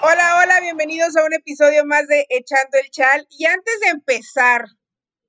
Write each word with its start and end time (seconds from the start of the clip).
Hola, 0.00 0.40
hola, 0.40 0.60
bienvenidos 0.60 1.16
a 1.16 1.24
un 1.24 1.34
episodio 1.34 1.84
más 1.84 2.06
de 2.06 2.24
Echando 2.28 2.78
el 2.80 2.88
Chal. 2.90 3.26
Y 3.30 3.46
antes 3.46 3.80
de 3.80 3.88
empezar 3.88 4.64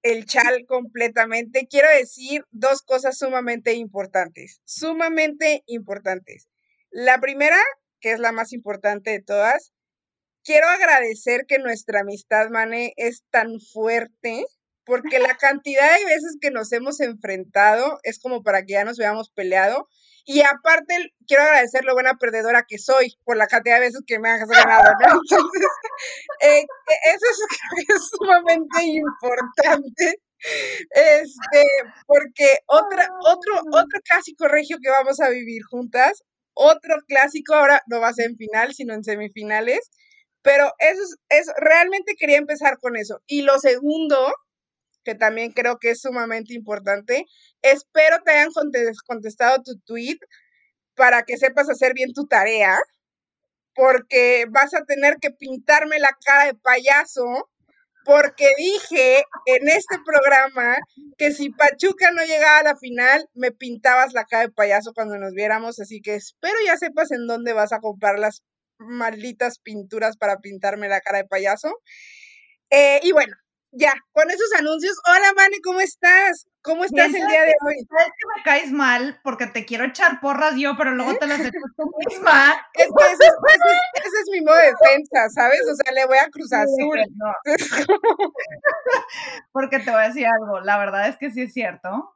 el 0.03 0.25
chal 0.25 0.63
completamente, 0.67 1.67
quiero 1.67 1.87
decir 1.89 2.45
dos 2.51 2.83
cosas 2.83 3.17
sumamente 3.17 3.73
importantes, 3.73 4.61
sumamente 4.65 5.63
importantes. 5.65 6.49
La 6.91 7.19
primera, 7.19 7.57
que 7.99 8.11
es 8.11 8.19
la 8.19 8.31
más 8.31 8.53
importante 8.53 9.09
de 9.09 9.23
todas, 9.23 9.73
quiero 10.43 10.67
agradecer 10.67 11.45
que 11.47 11.57
nuestra 11.57 12.01
amistad, 12.01 12.49
Mane, 12.49 12.93
es 12.95 13.23
tan 13.31 13.59
fuerte, 13.59 14.45
porque 14.85 15.17
la 15.17 15.35
cantidad 15.39 15.97
de 15.97 16.05
veces 16.05 16.37
que 16.39 16.51
nos 16.51 16.71
hemos 16.73 16.99
enfrentado 16.99 17.99
es 18.03 18.19
como 18.19 18.43
para 18.43 18.61
que 18.63 18.73
ya 18.73 18.85
nos 18.85 18.99
hubiéramos 18.99 19.31
peleado. 19.31 19.87
Y 20.31 20.43
aparte, 20.43 20.93
quiero 21.25 21.41
agradecer 21.41 21.83
lo 21.85 21.95
buena 21.95 22.13
perdedora 22.13 22.63
que 22.67 22.77
soy 22.77 23.15
por 23.23 23.35
la 23.35 23.47
cantidad 23.47 23.77
de 23.77 23.87
veces 23.87 24.03
que 24.05 24.19
me 24.19 24.29
has 24.29 24.47
ganado, 24.47 24.93
¿no? 25.01 25.21
Entonces, 25.23 25.67
eh, 26.41 26.65
eso 27.15 27.25
es, 27.31 27.85
es 27.89 28.09
sumamente 28.11 28.83
importante. 28.83 30.21
Este, 30.91 31.63
porque 32.05 32.59
otra, 32.67 33.09
otro, 33.21 33.59
otro 33.71 33.99
clásico 34.05 34.47
regio 34.47 34.77
que 34.79 34.91
vamos 34.91 35.19
a 35.19 35.29
vivir 35.29 35.63
juntas, 35.63 36.21
otro 36.53 36.97
clásico, 37.07 37.55
ahora 37.55 37.81
no 37.87 37.99
va 37.99 38.09
a 38.09 38.13
ser 38.13 38.29
en 38.29 38.37
final, 38.37 38.75
sino 38.75 38.93
en 38.93 39.03
semifinales. 39.03 39.89
Pero 40.43 40.71
eso 40.77 41.01
es, 41.01 41.15
eso, 41.29 41.53
realmente 41.57 42.13
quería 42.15 42.37
empezar 42.37 42.77
con 42.77 42.97
eso. 42.97 43.19
Y 43.25 43.41
lo 43.41 43.57
segundo, 43.57 44.31
que 45.03 45.15
también 45.15 45.53
creo 45.53 45.79
que 45.79 45.89
es 45.89 46.01
sumamente 46.01 46.53
importante. 46.53 47.25
Espero 47.61 48.17
te 48.23 48.31
hayan 48.31 48.49
contestado 49.05 49.61
tu 49.63 49.77
tweet 49.85 50.19
para 50.95 51.23
que 51.23 51.37
sepas 51.37 51.69
hacer 51.69 51.93
bien 51.93 52.13
tu 52.13 52.27
tarea, 52.27 52.77
porque 53.73 54.45
vas 54.49 54.73
a 54.73 54.83
tener 54.85 55.17
que 55.21 55.31
pintarme 55.31 55.99
la 55.99 56.11
cara 56.25 56.45
de 56.45 56.55
payaso, 56.55 57.49
porque 58.05 58.49
dije 58.57 59.23
en 59.45 59.69
este 59.69 59.97
programa 60.05 60.77
que 61.17 61.31
si 61.31 61.49
Pachuca 61.51 62.11
no 62.11 62.23
llegaba 62.23 62.59
a 62.59 62.63
la 62.63 62.75
final, 62.77 63.29
me 63.33 63.51
pintabas 63.51 64.13
la 64.13 64.25
cara 64.25 64.47
de 64.47 64.51
payaso 64.51 64.93
cuando 64.93 65.17
nos 65.17 65.33
viéramos, 65.33 65.79
así 65.79 66.01
que 66.01 66.15
espero 66.15 66.57
ya 66.65 66.77
sepas 66.77 67.11
en 67.11 67.27
dónde 67.27 67.53
vas 67.53 67.71
a 67.71 67.79
comprar 67.79 68.19
las 68.19 68.43
malditas 68.79 69.59
pinturas 69.59 70.17
para 70.17 70.39
pintarme 70.39 70.89
la 70.89 71.01
cara 71.01 71.19
de 71.19 71.25
payaso. 71.25 71.71
Eh, 72.69 72.99
y 73.03 73.11
bueno, 73.11 73.35
ya, 73.71 73.93
con 74.11 74.29
esos 74.29 74.51
anuncios. 74.57 74.95
Hola, 75.05 75.33
Mane, 75.35 75.57
¿cómo 75.63 75.79
estás? 75.79 76.47
¿Cómo 76.61 76.83
estás 76.83 77.07
el 77.07 77.27
día 77.27 77.43
de 77.43 77.55
hoy? 77.65 77.75
Sabes 77.87 78.11
que 78.17 78.27
me 78.35 78.43
caes 78.43 78.71
mal 78.71 79.19
porque 79.23 79.47
te 79.47 79.65
quiero 79.65 79.85
echar 79.85 80.19
porras 80.19 80.55
yo, 80.55 80.75
pero 80.77 80.91
luego 80.91 81.15
te 81.15 81.27
las 81.27 81.39
echo 81.39 81.59
tú 81.77 81.91
misma. 82.07 82.53
Es 82.73 82.87
que 82.87 83.05
ese, 83.05 83.25
ese, 83.93 84.19
es 84.21 84.29
mi 84.31 84.41
modo 84.41 84.57
de 84.57 84.73
defensa, 84.73 85.29
¿sabes? 85.29 85.61
O 85.71 85.75
sea, 85.75 85.93
le 85.93 86.05
voy 86.05 86.17
a 86.17 86.29
cruzar 86.29 86.63
azul. 86.63 86.99
No. 87.15 87.33
porque 89.51 89.79
te 89.79 89.91
voy 89.91 90.01
a 90.01 90.07
decir 90.07 90.27
algo, 90.27 90.59
la 90.61 90.77
verdad 90.77 91.07
es 91.07 91.17
que 91.17 91.31
sí 91.31 91.43
es 91.43 91.53
cierto. 91.53 92.15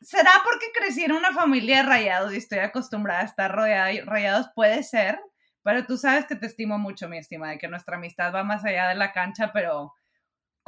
¿Será 0.00 0.30
porque 0.44 0.66
crecí 0.72 1.04
en 1.04 1.12
una 1.12 1.32
familia 1.32 1.78
de 1.78 1.82
rayados 1.84 2.32
y 2.32 2.36
estoy 2.36 2.60
acostumbrada 2.60 3.20
a 3.20 3.24
estar 3.24 3.52
rodeada 3.52 3.86
de 3.86 4.02
rayados? 4.04 4.48
Puede 4.54 4.82
ser, 4.82 5.20
pero 5.62 5.86
tú 5.86 5.96
sabes 5.96 6.26
que 6.26 6.36
te 6.36 6.46
estimo 6.46 6.78
mucho, 6.78 7.08
mi 7.08 7.18
estima, 7.18 7.50
de 7.50 7.58
que 7.58 7.66
nuestra 7.68 7.96
amistad 7.96 8.32
va 8.32 8.44
más 8.44 8.64
allá 8.64 8.88
de 8.88 8.94
la 8.94 9.12
cancha, 9.12 9.50
pero 9.52 9.92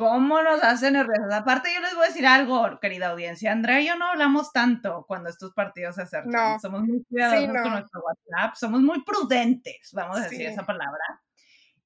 ¿Cómo 0.00 0.42
nos 0.42 0.62
hacen 0.62 0.94
nerviosos? 0.94 1.30
Aparte, 1.30 1.68
yo 1.74 1.80
les 1.82 1.94
voy 1.94 2.04
a 2.04 2.08
decir 2.08 2.26
algo, 2.26 2.80
querida 2.80 3.08
audiencia. 3.08 3.52
Andrea 3.52 3.82
y 3.82 3.86
yo 3.86 3.96
no 3.96 4.06
hablamos 4.06 4.50
tanto 4.50 5.04
cuando 5.06 5.28
estos 5.28 5.52
partidos 5.52 5.96
se 5.96 6.02
acercan. 6.02 6.32
No. 6.32 6.58
Somos 6.58 6.84
muy 6.84 7.04
cuidadosos 7.04 7.44
sí, 7.44 7.52
no. 7.52 7.62
con 7.62 7.72
nuestro 7.72 8.00
WhatsApp, 8.00 8.54
somos 8.54 8.80
muy 8.80 9.04
prudentes, 9.04 9.90
vamos 9.92 10.16
a 10.16 10.22
decir 10.22 10.38
sí. 10.38 10.44
esa 10.46 10.64
palabra. 10.64 11.04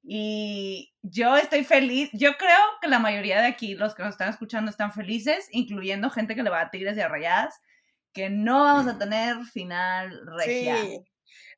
Y 0.04 0.94
yo 1.02 1.36
estoy 1.36 1.64
feliz. 1.64 2.08
Yo 2.12 2.36
creo 2.36 2.60
que 2.80 2.86
la 2.86 3.00
mayoría 3.00 3.40
de 3.40 3.48
aquí, 3.48 3.74
los 3.74 3.96
que 3.96 4.04
nos 4.04 4.12
están 4.12 4.28
escuchando, 4.28 4.70
están 4.70 4.92
felices, 4.92 5.48
incluyendo 5.50 6.08
gente 6.08 6.36
que 6.36 6.44
le 6.44 6.50
va 6.50 6.60
a 6.60 6.70
Tigres 6.70 6.96
y 6.96 7.00
a 7.00 7.08
Rayadas, 7.08 7.60
que 8.12 8.30
no 8.30 8.62
vamos 8.62 8.86
a 8.86 8.96
tener 8.96 9.44
final 9.46 10.24
regia. 10.38 10.76
Sí. 10.76 11.00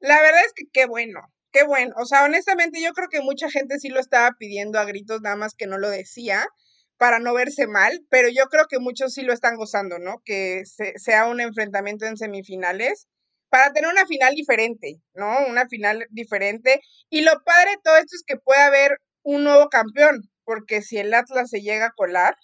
La 0.00 0.22
verdad 0.22 0.40
es 0.46 0.54
que 0.54 0.64
qué 0.72 0.86
bueno 0.86 1.20
qué 1.56 1.64
bueno. 1.64 1.94
O 1.96 2.04
sea, 2.04 2.24
honestamente, 2.24 2.82
yo 2.82 2.92
creo 2.92 3.08
que 3.08 3.20
mucha 3.20 3.50
gente 3.50 3.78
sí 3.78 3.88
lo 3.88 4.00
estaba 4.00 4.32
pidiendo 4.38 4.78
a 4.78 4.84
gritos, 4.84 5.22
nada 5.22 5.36
más 5.36 5.54
que 5.54 5.66
no 5.66 5.78
lo 5.78 5.88
decía 5.88 6.46
para 6.98 7.18
no 7.18 7.34
verse 7.34 7.66
mal, 7.66 8.00
pero 8.10 8.28
yo 8.28 8.44
creo 8.46 8.66
que 8.68 8.78
muchos 8.78 9.12
sí 9.14 9.22
lo 9.22 9.32
están 9.32 9.56
gozando, 9.56 9.98
¿no? 9.98 10.22
Que 10.24 10.62
se, 10.64 10.94
sea 10.98 11.26
un 11.26 11.40
enfrentamiento 11.40 12.06
en 12.06 12.16
semifinales 12.16 13.06
para 13.48 13.72
tener 13.72 13.90
una 13.90 14.06
final 14.06 14.34
diferente, 14.34 14.96
¿no? 15.14 15.46
Una 15.48 15.66
final 15.68 16.06
diferente. 16.10 16.80
Y 17.10 17.22
lo 17.22 17.32
padre 17.44 17.72
de 17.72 17.80
todo 17.82 17.96
esto 17.96 18.16
es 18.16 18.22
que 18.26 18.36
puede 18.36 18.60
haber 18.60 18.98
un 19.22 19.44
nuevo 19.44 19.68
campeón, 19.68 20.22
porque 20.44 20.82
si 20.82 20.98
el 20.98 21.12
Atlas 21.12 21.50
se 21.50 21.60
llega 21.60 21.86
a 21.86 21.92
colar 21.96 22.34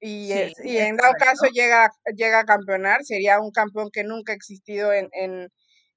y, 0.00 0.28
sí, 0.28 0.32
es, 0.32 0.52
y 0.64 0.78
en 0.78 0.96
dado 0.96 1.14
caso 1.18 1.46
llega, 1.52 1.88
llega 2.16 2.40
a 2.40 2.44
campeonar, 2.44 3.04
sería 3.04 3.40
un 3.40 3.52
campeón 3.52 3.90
que 3.92 4.04
nunca 4.04 4.32
ha 4.32 4.36
existido 4.36 4.92
en, 4.92 5.08
en, 5.12 5.48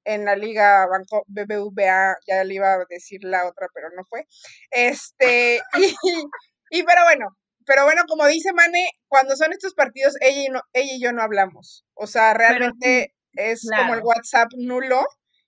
en 0.06 0.26
la 0.26 0.36
liga 0.36 0.86
Banco 0.88 1.26
BBVA, 1.28 2.16
ya 2.28 2.44
le 2.44 2.54
iba 2.54 2.74
a 2.74 2.86
decir 2.90 3.24
la 3.24 3.48
otra, 3.48 3.68
pero 3.74 3.90
no 3.96 4.04
fue. 4.06 4.26
Este, 4.72 5.62
y, 5.78 6.80
y, 6.80 6.84
pero 6.84 7.04
bueno, 7.04 7.28
pero 7.66 7.84
bueno, 7.84 8.04
como 8.08 8.26
dice 8.28 8.54
Mane, 8.54 8.90
cuando 9.08 9.36
son 9.36 9.52
estos 9.52 9.74
partidos, 9.74 10.16
ella 10.22 10.44
y, 10.44 10.50
no, 10.50 10.62
ella 10.74 10.94
y 10.94 11.02
yo 11.02 11.12
no 11.12 11.24
hablamos. 11.24 11.84
O 11.96 12.08
sea, 12.08 12.34
realmente 12.34 13.14
pero, 13.34 13.50
es 13.52 13.62
claro. 13.62 13.84
como 13.84 13.96
el 13.96 14.04
WhatsApp 14.04 14.50
nulo. 14.58 15.04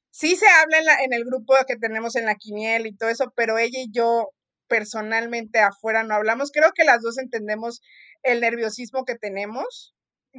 Sí 0.10 0.36
se 0.36 0.48
habla 0.48 0.80
en, 0.80 0.86
la, 0.86 1.04
en 1.04 1.14
el 1.14 1.26
grupo 1.26 1.54
que 1.68 1.76
tenemos 1.76 2.16
en 2.16 2.26
la 2.26 2.36
quiniel 2.36 2.88
y 2.88 2.96
todo 2.96 3.10
eso, 3.10 3.32
pero 3.36 3.60
ella 3.60 3.80
y 3.80 3.92
yo 3.92 4.32
personalmente 4.68 5.60
afuera 5.60 6.04
no 6.04 6.16
hablamos. 6.16 6.52
Creo 6.52 6.72
que 6.74 6.84
las 6.84 7.02
dos 7.02 7.18
entendemos 7.20 7.82
el 8.24 8.42
nerviosismo 8.42 9.06
que 9.06 9.16
tenemos 9.16 9.94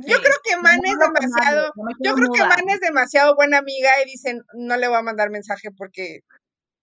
yo 0.06 0.16
sí. 0.16 0.22
creo 0.22 0.36
que 0.44 0.56
Man 0.62 0.80
es 0.84 0.98
demasiado, 0.98 1.72
yo 2.00 2.14
creo 2.14 2.32
que 2.32 2.40
Man 2.40 2.68
es 2.68 2.80
demasiado 2.80 3.34
buena 3.34 3.58
amiga 3.58 3.90
y 4.02 4.10
dicen, 4.10 4.42
no 4.54 4.76
le 4.76 4.88
voy 4.88 4.98
a 4.98 5.02
mandar 5.02 5.30
mensaje 5.30 5.70
porque, 5.76 6.20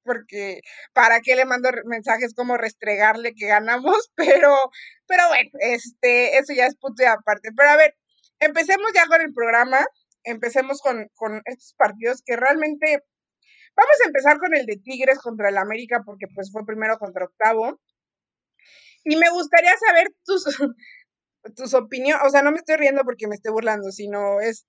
porque, 0.03 0.61
¿para 0.93 1.21
qué 1.21 1.35
le 1.35 1.45
mando 1.45 1.69
mensajes 1.85 2.33
como 2.33 2.57
restregarle 2.57 3.33
que 3.33 3.47
ganamos? 3.47 4.11
Pero, 4.15 4.55
pero 5.07 5.27
bueno, 5.29 5.49
este, 5.59 6.37
eso 6.37 6.53
ya 6.53 6.65
es 6.65 6.75
punto 6.77 7.03
de 7.03 7.07
aparte. 7.07 7.49
Pero 7.55 7.69
a 7.69 7.77
ver, 7.77 7.95
empecemos 8.39 8.91
ya 8.93 9.05
con 9.07 9.21
el 9.21 9.33
programa, 9.33 9.85
empecemos 10.23 10.81
con, 10.81 11.07
con 11.15 11.41
estos 11.45 11.73
partidos 11.77 12.21
que 12.25 12.35
realmente, 12.35 13.03
vamos 13.75 13.95
a 14.03 14.07
empezar 14.07 14.39
con 14.39 14.55
el 14.55 14.65
de 14.65 14.77
Tigres 14.77 15.19
contra 15.19 15.49
el 15.49 15.57
América 15.57 16.01
porque 16.05 16.27
pues 16.33 16.51
fue 16.51 16.65
primero 16.65 16.97
contra 16.97 17.25
octavo. 17.25 17.79
Y 19.03 19.15
me 19.17 19.29
gustaría 19.29 19.73
saber 19.77 20.07
tus, 20.25 20.43
tus 21.55 21.73
opiniones, 21.73 22.25
o 22.25 22.29
sea, 22.29 22.41
no 22.41 22.51
me 22.51 22.57
estoy 22.57 22.77
riendo 22.77 23.03
porque 23.03 23.27
me 23.27 23.35
estoy 23.35 23.51
burlando, 23.51 23.91
sino 23.91 24.39
es 24.39 24.67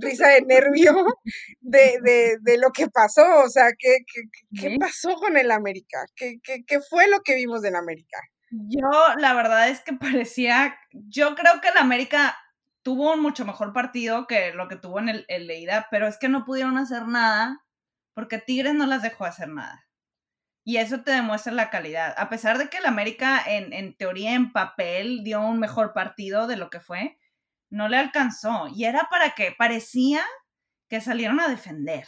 risa 0.00 0.28
de 0.28 0.42
nervio 0.42 0.92
de, 1.60 1.98
de, 2.02 2.36
de, 2.40 2.58
lo 2.58 2.70
que 2.70 2.88
pasó, 2.88 3.24
o 3.44 3.48
sea, 3.48 3.70
¿qué, 3.78 3.98
qué, 4.12 4.22
qué 4.60 4.76
pasó 4.78 5.14
con 5.14 5.36
el 5.36 5.50
América? 5.50 6.04
¿Qué, 6.14 6.38
¿Qué, 6.42 6.64
qué, 6.66 6.80
fue 6.80 7.08
lo 7.08 7.20
que 7.20 7.34
vimos 7.34 7.62
del 7.62 7.76
América? 7.76 8.18
Yo, 8.50 8.88
la 9.18 9.34
verdad 9.34 9.68
es 9.68 9.80
que 9.80 9.92
parecía, 9.92 10.78
yo 10.92 11.34
creo 11.34 11.60
que 11.60 11.68
el 11.68 11.76
América 11.76 12.36
tuvo 12.82 13.12
un 13.12 13.20
mucho 13.20 13.44
mejor 13.44 13.72
partido 13.72 14.26
que 14.26 14.52
lo 14.52 14.68
que 14.68 14.76
tuvo 14.76 14.98
en 14.98 15.08
el, 15.08 15.24
el 15.28 15.46
Leida, 15.46 15.88
pero 15.90 16.06
es 16.06 16.18
que 16.18 16.28
no 16.28 16.44
pudieron 16.44 16.78
hacer 16.78 17.06
nada 17.06 17.64
porque 18.14 18.38
Tigres 18.38 18.74
no 18.74 18.86
las 18.86 19.02
dejó 19.02 19.24
hacer 19.24 19.48
nada. 19.48 19.87
Y 20.68 20.76
eso 20.76 21.00
te 21.00 21.12
demuestra 21.12 21.50
la 21.50 21.70
calidad. 21.70 22.12
A 22.18 22.28
pesar 22.28 22.58
de 22.58 22.68
que 22.68 22.76
el 22.76 22.84
América, 22.84 23.42
en, 23.46 23.72
en, 23.72 23.96
teoría, 23.96 24.34
en 24.34 24.52
papel, 24.52 25.24
dio 25.24 25.40
un 25.40 25.58
mejor 25.58 25.94
partido 25.94 26.46
de 26.46 26.56
lo 26.56 26.68
que 26.68 26.78
fue, 26.78 27.18
no 27.70 27.88
le 27.88 27.96
alcanzó. 27.96 28.68
Y 28.68 28.84
era 28.84 29.08
para 29.10 29.30
que 29.30 29.54
parecía 29.56 30.22
que 30.86 31.00
salieron 31.00 31.40
a 31.40 31.48
defender. 31.48 32.06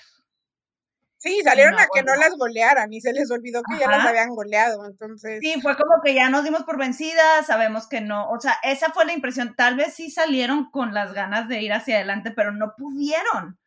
Sí, 1.16 1.40
salieron 1.42 1.72
no, 1.72 1.78
a 1.78 1.86
que 1.90 2.02
no 2.02 2.14
las 2.16 2.36
golearan 2.36 2.92
y 2.92 3.00
se 3.00 3.14
les 3.14 3.30
olvidó 3.30 3.62
que 3.62 3.76
Ajá. 3.76 3.80
ya 3.80 3.96
las 3.96 4.06
habían 4.06 4.34
goleado, 4.34 4.84
entonces. 4.84 5.40
Sí, 5.40 5.58
fue 5.62 5.74
como 5.78 6.02
que 6.04 6.12
ya 6.12 6.28
nos 6.28 6.44
dimos 6.44 6.64
por 6.64 6.76
vencidas, 6.76 7.46
sabemos 7.46 7.88
que 7.88 8.02
no, 8.02 8.28
o 8.28 8.38
sea, 8.40 8.58
esa 8.62 8.92
fue 8.92 9.06
la 9.06 9.14
impresión, 9.14 9.54
tal 9.56 9.76
vez 9.76 9.94
sí 9.94 10.10
salieron 10.10 10.70
con 10.70 10.92
las 10.92 11.14
ganas 11.14 11.48
de 11.48 11.62
ir 11.62 11.72
hacia 11.72 11.96
adelante, 11.96 12.30
pero 12.30 12.52
no 12.52 12.74
pudieron, 12.76 13.58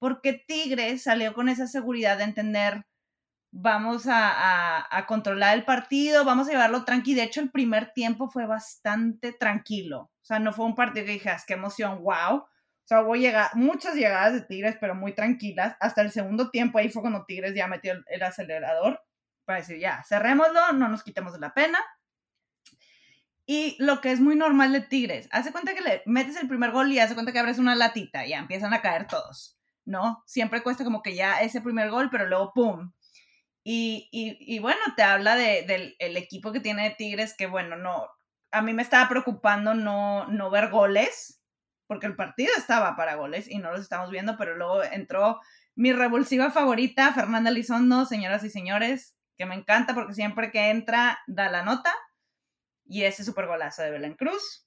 porque 0.00 0.32
Tigres 0.32 1.04
salió 1.04 1.32
con 1.32 1.48
esa 1.48 1.68
seguridad 1.68 2.18
de 2.18 2.24
entender, 2.24 2.86
vamos 3.52 4.04
a, 4.08 5.04
controlar 5.06 5.56
el 5.56 5.64
partido, 5.64 6.24
vamos 6.24 6.48
a 6.48 6.52
llevarlo 6.52 6.84
tranquilo. 6.84 7.20
De 7.20 7.26
hecho, 7.26 7.40
el 7.40 7.50
primer 7.50 7.92
tiempo 7.92 8.28
fue 8.28 8.46
bastante 8.46 9.32
tranquilo. 9.32 10.10
O 10.20 10.24
sea, 10.24 10.38
no 10.38 10.52
fue 10.52 10.64
un 10.64 10.74
partido 10.74 11.06
que 11.06 11.12
dije, 11.12 11.30
qué 11.46 11.54
emoción, 11.54 12.02
wow. 12.02 12.38
O 12.38 12.86
sea, 12.86 13.02
hubo 13.02 13.14
llega 13.14 13.50
muchas 13.54 13.94
llegadas 13.94 14.32
de 14.32 14.42
Tigres, 14.42 14.76
pero 14.80 14.94
muy 14.94 15.14
tranquilas. 15.14 15.76
Hasta 15.80 16.02
el 16.02 16.10
segundo 16.10 16.50
tiempo, 16.50 16.78
ahí 16.78 16.88
fue 16.88 17.02
cuando 17.02 17.24
Tigres 17.26 17.54
ya 17.54 17.68
metió 17.68 17.92
el, 17.92 18.04
el 18.08 18.22
acelerador 18.22 19.00
para 19.44 19.58
decir, 19.58 19.78
ya, 19.78 20.02
cerrémoslo, 20.08 20.72
no 20.72 20.88
nos 20.88 21.02
quitemos 21.02 21.32
de 21.34 21.40
la 21.40 21.52
pena. 21.52 21.78
Y 23.44 23.76
lo 23.80 24.00
que 24.00 24.12
es 24.12 24.20
muy 24.20 24.36
normal 24.36 24.72
de 24.72 24.80
Tigres, 24.80 25.28
hace 25.30 25.52
cuenta 25.52 25.74
que 25.74 25.82
le 25.82 26.02
metes 26.06 26.36
el 26.36 26.48
primer 26.48 26.70
gol 26.70 26.90
y 26.90 27.00
hace 27.00 27.14
cuenta 27.14 27.32
que 27.32 27.38
abres 27.38 27.58
una 27.58 27.74
latita 27.74 28.24
y 28.24 28.30
ya 28.30 28.38
empiezan 28.38 28.72
a 28.72 28.80
caer 28.80 29.06
todos, 29.06 29.58
¿no? 29.84 30.22
Siempre 30.26 30.62
cuesta 30.62 30.84
como 30.84 31.02
que 31.02 31.16
ya 31.16 31.40
ese 31.40 31.60
primer 31.60 31.90
gol, 31.90 32.08
pero 32.08 32.26
luego 32.26 32.52
¡pum! 32.54 32.92
Y, 33.64 34.08
y, 34.10 34.58
bueno, 34.58 34.80
te 34.96 35.02
habla 35.04 35.36
de, 35.36 35.62
del 35.62 35.94
el 36.00 36.16
equipo 36.16 36.50
que 36.50 36.58
tiene 36.58 36.94
Tigres, 36.98 37.34
que 37.36 37.46
bueno, 37.46 37.76
no, 37.76 38.08
a 38.50 38.60
mí 38.60 38.72
me 38.72 38.82
estaba 38.82 39.08
preocupando 39.08 39.74
no, 39.74 40.26
no 40.26 40.50
ver 40.50 40.68
goles, 40.68 41.40
porque 41.86 42.06
el 42.06 42.16
partido 42.16 42.50
estaba 42.56 42.96
para 42.96 43.14
goles 43.14 43.48
y 43.48 43.58
no 43.58 43.70
los 43.70 43.80
estamos 43.80 44.10
viendo, 44.10 44.36
pero 44.36 44.56
luego 44.56 44.82
entró 44.82 45.40
mi 45.76 45.92
revulsiva 45.92 46.50
favorita, 46.50 47.12
Fernanda 47.12 47.50
Lizondo, 47.50 48.04
señoras 48.04 48.42
y 48.44 48.50
señores, 48.50 49.16
que 49.38 49.46
me 49.46 49.54
encanta 49.54 49.94
porque 49.94 50.14
siempre 50.14 50.50
que 50.50 50.70
entra 50.70 51.20
da 51.28 51.48
la 51.48 51.62
nota, 51.62 51.92
y 52.84 53.04
ese 53.04 53.24
super 53.24 53.46
golazo 53.46 53.82
de 53.82 53.90
Belén 53.90 54.14
Cruz. 54.14 54.66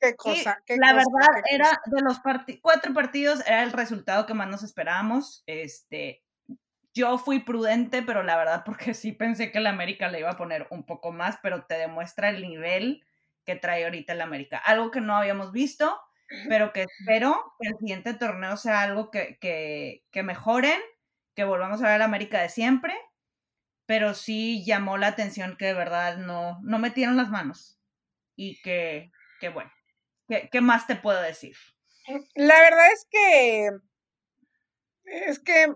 Qué 0.00 0.14
cosa, 0.14 0.62
qué 0.66 0.76
la 0.76 0.92
verdad 0.92 1.42
era 1.50 1.70
de 1.86 2.02
los 2.02 2.20
cuatro 2.60 2.92
partidos, 2.92 3.40
era 3.46 3.62
el 3.62 3.72
resultado 3.72 4.26
que 4.26 4.34
más 4.34 4.48
nos 4.48 4.62
esperábamos. 4.62 5.42
Este, 5.46 6.22
yo 6.96 7.18
fui 7.18 7.40
prudente, 7.40 8.02
pero 8.02 8.22
la 8.22 8.36
verdad 8.38 8.62
porque 8.64 8.94
sí 8.94 9.12
pensé 9.12 9.52
que 9.52 9.58
el 9.58 9.66
América 9.66 10.08
le 10.08 10.20
iba 10.20 10.30
a 10.30 10.36
poner 10.38 10.66
un 10.70 10.84
poco 10.84 11.12
más, 11.12 11.38
pero 11.42 11.66
te 11.66 11.74
demuestra 11.74 12.30
el 12.30 12.40
nivel 12.40 13.04
que 13.44 13.54
trae 13.54 13.84
ahorita 13.84 14.14
el 14.14 14.22
América. 14.22 14.56
Algo 14.58 14.90
que 14.90 15.02
no 15.02 15.14
habíamos 15.14 15.52
visto, 15.52 16.00
pero 16.48 16.72
que 16.72 16.84
espero 16.84 17.54
que 17.60 17.68
el 17.68 17.78
siguiente 17.78 18.14
torneo 18.14 18.56
sea 18.56 18.80
algo 18.80 19.10
que, 19.10 19.38
que, 19.40 20.04
que 20.10 20.22
mejoren, 20.22 20.80
que 21.34 21.44
volvamos 21.44 21.82
a 21.82 21.86
ver 21.88 21.96
el 21.96 22.02
América 22.02 22.40
de 22.40 22.48
siempre, 22.48 22.94
pero 23.84 24.14
sí 24.14 24.64
llamó 24.64 24.96
la 24.96 25.08
atención 25.08 25.56
que 25.56 25.66
de 25.66 25.74
verdad 25.74 26.16
no, 26.16 26.58
no 26.62 26.78
metieron 26.78 27.16
las 27.18 27.28
manos. 27.28 27.78
Y 28.36 28.60
que, 28.62 29.12
que 29.40 29.50
bueno, 29.50 29.70
¿qué, 30.28 30.48
¿qué 30.50 30.60
más 30.62 30.86
te 30.86 30.96
puedo 30.96 31.20
decir? 31.20 31.56
La 32.34 32.58
verdad 32.60 32.92
es 32.92 33.06
que 33.10 33.70
es 35.04 35.38
que 35.38 35.66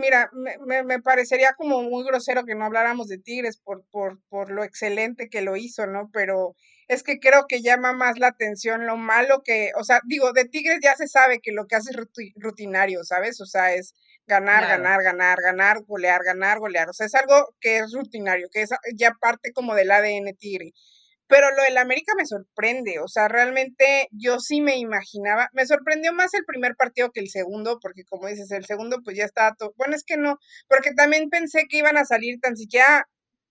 Mira, 0.00 0.30
me, 0.32 0.82
me, 0.82 1.00
parecería 1.00 1.52
como 1.56 1.82
muy 1.82 2.04
grosero 2.04 2.44
que 2.44 2.54
no 2.54 2.64
habláramos 2.64 3.08
de 3.08 3.18
Tigres 3.18 3.58
por, 3.58 3.84
por, 3.90 4.18
por 4.28 4.50
lo 4.50 4.64
excelente 4.64 5.28
que 5.28 5.42
lo 5.42 5.56
hizo, 5.56 5.86
¿no? 5.86 6.10
Pero 6.12 6.54
es 6.88 7.04
que 7.04 7.20
creo 7.20 7.46
que 7.48 7.62
llama 7.62 7.92
más 7.92 8.18
la 8.18 8.28
atención 8.28 8.86
lo 8.86 8.96
malo 8.96 9.42
que, 9.44 9.70
o 9.76 9.84
sea, 9.84 10.00
digo, 10.06 10.32
de 10.32 10.46
Tigres 10.46 10.80
ya 10.82 10.96
se 10.96 11.06
sabe 11.06 11.40
que 11.40 11.52
lo 11.52 11.66
que 11.66 11.76
hace 11.76 11.92
es 11.92 11.96
rutinario, 12.36 13.04
¿sabes? 13.04 13.40
O 13.40 13.46
sea, 13.46 13.74
es 13.74 13.94
ganar, 14.26 14.66
ganar, 14.66 15.02
ganar, 15.02 15.38
ganar, 15.40 15.82
golear, 15.84 16.22
ganar, 16.24 16.58
golear. 16.58 16.88
O 16.88 16.92
sea, 16.92 17.06
es 17.06 17.14
algo 17.14 17.54
que 17.60 17.78
es 17.78 17.92
rutinario, 17.92 18.48
que 18.50 18.62
es 18.62 18.70
ya 18.96 19.12
parte 19.20 19.52
como 19.52 19.74
del 19.74 19.90
ADN 19.90 20.34
Tigre. 20.38 20.72
Pero 21.30 21.50
lo 21.56 21.62
del 21.62 21.78
América 21.78 22.12
me 22.16 22.26
sorprende, 22.26 22.98
o 22.98 23.08
sea, 23.08 23.28
realmente 23.28 24.08
yo 24.10 24.40
sí 24.40 24.60
me 24.60 24.76
imaginaba, 24.76 25.48
me 25.52 25.64
sorprendió 25.64 26.12
más 26.12 26.34
el 26.34 26.44
primer 26.44 26.74
partido 26.76 27.12
que 27.12 27.20
el 27.20 27.30
segundo, 27.30 27.78
porque 27.80 28.04
como 28.04 28.26
dices, 28.26 28.50
el 28.50 28.66
segundo 28.66 28.98
pues 29.02 29.16
ya 29.16 29.24
estaba 29.24 29.54
todo, 29.54 29.72
bueno, 29.76 29.94
es 29.94 30.04
que 30.04 30.16
no, 30.16 30.38
porque 30.68 30.92
también 30.92 31.30
pensé 31.30 31.66
que 31.68 31.78
iban 31.78 31.96
a 31.96 32.04
salir 32.04 32.40
tan 32.40 32.56
siquiera 32.56 33.06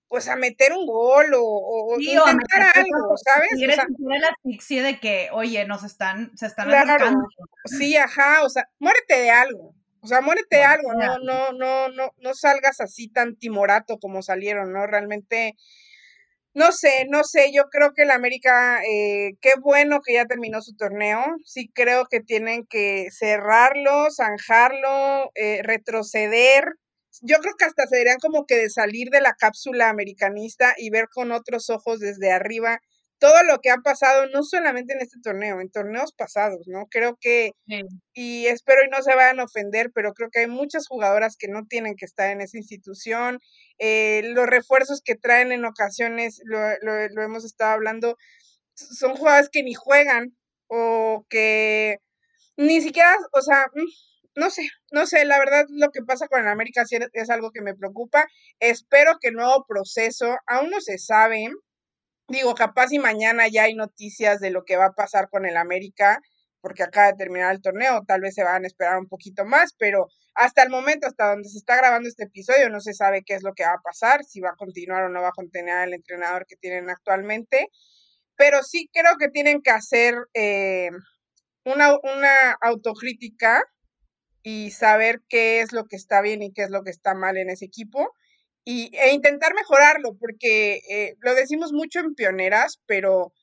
pues 0.09 0.27
a 0.27 0.35
meter 0.35 0.73
un 0.73 0.87
gol 0.87 1.27
o, 1.37 1.95
intentar 1.99 2.63
algo, 2.75 3.15
¿sabes? 3.17 3.49
Y 3.55 3.65
o 3.67 3.71
sea, 3.71 3.85
la 4.19 4.27
asfixia 4.29 4.83
de 4.83 4.99
que, 4.99 5.29
oye, 5.31 5.65
nos 5.65 5.83
están, 5.83 6.35
se 6.35 6.47
están 6.47 6.67
claro, 6.67 7.27
Sí, 7.65 7.95
ajá, 7.95 8.43
o 8.43 8.49
sea, 8.49 8.67
muérete 8.79 9.19
de 9.21 9.29
algo. 9.29 9.75
O 10.01 10.07
sea, 10.07 10.21
muérete 10.21 10.57
de 10.57 10.63
algo, 10.63 10.93
no, 10.93 11.19
no, 11.19 11.51
no, 11.51 11.89
no, 11.89 12.11
no 12.17 12.33
salgas 12.33 12.81
así 12.81 13.07
tan 13.07 13.35
timorato 13.35 13.99
como 13.99 14.21
salieron, 14.23 14.71
¿no? 14.73 14.87
Realmente, 14.87 15.55
no 16.53 16.71
sé, 16.71 17.05
no 17.09 17.23
sé, 17.23 17.51
yo 17.53 17.65
creo 17.69 17.93
que 17.93 18.03
el 18.03 18.11
América, 18.11 18.81
eh, 18.83 19.33
qué 19.41 19.51
bueno 19.61 20.01
que 20.01 20.13
ya 20.13 20.25
terminó 20.25 20.61
su 20.61 20.75
torneo, 20.75 21.23
sí 21.45 21.69
creo 21.73 22.05
que 22.09 22.21
tienen 22.21 22.65
que 22.67 23.07
cerrarlo, 23.11 24.07
zanjarlo, 24.11 25.31
eh, 25.35 25.61
retroceder, 25.63 26.65
yo 27.21 27.37
creo 27.39 27.53
que 27.57 27.65
hasta 27.65 27.85
se 27.87 27.95
deberían 27.97 28.19
como 28.19 28.45
que 28.45 28.57
de 28.57 28.69
salir 28.69 29.09
de 29.09 29.21
la 29.21 29.33
cápsula 29.33 29.89
americanista 29.89 30.73
y 30.77 30.89
ver 30.89 31.07
con 31.13 31.31
otros 31.31 31.69
ojos 31.69 31.99
desde 31.99 32.31
arriba 32.31 32.79
todo 33.19 33.43
lo 33.43 33.59
que 33.59 33.69
ha 33.69 33.77
pasado, 33.77 34.27
no 34.27 34.43
solamente 34.43 34.93
en 34.93 35.01
este 35.01 35.19
torneo, 35.21 35.59
en 35.59 35.69
torneos 35.69 36.13
pasados, 36.13 36.67
¿no? 36.67 36.87
Creo 36.89 37.17
que, 37.19 37.51
y 38.13 38.47
espero 38.47 38.83
y 38.85 38.89
no 38.89 39.01
se 39.03 39.13
vayan 39.13 39.39
a 39.39 39.43
ofender, 39.43 39.91
pero 39.93 40.13
creo 40.13 40.29
que 40.31 40.39
hay 40.39 40.47
muchas 40.47 40.87
jugadoras 40.87 41.35
que 41.37 41.49
no 41.49 41.65
tienen 41.67 41.95
que 41.95 42.05
estar 42.05 42.29
en 42.29 42.41
esa 42.41 42.57
institución. 42.57 43.39
Eh, 43.77 44.21
los 44.33 44.47
refuerzos 44.47 45.01
que 45.03 45.15
traen 45.15 45.51
en 45.51 45.65
ocasiones, 45.65 46.41
lo, 46.45 46.59
lo, 46.81 47.21
hemos 47.21 47.43
estado 47.43 47.71
hablando, 47.73 48.15
son 48.73 49.15
jugadoras 49.15 49.49
que 49.51 49.63
ni 49.63 49.73
juegan 49.73 50.35
o 50.67 51.25
que 51.29 51.97
ni 52.57 52.81
siquiera, 52.81 53.15
o 53.33 53.41
sea, 53.41 53.67
mm, 53.73 54.39
no 54.39 54.49
sé, 54.49 54.69
no 54.91 55.05
sé, 55.05 55.25
la 55.25 55.39
verdad 55.39 55.65
lo 55.69 55.91
que 55.91 56.03
pasa 56.03 56.27
con 56.27 56.41
el 56.41 56.47
América 56.47 56.83
es 57.13 57.29
algo 57.29 57.51
que 57.51 57.61
me 57.61 57.75
preocupa. 57.75 58.27
Espero 58.59 59.17
que 59.19 59.29
el 59.29 59.35
nuevo 59.35 59.65
proceso, 59.67 60.37
aún 60.47 60.69
no 60.69 60.79
se 60.79 60.97
sabe, 60.97 61.49
digo, 62.29 62.55
capaz 62.55 62.91
y 62.91 62.99
mañana 62.99 63.47
ya 63.47 63.63
hay 63.63 63.75
noticias 63.75 64.39
de 64.39 64.51
lo 64.51 64.63
que 64.63 64.77
va 64.77 64.87
a 64.87 64.93
pasar 64.93 65.29
con 65.29 65.45
el 65.45 65.57
América, 65.57 66.21
porque 66.61 66.83
acaba 66.83 67.07
de 67.07 67.17
terminar 67.17 67.53
el 67.53 67.61
torneo, 67.61 68.03
tal 68.07 68.21
vez 68.21 68.35
se 68.35 68.43
van 68.43 68.63
a 68.63 68.67
esperar 68.67 68.97
un 68.97 69.07
poquito 69.07 69.45
más, 69.45 69.73
pero 69.77 70.07
hasta 70.35 70.63
el 70.63 70.69
momento, 70.69 71.07
hasta 71.07 71.31
donde 71.31 71.49
se 71.49 71.57
está 71.57 71.77
grabando 71.77 72.07
este 72.07 72.25
episodio, 72.25 72.69
no 72.69 72.79
se 72.81 72.93
sabe 72.93 73.23
qué 73.25 73.33
es 73.33 73.43
lo 73.43 73.53
que 73.53 73.63
va 73.63 73.73
a 73.73 73.81
pasar, 73.81 74.23
si 74.23 74.41
va 74.41 74.49
a 74.49 74.55
continuar 74.55 75.03
o 75.03 75.09
no 75.09 75.21
va 75.21 75.29
a 75.29 75.33
continuar 75.33 75.87
el 75.87 75.93
entrenador 75.93 76.45
que 76.45 76.55
tienen 76.57 76.89
actualmente, 76.89 77.69
pero 78.35 78.63
sí 78.63 78.89
creo 78.93 79.17
que 79.17 79.29
tienen 79.29 79.61
que 79.61 79.71
hacer 79.71 80.15
eh, 80.33 80.91
una, 81.65 81.97
una 82.03 82.51
autocrítica 82.61 83.63
y 84.43 84.71
saber 84.71 85.21
qué 85.27 85.61
es 85.61 85.73
lo 85.73 85.85
que 85.85 85.95
está 85.95 86.21
bien 86.21 86.41
y 86.41 86.53
qué 86.53 86.63
es 86.63 86.69
lo 86.69 86.83
que 86.83 86.91
está 86.91 87.13
mal 87.13 87.37
en 87.37 87.49
ese 87.49 87.65
equipo 87.65 88.13
y, 88.69 88.95
e 88.95 89.13
intentar 89.13 89.55
mejorarlo, 89.55 90.15
porque 90.19 90.81
eh, 90.91 91.15
lo 91.21 91.33
decimos 91.33 91.73
mucho 91.73 92.01
en 92.01 92.13
pioneras, 92.13 92.79
pero 92.85 93.33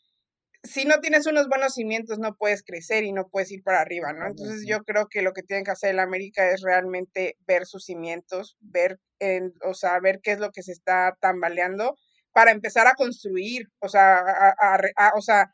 si 0.62 0.84
no 0.84 1.00
tienes 1.00 1.26
unos 1.26 1.49
buenos 1.49 1.75
cimientos 1.75 2.20
no 2.20 2.37
puedes 2.37 2.62
crecer 2.62 3.02
y 3.02 3.12
no 3.12 3.26
puedes 3.28 3.50
ir 3.50 3.64
para 3.64 3.81
arriba, 3.81 4.12
¿no? 4.12 4.28
Entonces 4.28 4.64
yo 4.69 4.84
creo 4.84 5.08
que 5.08 5.23
lo 5.23 5.32
que 5.32 5.43
tiene 5.43 5.64
que 5.64 5.73
hacer 5.73 5.90
el 5.90 5.99
América 5.99 6.49
es 6.50 6.62
realmente 6.62 7.37
ver 7.44 7.67
sus 7.67 7.87
cimientos, 7.87 8.56
ver, 8.61 9.00
en, 9.19 9.52
o 9.64 9.75
sea, 9.75 9.99
ver 9.99 10.20
qué 10.23 10.31
es 10.31 10.38
lo 10.38 10.52
que 10.52 10.62
se 10.62 10.70
está 10.70 11.17
tambaleando 11.20 11.96
para 12.32 12.52
empezar 12.52 12.87
a 12.87 12.94
construir, 12.94 13.67
o 13.81 13.88
sea, 13.88 14.23
o 15.17 15.23
sea, 15.23 15.52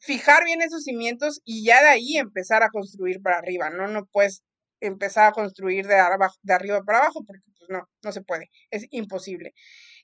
fijar 0.00 0.42
bien 0.44 0.60
esos 0.60 0.82
cimientos 0.82 1.40
y 1.44 1.64
ya 1.64 1.80
de 1.82 1.90
ahí 1.90 2.16
empezar 2.16 2.64
a 2.64 2.70
construir 2.70 3.22
para 3.22 3.38
arriba, 3.38 3.70
¿no? 3.70 3.86
No 3.86 4.06
puedes 4.06 4.42
empezar 4.86 5.26
a 5.28 5.32
construir 5.32 5.86
de, 5.86 5.98
abajo, 5.98 6.36
de 6.42 6.54
arriba 6.54 6.82
para 6.82 6.98
abajo, 6.98 7.24
porque 7.24 7.42
pues 7.58 7.70
no, 7.70 7.88
no 8.02 8.12
se 8.12 8.22
puede, 8.22 8.50
es 8.70 8.86
imposible. 8.90 9.54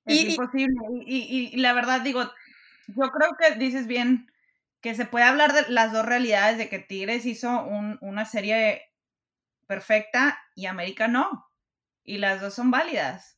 Es 0.06 0.22
imposible, 0.22 0.74
y, 1.04 1.50
y, 1.52 1.56
la 1.58 1.74
verdad 1.74 2.00
digo, 2.00 2.22
yo 2.88 3.10
creo 3.10 3.30
que 3.38 3.58
dices 3.58 3.86
bien 3.86 4.30
que 4.80 4.94
se 4.94 5.04
puede 5.04 5.26
hablar 5.26 5.52
de 5.52 5.70
las 5.70 5.92
dos 5.92 6.06
realidades, 6.06 6.56
de 6.56 6.68
que 6.68 6.78
Tigres 6.78 7.26
hizo 7.26 7.64
un, 7.64 7.98
una 8.00 8.24
serie 8.24 8.90
perfecta 9.66 10.38
y 10.54 10.66
América 10.66 11.06
no, 11.06 11.46
y 12.02 12.18
las 12.18 12.40
dos 12.40 12.54
son 12.54 12.70
válidas. 12.70 13.36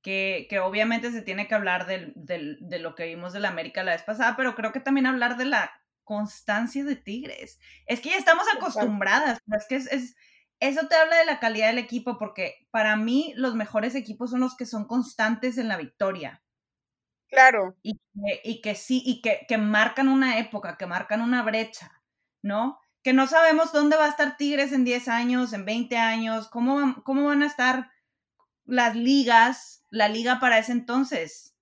Que, 0.00 0.46
que, 0.50 0.60
obviamente 0.60 1.10
se 1.12 1.22
tiene 1.22 1.48
que 1.48 1.54
hablar 1.54 1.86
del, 1.86 2.12
del, 2.14 2.58
de 2.60 2.78
lo 2.78 2.94
que 2.94 3.06
vimos 3.06 3.32
de 3.32 3.40
la 3.40 3.48
América 3.48 3.82
la 3.82 3.92
vez 3.92 4.02
pasada, 4.02 4.36
pero 4.36 4.54
creo 4.54 4.70
que 4.70 4.80
también 4.80 5.06
hablar 5.06 5.38
de 5.38 5.46
la 5.46 5.72
constancia 6.04 6.84
de 6.84 6.96
Tigres. 6.96 7.58
Es 7.86 8.00
que 8.00 8.10
ya 8.10 8.16
estamos 8.16 8.44
acostumbradas, 8.54 9.38
es 9.56 9.66
que 9.66 9.76
es, 9.76 10.16
eso 10.60 10.86
te 10.88 10.94
habla 10.94 11.18
de 11.18 11.26
la 11.26 11.40
calidad 11.40 11.68
del 11.68 11.78
equipo, 11.78 12.18
porque 12.18 12.66
para 12.70 12.96
mí 12.96 13.32
los 13.36 13.54
mejores 13.54 13.94
equipos 13.94 14.30
son 14.30 14.40
los 14.40 14.56
que 14.56 14.66
son 14.66 14.86
constantes 14.86 15.58
en 15.58 15.68
la 15.68 15.76
victoria. 15.76 16.42
Claro. 17.28 17.76
Y 17.82 17.94
que, 17.94 18.40
y 18.44 18.60
que 18.60 18.74
sí, 18.74 19.02
y 19.04 19.20
que, 19.20 19.44
que, 19.48 19.58
marcan 19.58 20.08
una 20.08 20.38
época, 20.38 20.76
que 20.76 20.86
marcan 20.86 21.20
una 21.20 21.42
brecha, 21.42 22.02
¿no? 22.42 22.78
Que 23.02 23.12
no 23.12 23.26
sabemos 23.26 23.72
dónde 23.72 23.96
va 23.96 24.06
a 24.06 24.10
estar 24.10 24.36
Tigres 24.36 24.72
en 24.72 24.84
10 24.84 25.08
años, 25.08 25.52
en 25.52 25.64
20 25.64 25.96
años, 25.96 26.48
cómo, 26.48 27.02
cómo 27.02 27.26
van 27.26 27.42
a 27.42 27.46
estar 27.46 27.90
las 28.64 28.96
ligas, 28.96 29.84
la 29.90 30.08
liga 30.08 30.40
para 30.40 30.58
ese 30.58 30.72
entonces. 30.72 31.56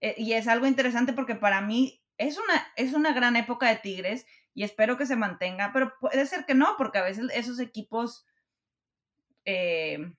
Eh, 0.00 0.14
y 0.18 0.32
es 0.32 0.48
algo 0.48 0.66
interesante 0.66 1.12
porque 1.12 1.34
para 1.34 1.60
mí 1.60 2.02
es 2.18 2.38
una, 2.38 2.66
es 2.76 2.92
una 2.92 3.12
gran 3.12 3.36
época 3.36 3.68
de 3.68 3.76
Tigres 3.76 4.26
y 4.56 4.64
espero 4.64 4.96
que 4.96 5.04
se 5.04 5.16
mantenga, 5.16 5.70
pero 5.74 5.92
puede 6.00 6.24
ser 6.24 6.46
que 6.46 6.54
no, 6.54 6.76
porque 6.78 6.96
a 6.96 7.02
veces 7.02 7.26
esos 7.34 7.60
equipos, 7.60 8.24
eh, 9.44 10.14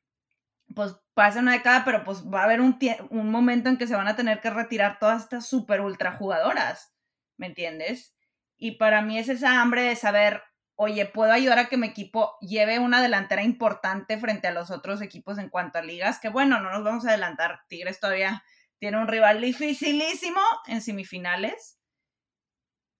pues 0.75 0.95
pasa 1.15 1.39
una 1.39 1.53
década, 1.53 1.83
pero 1.83 2.03
pues 2.03 2.23
va 2.23 2.41
a 2.41 2.43
haber 2.43 2.61
un, 2.61 2.77
un 3.09 3.31
momento 3.31 3.67
en 3.67 3.77
que 3.77 3.87
se 3.87 3.95
van 3.95 4.07
a 4.07 4.15
tener 4.15 4.39
que 4.39 4.51
retirar 4.51 4.99
todas 4.99 5.23
estas 5.23 5.47
super 5.47 5.81
ultra 5.81 6.17
jugadoras, 6.17 6.93
¿me 7.37 7.47
entiendes? 7.47 8.15
Y 8.57 8.73
para 8.73 9.01
mí 9.01 9.17
es 9.17 9.27
esa 9.27 9.59
hambre 9.59 9.81
de 9.81 9.95
saber, 9.95 10.43
oye, 10.75 11.07
puedo 11.07 11.31
ayudar 11.31 11.57
a 11.57 11.67
que 11.67 11.77
mi 11.77 11.87
equipo 11.87 12.37
lleve 12.39 12.77
una 12.77 13.01
delantera 13.01 13.41
importante 13.41 14.19
frente 14.19 14.47
a 14.47 14.51
los 14.51 14.69
otros 14.69 15.01
equipos 15.01 15.39
en 15.39 15.49
cuanto 15.49 15.79
a 15.79 15.81
ligas, 15.81 16.19
que 16.19 16.29
bueno, 16.29 16.61
no 16.61 16.69
nos 16.69 16.83
vamos 16.83 17.05
a 17.05 17.09
adelantar, 17.09 17.61
Tigres 17.69 17.99
todavía 17.99 18.43
tiene 18.77 18.99
un 18.99 19.07
rival 19.07 19.41
dificilísimo 19.41 20.41
en 20.67 20.83
semifinales, 20.83 21.79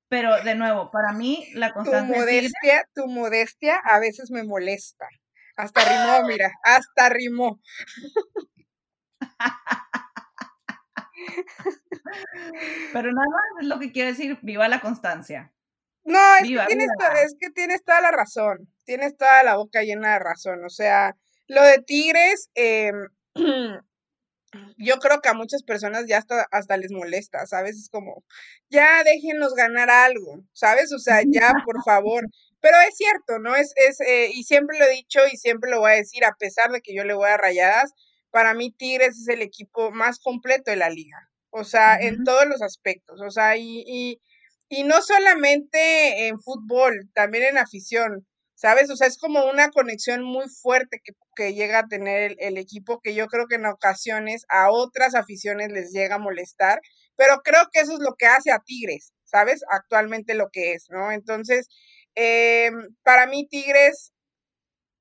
pero 0.09 0.43
de 0.43 0.55
nuevo, 0.55 0.91
para 0.91 1.13
mí 1.13 1.47
la 1.53 1.73
constante. 1.73 2.13
Tu 2.13 2.19
modestia, 2.19 2.89
tu 2.93 3.07
modestia 3.07 3.77
a 3.77 3.99
veces 3.99 4.31
me 4.31 4.43
molesta. 4.43 5.07
Hasta 5.55 5.81
rimó, 5.83 6.27
mira, 6.27 6.51
hasta 6.63 7.09
rimó. 7.09 7.59
Pero 12.93 13.11
nada 13.11 13.27
más 13.29 13.43
es 13.61 13.67
lo 13.67 13.79
que 13.79 13.91
quiero 13.91 14.09
decir, 14.09 14.37
viva 14.41 14.67
la 14.67 14.81
constancia. 14.81 15.51
No, 16.03 16.19
es, 16.35 16.47
que 16.47 16.65
tienes 16.67 16.89
es 17.23 17.35
que 17.39 17.49
tienes 17.49 17.83
toda 17.83 17.99
la 18.01 18.11
razón, 18.11 18.69
tienes 18.85 19.17
toda 19.17 19.43
la 19.43 19.57
boca 19.57 19.81
llena 19.81 20.13
de 20.13 20.19
razón. 20.19 20.63
O 20.63 20.69
sea, 20.69 21.17
lo 21.47 21.61
de 21.63 21.79
Tigres, 21.79 22.49
eh, 22.55 22.91
yo 24.77 24.97
creo 24.97 25.21
que 25.21 25.29
a 25.29 25.33
muchas 25.33 25.63
personas 25.63 26.05
ya 26.07 26.17
hasta, 26.19 26.47
hasta 26.51 26.77
les 26.77 26.91
molesta, 26.91 27.45
¿sabes? 27.47 27.77
Es 27.77 27.89
como, 27.89 28.23
ya 28.69 29.03
déjenos 29.03 29.53
ganar 29.55 29.89
algo, 29.89 30.43
¿sabes? 30.53 30.91
O 30.93 30.99
sea, 30.99 31.21
ya, 31.25 31.53
por 31.65 31.83
favor. 31.83 32.25
Pero 32.59 32.75
es 32.87 32.95
cierto, 32.97 33.39
¿no? 33.39 33.55
Es, 33.55 33.73
es 33.75 34.01
eh, 34.01 34.29
y 34.33 34.43
siempre 34.43 34.77
lo 34.79 34.85
he 34.85 34.91
dicho 34.91 35.19
y 35.31 35.37
siempre 35.37 35.69
lo 35.71 35.79
voy 35.79 35.91
a 35.91 35.95
decir, 35.95 36.25
a 36.25 36.35
pesar 36.39 36.71
de 36.71 36.81
que 36.81 36.95
yo 36.95 37.03
le 37.03 37.13
voy 37.13 37.29
a 37.29 37.37
rayadas, 37.37 37.93
para 38.31 38.53
mí 38.53 38.71
Tigres 38.71 39.17
es 39.19 39.27
el 39.29 39.41
equipo 39.41 39.91
más 39.91 40.19
completo 40.19 40.71
de 40.71 40.77
la 40.77 40.89
liga. 40.89 41.17
O 41.49 41.63
sea, 41.63 41.97
en 41.99 42.23
todos 42.23 42.45
los 42.47 42.61
aspectos. 42.61 43.21
O 43.21 43.31
sea, 43.31 43.57
y, 43.57 43.83
y, 43.87 44.21
y 44.69 44.83
no 44.83 45.01
solamente 45.01 46.27
en 46.27 46.39
fútbol, 46.39 47.09
también 47.13 47.45
en 47.45 47.57
afición. 47.57 48.27
¿Sabes? 48.57 48.89
O 48.89 48.95
sea, 48.97 49.07
es 49.07 49.17
como 49.17 49.45
una 49.45 49.69
conexión 49.69 50.23
muy 50.23 50.49
fuerte 50.49 50.99
que, 51.35 51.53
llega 51.53 51.79
a 51.79 51.87
tener 51.87 52.35
el, 52.39 52.57
equipo, 52.57 52.99
que 53.01 53.13
yo 53.13 53.27
creo 53.27 53.45
que 53.47 53.55
en 53.55 53.67
ocasiones 53.67 54.43
a 54.49 54.71
otras 54.71 55.13
aficiones 55.15 55.71
les 55.71 55.91
llega 55.91 56.15
a 56.15 56.19
molestar, 56.19 56.81
pero 57.15 57.41
creo 57.43 57.67
que 57.71 57.81
eso 57.81 57.93
es 57.93 57.99
lo 57.99 58.15
que 58.17 58.25
hace 58.25 58.51
a 58.51 58.59
Tigres, 58.59 59.13
¿sabes? 59.23 59.61
Actualmente 59.69 60.33
lo 60.33 60.49
que 60.51 60.73
es, 60.73 60.87
¿no? 60.89 61.11
Entonces, 61.11 61.67
eh, 62.15 62.71
para 63.03 63.27
mí 63.27 63.47
Tigres, 63.47 64.11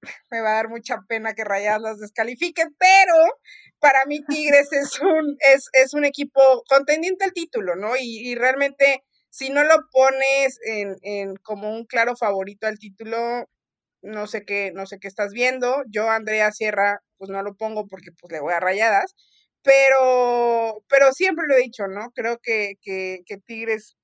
me 0.30 0.40
va 0.40 0.50
a 0.50 0.56
dar 0.56 0.68
mucha 0.68 0.98
pena 1.08 1.34
que 1.34 1.44
Rayadas 1.44 1.80
las 1.80 1.98
descalifiquen, 1.98 2.76
pero 2.78 3.14
para 3.80 4.04
mí 4.04 4.20
Tigres 4.28 4.70
es 4.72 5.00
un, 5.00 5.36
es, 5.54 5.68
es 5.72 5.94
un 5.94 6.04
equipo 6.04 6.40
contendiente 6.68 7.24
al 7.24 7.32
título, 7.32 7.76
¿no? 7.76 7.96
Y, 7.96 8.30
y 8.30 8.34
realmente 8.34 9.05
si 9.36 9.50
no 9.50 9.64
lo 9.64 9.76
pones 9.92 10.58
en, 10.64 10.96
en, 11.02 11.36
como 11.36 11.70
un 11.70 11.84
claro 11.84 12.16
favorito 12.16 12.66
al 12.66 12.78
título, 12.78 13.44
no 14.00 14.26
sé 14.26 14.46
qué, 14.46 14.72
no 14.74 14.86
sé 14.86 14.98
qué 14.98 15.08
estás 15.08 15.34
viendo. 15.34 15.82
Yo, 15.90 16.08
Andrea 16.08 16.52
Sierra, 16.52 17.02
pues 17.18 17.30
no 17.30 17.42
lo 17.42 17.54
pongo 17.54 17.86
porque 17.86 18.12
pues 18.18 18.32
le 18.32 18.40
voy 18.40 18.54
a 18.54 18.60
rayadas. 18.60 19.14
Pero, 19.62 20.82
pero 20.88 21.12
siempre 21.12 21.44
lo 21.46 21.54
he 21.54 21.62
dicho, 21.62 21.86
¿no? 21.86 22.12
Creo 22.14 22.38
que, 22.42 22.76
que, 22.80 23.20
que 23.26 23.36
Tigres, 23.36 23.98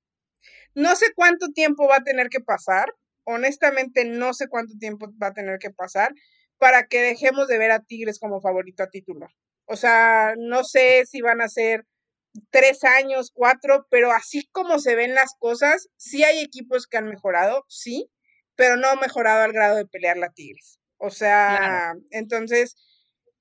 no 0.75 0.95
sé 0.95 1.07
cuánto 1.15 1.47
tiempo 1.49 1.87
va 1.87 1.97
a 1.97 2.03
tener 2.03 2.29
que 2.29 2.39
pasar, 2.39 2.93
honestamente 3.23 4.05
no 4.05 4.35
sé 4.35 4.47
cuánto 4.49 4.75
tiempo 4.77 5.07
va 5.21 5.27
a 5.27 5.33
tener 5.33 5.57
que 5.57 5.71
pasar 5.71 6.13
para 6.59 6.85
que 6.85 7.01
dejemos 7.01 7.47
de 7.47 7.57
ver 7.57 7.71
a 7.71 7.79
Tigres 7.79 8.19
como 8.19 8.39
favorito 8.39 8.83
a 8.83 8.89
título. 8.89 9.27
O 9.65 9.77
sea, 9.77 10.35
no 10.37 10.63
sé 10.63 11.05
si 11.07 11.21
van 11.21 11.41
a 11.41 11.49
ser 11.49 11.85
tres 12.49 12.83
años, 12.83 13.31
cuatro, 13.33 13.87
pero 13.89 14.11
así 14.11 14.47
como 14.51 14.79
se 14.79 14.95
ven 14.95 15.13
las 15.15 15.35
cosas, 15.39 15.89
sí 15.97 16.23
hay 16.23 16.39
equipos 16.39 16.87
que 16.87 16.97
han 16.97 17.07
mejorado, 17.07 17.65
sí, 17.67 18.09
pero 18.55 18.77
no 18.77 18.87
han 18.87 18.99
mejorado 18.99 19.43
al 19.43 19.53
grado 19.53 19.77
de 19.77 19.85
pelear 19.85 20.17
la 20.17 20.29
Tigres. 20.29 20.79
O 20.97 21.09
sea, 21.09 21.93
entonces, 22.11 22.75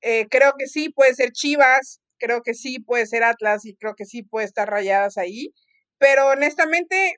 eh, 0.01 0.27
creo 0.29 0.55
que 0.59 0.67
sí 0.67 0.91
puede 0.91 1.15
ser 1.15 1.33
Chivas, 1.33 2.01
creo 2.19 2.43
que 2.43 2.55
sí 2.55 2.81
puede 2.81 3.07
ser 3.07 3.25
Atlas 3.25 3.65
y 3.65 3.75
creo 3.77 3.95
que 3.95 4.05
sí 4.05 4.23
puede 4.23 4.47
estar 4.47 4.69
rayadas 4.69 5.17
ahí, 5.19 5.55
pero 5.99 6.29
honestamente 6.29 7.17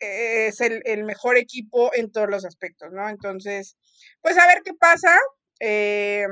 eh, 0.00 0.48
es 0.48 0.60
el, 0.60 0.82
el, 0.86 1.04
mejor 1.04 1.36
equipo 1.36 1.92
en 1.94 2.10
todos 2.10 2.28
los 2.28 2.44
aspectos, 2.44 2.90
¿no? 2.92 3.08
Entonces, 3.08 3.76
pues 4.22 4.38
a 4.38 4.46
ver 4.46 4.62
qué 4.64 4.72
pasa, 4.74 5.16
eh, 5.60 6.26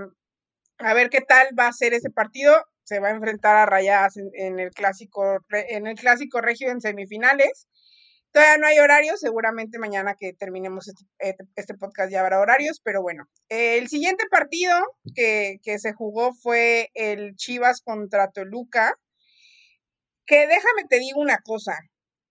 a 0.78 0.94
ver 0.94 1.10
qué 1.10 1.20
tal 1.20 1.48
va 1.58 1.68
a 1.68 1.72
ser 1.72 1.94
ese 1.94 2.10
partido 2.10 2.54
se 2.88 3.00
va 3.00 3.09
a 3.09 3.12
enfrentar 3.12 3.54
a 3.54 3.66
Rayadas 3.66 4.16
en, 4.16 4.59
el 4.59 4.71
clásico 4.71 5.40
en 5.50 5.87
el 5.87 5.95
clásico 5.95 6.40
regio 6.40 6.71
en 6.71 6.80
semifinales. 6.80 7.68
Todavía 8.33 8.57
no 8.57 8.66
hay 8.66 8.78
horarios, 8.78 9.21
seguramente 9.21 9.78
mañana 9.78 10.14
que 10.18 10.33
terminemos 10.33 10.88
este, 10.88 11.04
este, 11.18 11.45
este 11.54 11.75
podcast 11.75 12.11
ya 12.11 12.21
habrá 12.21 12.40
horarios, 12.40 12.80
pero 12.83 13.02
bueno. 13.02 13.28
el 13.50 13.88
siguiente 13.88 14.25
partido 14.30 14.75
que, 15.14 15.59
se 15.78 15.92
jugó 15.92 16.33
fue 16.33 16.88
el 16.95 17.37
Chivas 17.37 17.83
contra 17.83 18.30
Toluca, 18.30 18.95
que 20.25 20.47
déjame 20.47 20.85
te 20.88 20.99
digo 20.99 21.21
una 21.21 21.38
cosa, 21.45 21.78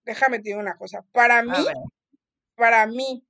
déjame 0.06 0.38
te 0.38 0.50
digo 0.50 0.60
una 0.60 0.76
cosa, 0.76 1.04
para 1.12 1.44
mí, 1.44 1.66
para 2.56 2.88
mí, 2.88 3.24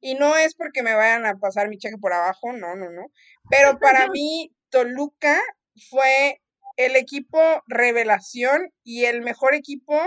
y 0.00 0.14
no 0.14 0.36
es 0.36 0.54
porque 0.56 0.82
me 0.82 0.94
vayan 0.94 1.26
a 1.26 1.38
pasar 1.38 1.68
mi 1.68 1.78
cheque 1.78 1.98
por 1.98 2.12
abajo, 2.12 2.52
no, 2.52 2.74
no, 2.74 2.90
no, 2.90 3.06
pero 3.50 3.78
para 3.80 4.08
mí 4.08 4.52
Toluca 4.70 5.40
fue 5.90 6.41
el 6.76 6.96
equipo 6.96 7.38
revelación 7.66 8.72
y 8.84 9.04
el 9.04 9.22
mejor 9.22 9.54
equipo. 9.54 9.98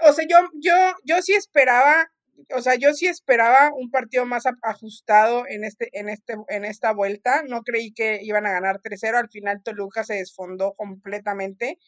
O 0.00 0.12
sea, 0.12 0.26
yo, 0.28 0.38
yo, 0.54 0.74
yo 1.04 1.22
sí 1.22 1.34
esperaba, 1.34 2.10
o 2.50 2.60
sea, 2.60 2.74
yo 2.74 2.92
sí 2.94 3.06
esperaba 3.06 3.70
un 3.74 3.90
partido 3.90 4.26
más 4.26 4.44
ajustado 4.62 5.44
en 5.48 5.64
este, 5.64 5.88
en 5.92 6.08
este, 6.08 6.34
en 6.48 6.64
esta 6.64 6.92
vuelta. 6.92 7.42
No 7.48 7.62
creí 7.62 7.92
que 7.92 8.20
iban 8.22 8.46
a 8.46 8.52
ganar 8.52 8.80
3-0. 8.80 9.16
Al 9.16 9.30
final 9.30 9.62
Toluca 9.62 10.04
se 10.04 10.14
desfondó 10.14 10.74
completamente. 10.74 11.78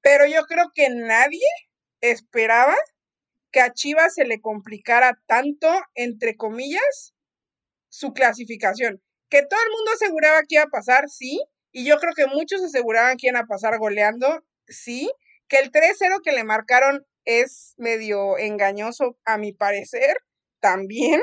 Pero 0.00 0.26
yo 0.26 0.44
creo 0.44 0.70
que 0.74 0.88
nadie 0.90 1.46
esperaba 2.00 2.76
que 3.50 3.60
a 3.60 3.72
Chivas 3.72 4.14
se 4.14 4.24
le 4.24 4.40
complicara 4.40 5.18
tanto, 5.26 5.68
entre 5.94 6.36
comillas, 6.36 7.14
su 7.88 8.12
clasificación. 8.12 9.02
Que 9.28 9.42
todo 9.42 9.60
el 9.60 9.70
mundo 9.70 9.90
aseguraba 9.94 10.42
que 10.42 10.56
iba 10.56 10.64
a 10.64 10.68
pasar, 10.68 11.08
sí, 11.08 11.42
y 11.72 11.84
yo 11.86 11.98
creo 11.98 12.14
que 12.14 12.26
muchos 12.26 12.62
aseguraban 12.62 13.16
que 13.16 13.28
iban 13.28 13.42
a 13.42 13.46
pasar 13.46 13.78
goleando, 13.78 14.42
sí, 14.68 15.10
que 15.48 15.58
el 15.58 15.70
3-0 15.70 16.20
que 16.22 16.32
le 16.32 16.44
marcaron 16.44 17.06
es 17.24 17.74
medio 17.78 18.38
engañoso 18.38 19.18
a 19.24 19.38
mi 19.38 19.52
parecer, 19.52 20.16
también, 20.60 21.22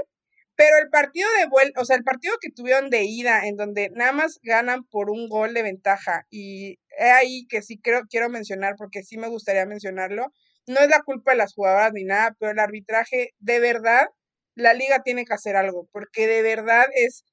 pero 0.56 0.78
el 0.82 0.90
partido 0.90 1.28
de 1.40 1.48
vuelta, 1.48 1.82
o 1.82 1.86
sea, 1.86 1.98
el 1.98 2.04
partido 2.04 2.36
que 2.42 2.50
tuvieron 2.52 2.90
de 2.90 3.04
ida, 3.06 3.46
en 3.48 3.58
donde 3.58 3.90
nada 3.94 4.14
más 4.14 4.40
ganan 4.44 4.86
por 4.86 5.10
un 5.10 5.28
gol 5.30 5.54
de 5.54 5.64
ventaja, 5.64 6.26
y 6.30 6.80
ahí 7.00 7.46
que 7.50 7.62
sí 7.62 7.80
creo, 7.80 8.04
quiero 8.10 8.30
mencionar, 8.30 8.76
porque 8.78 9.04
sí 9.04 9.18
me 9.18 9.28
gustaría 9.30 9.66
mencionarlo, 9.66 10.32
no 10.68 10.80
es 10.80 10.90
la 10.90 11.02
culpa 11.04 11.32
de 11.32 11.38
las 11.38 11.54
jugadoras 11.54 11.92
ni 11.94 12.04
nada, 12.06 12.36
pero 12.40 12.52
el 12.52 12.60
arbitraje, 12.60 13.32
de 13.40 13.60
verdad, 13.60 14.08
la 14.56 14.74
liga 14.74 15.04
tiene 15.04 15.26
que 15.26 15.34
hacer 15.34 15.56
algo, 15.58 15.88
porque 15.92 16.28
de 16.28 16.42
verdad 16.42 16.86
es, 16.96 17.26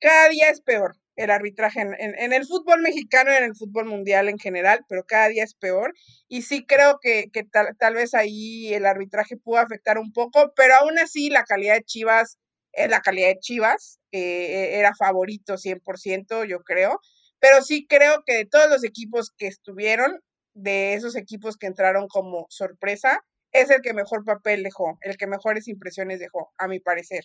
cada 0.00 0.28
día 0.28 0.50
es 0.50 0.60
peor 0.60 0.94
el 1.16 1.30
arbitraje 1.30 1.80
en, 1.80 2.32
el 2.32 2.46
fútbol 2.46 2.82
mexicano 2.82 3.32
y 3.32 3.36
en 3.36 3.44
el 3.44 3.54
fútbol 3.54 3.86
mundial 3.86 4.28
en 4.28 4.38
general, 4.38 4.84
pero 4.88 5.04
cada 5.04 5.28
día 5.28 5.44
es 5.44 5.54
peor. 5.54 5.94
Y 6.28 6.42
sí 6.42 6.66
creo 6.66 6.98
que, 7.00 7.30
tal, 7.52 7.94
vez 7.94 8.14
ahí 8.14 8.74
el 8.74 8.86
arbitraje 8.86 9.36
pudo 9.36 9.58
afectar 9.58 9.98
un 9.98 10.12
poco, 10.12 10.52
pero 10.56 10.74
aún 10.74 10.98
así 10.98 11.30
la 11.30 11.44
calidad 11.44 11.74
de 11.74 11.84
Chivas 11.84 12.38
es 12.72 12.90
la 12.90 13.00
calidad 13.00 13.28
de 13.28 13.38
Chivas, 13.38 14.00
eh, 14.10 14.78
era 14.78 14.94
favorito 14.96 15.56
100%, 15.56 16.44
yo 16.44 16.60
creo. 16.64 17.00
Pero 17.38 17.62
sí 17.62 17.86
creo 17.86 18.24
que 18.26 18.34
de 18.34 18.46
todos 18.46 18.68
los 18.68 18.84
equipos 18.84 19.30
que 19.36 19.46
estuvieron, 19.46 20.20
de 20.54 20.94
esos 20.94 21.16
equipos 21.16 21.56
que 21.56 21.66
entraron 21.66 22.08
como 22.08 22.46
sorpresa, 22.48 23.24
es 23.52 23.70
el 23.70 23.82
que 23.82 23.94
mejor 23.94 24.24
papel 24.24 24.62
dejó, 24.62 24.98
el 25.02 25.16
que 25.16 25.26
mejores 25.26 25.68
impresiones 25.68 26.18
dejó, 26.18 26.52
a 26.58 26.66
mi 26.68 26.80
parecer. 26.80 27.24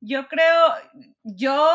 Yo 0.00 0.26
creo, 0.26 0.74
yo 1.22 1.68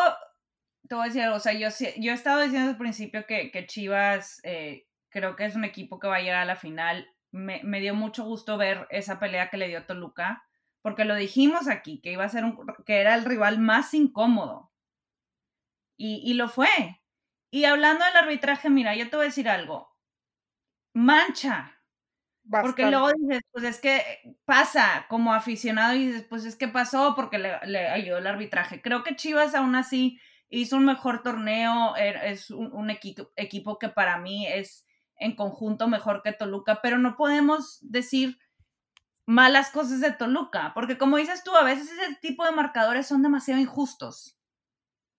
te 0.88 0.96
voy 0.96 1.04
a 1.04 1.08
decir 1.08 1.22
algo, 1.24 1.36
o 1.36 1.40
sea, 1.40 1.54
yo, 1.54 1.70
yo 1.98 2.12
he 2.12 2.16
estado 2.16 2.42
diciendo 2.42 2.68
desde 2.68 2.72
el 2.72 2.78
principio 2.78 3.26
que, 3.26 3.52
que 3.52 3.66
Chivas 3.66 4.40
eh, 4.44 4.88
creo 5.10 5.36
que 5.36 5.46
es 5.46 5.56
un 5.56 5.66
equipo 5.66 6.00
que 6.00 6.08
va 6.08 6.18
a 6.18 6.22
llegar 6.22 6.42
a 6.42 6.46
la 6.46 6.56
final. 6.56 7.08
Me, 7.32 7.62
me, 7.64 7.80
dio 7.82 7.94
mucho 7.94 8.24
gusto 8.24 8.58
ver 8.58 8.88
esa 8.90 9.20
pelea 9.20 9.50
que 9.50 9.58
le 9.58 9.68
dio 9.68 9.86
Toluca, 9.86 10.46
porque 10.82 11.06
lo 11.06 11.16
dijimos 11.16 11.68
aquí, 11.68 12.00
que 12.02 12.12
iba 12.14 12.24
a 12.24 12.30
ser 12.30 12.46
un, 12.46 12.58
que 12.86 13.02
era 13.02 13.16
el 13.16 13.26
rival 13.26 13.60
más 13.60 13.94
incómodo. 13.94 14.72
Y, 15.98 16.22
y 16.24 16.36
lo 16.36 16.48
fue. 16.48 16.68
Y 17.52 17.66
hablando 17.66 18.06
del 18.06 18.16
arbitraje, 18.16 18.70
mira, 18.70 18.96
yo 18.96 19.10
te 19.10 19.16
voy 19.16 19.26
a 19.26 19.30
decir 19.30 19.50
algo. 19.50 19.96
Mancha. 20.94 21.74
Porque 22.50 22.90
luego 22.90 23.12
dices, 23.12 23.42
pues 23.52 23.66
es 23.66 23.80
que 23.82 24.38
pasa 24.46 25.06
como 25.10 25.34
aficionado 25.34 25.96
y 25.96 26.08
dices, 26.08 26.24
pues 26.30 26.46
es 26.46 26.56
que 26.56 26.70
pasó 26.70 27.14
porque 27.14 27.40
le, 27.40 27.60
le 27.66 27.90
ayudó 27.90 28.20
el 28.20 28.28
arbitraje. 28.28 28.82
Creo 28.82 29.04
que 29.04 29.18
Chivas 29.18 29.54
aún 29.54 29.76
así 29.76 30.18
hizo 30.50 30.78
un 30.78 30.86
mejor 30.86 31.24
torneo, 31.24 31.96
er, 31.96 32.18
es 32.26 32.50
un, 32.52 32.90
equipo, 32.90 33.32
equipo 33.36 33.78
que 33.80 33.90
para 33.90 34.18
mí 34.18 34.48
es 34.48 34.86
en 35.20 35.36
conjunto 35.36 35.88
mejor 35.88 36.22
que 36.24 36.32
Toluca, 36.32 36.80
pero 36.82 36.98
no 36.98 37.16
podemos 37.16 37.80
decir 37.82 38.38
malas 39.26 39.72
cosas 39.72 40.00
de 40.00 40.12
Toluca, 40.12 40.72
porque 40.74 40.98
como 40.98 41.18
dices 41.18 41.44
tú, 41.44 41.56
a 41.56 41.64
veces 41.64 41.92
ese 41.92 42.16
tipo 42.22 42.46
de 42.46 42.52
marcadores 42.52 43.08
son 43.08 43.22
demasiado 43.22 43.60
injustos. 43.60 44.38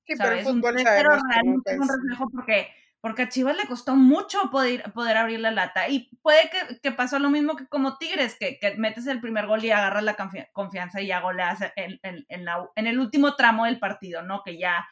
Sí, 0.06 0.14
pero 0.16 0.36
el 0.36 0.44
fútbol 0.44 0.76
realmente 0.76 1.72
es 1.72 1.78
un 1.78 1.88
reflejo 1.88 2.30
porque, 2.32 2.68
porque 3.02 3.22
a 3.22 3.28
Chivas 3.28 3.56
le 3.58 3.66
costó 3.66 3.94
mucho 3.94 4.50
poder, 4.50 4.90
poder 4.94 5.18
abrir 5.18 5.40
la 5.40 5.50
lata. 5.50 5.90
Y 5.90 6.08
puede 6.22 6.48
que, 6.48 6.80
que 6.80 6.92
pasó 6.92 7.18
lo 7.18 7.28
mismo 7.28 7.56
que 7.56 7.66
como 7.66 7.98
Tigres, 7.98 8.34
que, 8.40 8.58
que, 8.58 8.76
metes 8.76 9.06
el 9.06 9.20
primer 9.20 9.46
gol 9.46 9.62
y 9.62 9.70
agarras 9.70 10.04
la 10.04 10.16
confianza 10.54 11.02
y 11.02 11.08
ya 11.08 11.20
goleas 11.20 11.60
en, 11.76 12.00
en, 12.02 12.24
en, 12.30 12.46
en 12.74 12.86
el 12.86 12.98
último 12.98 13.36
tramo 13.36 13.66
del 13.66 13.78
partido, 13.78 14.22
¿no? 14.22 14.42
Que 14.42 14.58
ya 14.58 14.88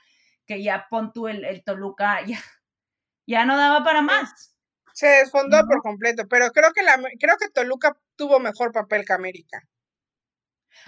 que 0.46 0.62
ya 0.62 0.86
pon 0.88 1.12
tú 1.12 1.28
el, 1.28 1.62
Toluca, 1.64 2.20
ya, 2.26 2.38
Ya 3.26 3.44
no 3.44 3.56
daba 3.56 3.84
para 3.84 4.02
más. 4.02 4.56
Se 4.94 5.06
desfondó 5.06 5.66
por 5.66 5.82
completo, 5.82 6.26
pero 6.28 6.50
creo 6.52 6.72
que 6.72 6.82
la 6.82 6.98
creo 7.20 7.36
que 7.36 7.50
Toluca 7.50 7.96
tuvo 8.16 8.40
mejor 8.40 8.72
papel 8.72 9.04
que 9.04 9.12
América. 9.12 9.62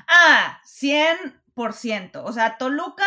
Ah, 0.09 0.61
100%. 0.65 2.23
O 2.25 2.33
sea, 2.33 2.57
Toluca, 2.59 3.07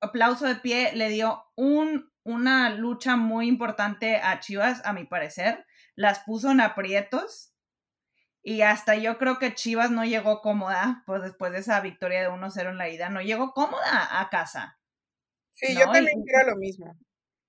aplauso 0.00 0.46
de 0.46 0.56
pie, 0.56 0.92
le 0.94 1.08
dio 1.08 1.44
un, 1.54 2.12
una 2.24 2.70
lucha 2.70 3.16
muy 3.16 3.48
importante 3.48 4.16
a 4.16 4.40
Chivas, 4.40 4.84
a 4.84 4.92
mi 4.92 5.04
parecer. 5.04 5.66
Las 5.94 6.20
puso 6.20 6.50
en 6.50 6.60
aprietos. 6.60 7.52
Y 8.42 8.60
hasta 8.60 8.94
yo 8.96 9.16
creo 9.16 9.38
que 9.38 9.54
Chivas 9.54 9.90
no 9.90 10.04
llegó 10.04 10.42
cómoda, 10.42 11.02
pues 11.06 11.22
después 11.22 11.52
de 11.52 11.60
esa 11.60 11.80
victoria 11.80 12.20
de 12.20 12.28
1-0 12.28 12.68
en 12.68 12.76
la 12.76 12.90
ida, 12.90 13.08
no 13.08 13.22
llegó 13.22 13.54
cómoda 13.54 14.20
a 14.20 14.28
casa. 14.28 14.78
Sí, 15.54 15.74
yo 15.74 15.90
también 15.90 16.22
creo 16.24 16.50
lo 16.50 16.56
mismo. 16.56 16.94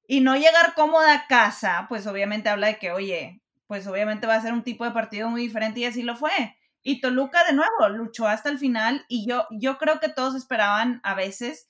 Y 0.08 0.22
no 0.22 0.36
llegar 0.36 0.76
cómoda 0.76 1.14
a 1.14 1.28
casa, 1.28 1.88
pues 1.90 2.08
obviamente 2.08 2.50
habla 2.50 2.68
de 2.68 2.78
que, 2.78 2.92
oye, 2.92 3.42
pues 3.68 3.88
obviamente 3.88 4.28
va 4.28 4.36
a 4.36 4.42
ser 4.42 4.54
un 4.54 4.64
tipo 4.64 4.86
de 4.86 4.92
partido 4.92 5.30
muy 5.30 5.42
diferente 5.42 5.80
y 5.80 5.86
así 5.86 6.04
lo 6.04 6.16
fue. 6.16 6.58
Y 6.84 7.02
Toluca 7.02 7.44
de 7.46 7.54
nuevo 7.54 7.90
luchó 7.90 8.28
hasta 8.28 8.50
el 8.50 8.60
final 8.60 9.06
y 9.08 9.28
yo, 9.28 9.48
yo 9.50 9.80
creo 9.80 10.00
que 10.00 10.10
todos 10.10 10.36
esperaban 10.36 11.02
a 11.04 11.16
veces, 11.16 11.68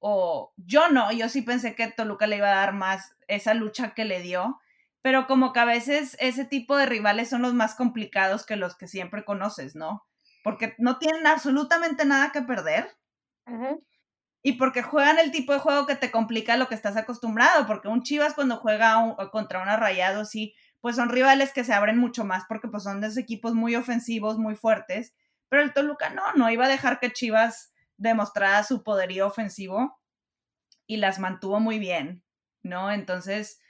o 0.00 0.52
yo 0.56 0.88
no, 0.88 1.12
yo 1.12 1.28
sí 1.28 1.42
pensé 1.42 1.76
que 1.76 1.90
Toluca 1.92 2.26
le 2.26 2.38
iba 2.38 2.48
a 2.48 2.56
dar 2.56 2.72
más 2.72 3.14
esa 3.28 3.54
lucha 3.54 3.94
que 3.94 4.04
le 4.04 4.20
dio, 4.20 4.60
pero 5.02 5.28
como 5.28 5.52
que 5.52 5.60
a 5.60 5.64
veces 5.64 6.16
ese 6.20 6.44
tipo 6.44 6.76
de 6.76 6.86
rivales 6.86 7.30
son 7.30 7.42
los 7.42 7.54
más 7.54 7.76
complicados 7.76 8.44
que 8.44 8.56
los 8.56 8.76
que 8.76 8.88
siempre 8.88 9.24
conoces, 9.24 9.76
¿no? 9.76 10.04
Porque 10.42 10.74
no 10.78 10.98
tienen 10.98 11.26
absolutamente 11.26 12.04
nada 12.04 12.32
que 12.32 12.42
perder. 12.42 12.96
Y 14.42 14.52
porque 14.52 14.82
juegan 14.82 15.18
el 15.18 15.30
tipo 15.30 15.52
de 15.52 15.58
juego 15.58 15.86
que 15.86 15.96
te 15.96 16.10
complica 16.10 16.56
lo 16.56 16.68
que 16.68 16.74
estás 16.74 16.96
acostumbrado, 16.96 17.66
porque 17.66 17.88
un 17.88 18.02
Chivas 18.02 18.34
cuando 18.34 18.56
juega 18.56 19.16
contra 19.30 19.62
una 19.62 19.76
Rayado, 19.76 20.24
sí, 20.24 20.54
pues 20.80 20.96
son 20.96 21.10
rivales 21.10 21.52
que 21.52 21.64
se 21.64 21.74
abren 21.74 21.98
mucho 21.98 22.24
más 22.24 22.44
porque 22.48 22.68
pues 22.68 22.82
son 22.82 23.00
de 23.00 23.08
esos 23.08 23.18
equipos 23.18 23.54
muy 23.54 23.76
ofensivos, 23.76 24.38
muy 24.38 24.54
fuertes, 24.54 25.14
pero 25.48 25.62
el 25.62 25.74
Toluca 25.74 26.10
no, 26.10 26.32
no 26.34 26.50
iba 26.50 26.64
a 26.64 26.70
dejar 26.70 27.00
que 27.00 27.12
Chivas 27.12 27.74
demostrara 27.98 28.62
su 28.64 28.82
poderío 28.82 29.26
ofensivo 29.26 30.00
y 30.86 30.96
las 30.96 31.18
mantuvo 31.18 31.60
muy 31.60 31.78
bien, 31.78 32.24
¿no? 32.62 32.90
Entonces, 32.90 33.60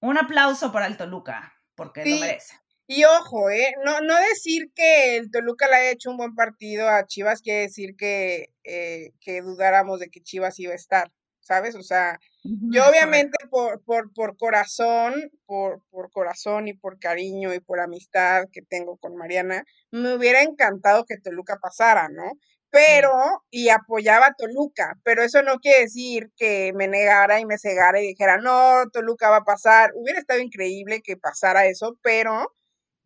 un 0.00 0.18
aplauso 0.18 0.70
para 0.70 0.86
el 0.86 0.98
Toluca, 0.98 1.54
porque 1.74 2.04
lo 2.04 2.20
merece. 2.20 2.60
Y 2.86 3.04
ojo, 3.04 3.48
¿eh? 3.48 3.74
no, 3.82 4.02
no 4.02 4.14
decir 4.28 4.70
que 4.74 5.16
el 5.16 5.30
Toluca 5.30 5.68
le 5.68 5.76
haya 5.76 5.90
hecho 5.92 6.10
un 6.10 6.18
buen 6.18 6.34
partido 6.34 6.88
a 6.88 7.06
Chivas 7.06 7.40
quiere 7.40 7.60
decir 7.62 7.96
que, 7.96 8.50
eh, 8.62 9.12
que 9.20 9.40
dudáramos 9.40 10.00
de 10.00 10.10
que 10.10 10.20
Chivas 10.20 10.58
iba 10.60 10.72
a 10.72 10.76
estar, 10.76 11.10
¿sabes? 11.40 11.76
O 11.76 11.82
sea, 11.82 12.18
yo 12.42 12.86
obviamente 12.86 13.38
por, 13.50 13.82
por, 13.84 14.12
por 14.12 14.36
corazón, 14.36 15.14
por, 15.46 15.80
por 15.90 16.10
corazón 16.10 16.68
y 16.68 16.74
por 16.74 16.98
cariño 16.98 17.54
y 17.54 17.60
por 17.60 17.80
amistad 17.80 18.44
que 18.52 18.60
tengo 18.60 18.98
con 18.98 19.16
Mariana, 19.16 19.64
me 19.90 20.14
hubiera 20.14 20.42
encantado 20.42 21.06
que 21.06 21.16
Toluca 21.16 21.56
pasara, 21.62 22.10
¿no? 22.10 22.32
Pero, 22.68 23.12
y 23.50 23.70
apoyaba 23.70 24.26
a 24.26 24.34
Toluca, 24.34 24.98
pero 25.04 25.22
eso 25.22 25.42
no 25.42 25.58
quiere 25.60 25.82
decir 25.82 26.32
que 26.36 26.72
me 26.74 26.88
negara 26.88 27.40
y 27.40 27.46
me 27.46 27.56
cegara 27.56 28.02
y 28.02 28.08
dijera, 28.08 28.36
no, 28.36 28.82
Toluca 28.92 29.30
va 29.30 29.38
a 29.38 29.44
pasar. 29.44 29.92
Hubiera 29.94 30.18
estado 30.18 30.40
increíble 30.40 31.00
que 31.00 31.16
pasara 31.16 31.66
eso, 31.66 31.96
pero 32.02 32.52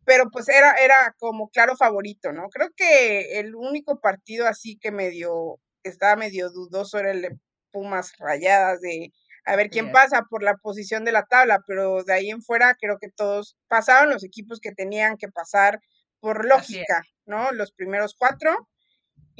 pero 0.05 0.29
pues 0.31 0.49
era, 0.49 0.73
era 0.75 1.15
como 1.19 1.49
claro 1.49 1.75
favorito, 1.75 2.31
¿no? 2.31 2.49
Creo 2.49 2.69
que 2.75 3.39
el 3.39 3.55
único 3.55 3.99
partido 3.99 4.47
así 4.47 4.77
que 4.77 4.91
medio, 4.91 5.59
estaba 5.83 6.15
medio 6.15 6.49
dudoso 6.49 6.99
era 6.99 7.11
el 7.11 7.21
de 7.21 7.37
Pumas 7.71 8.13
Rayadas, 8.17 8.81
de 8.81 9.13
a 9.45 9.55
ver 9.55 9.69
quién 9.69 9.91
pasa 9.91 10.23
por 10.29 10.43
la 10.43 10.55
posición 10.57 11.05
de 11.05 11.11
la 11.11 11.25
tabla, 11.25 11.63
pero 11.65 12.03
de 12.03 12.13
ahí 12.13 12.29
en 12.29 12.41
fuera 12.41 12.75
creo 12.79 12.97
que 12.99 13.09
todos 13.09 13.57
pasaron 13.67 14.11
los 14.13 14.23
equipos 14.23 14.59
que 14.59 14.73
tenían 14.73 15.17
que 15.17 15.29
pasar 15.29 15.79
por 16.19 16.45
lógica, 16.45 17.03
¿no? 17.25 17.51
Los 17.51 17.71
primeros 17.71 18.15
cuatro 18.17 18.67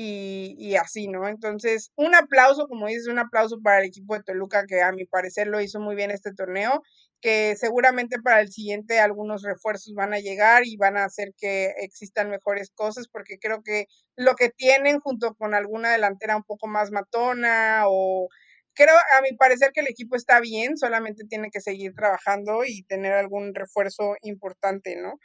y, 0.02 0.76
así, 0.78 1.08
¿no? 1.10 1.28
Entonces, 1.28 1.92
un 1.98 2.16
aplauso, 2.16 2.68
como 2.68 2.88
dices, 2.88 3.08
un 3.08 3.20
aplauso 3.20 3.60
para 3.62 3.80
el 3.80 3.86
equipo 3.88 4.16
de 4.16 4.24
Toluca 4.24 4.66
que 4.66 4.82
a 4.82 4.94
mi 4.94 5.06
parecer 5.06 5.48
lo 5.48 5.60
hizo 5.60 5.80
muy 5.82 5.96
bien 5.96 6.10
este 6.12 6.34
torneo 6.34 6.82
que 7.22 7.58
seguramente 7.58 8.18
para 8.22 8.40
el 8.40 8.50
siguiente 8.50 9.00
algunos 9.02 9.44
refuerzos 9.44 9.94
van 9.94 10.14
a 10.14 10.20
llegar 10.20 10.66
y 10.66 10.78
van 10.78 10.96
a 10.96 11.04
hacer 11.04 11.34
que 11.38 11.74
existan 11.80 12.30
mejores 12.30 12.72
cosas, 12.74 13.10
porque 13.12 13.38
creo 13.40 13.62
que 13.62 13.88
lo 14.16 14.36
que 14.36 14.50
tienen 14.50 15.00
junto 15.02 15.36
con 15.36 15.54
alguna 15.54 15.92
delantera 15.92 16.38
un 16.38 16.44
poco 16.44 16.68
más 16.68 16.92
matona 16.92 17.84
o 17.88 18.30
creo 18.74 18.96
a 18.96 19.22
mi 19.22 19.36
parecer 19.36 19.72
que 19.74 19.82
el 19.82 19.88
equipo 19.90 20.16
está 20.16 20.40
bien, 20.40 20.78
solamente 20.78 21.26
tiene 21.26 21.50
que 21.52 21.60
seguir 21.60 21.94
trabajando 21.94 22.64
y 22.66 22.84
tener 22.84 23.12
algún 23.14 23.54
refuerzo 23.54 24.16
importante, 24.22 24.96
¿no? 24.96 25.20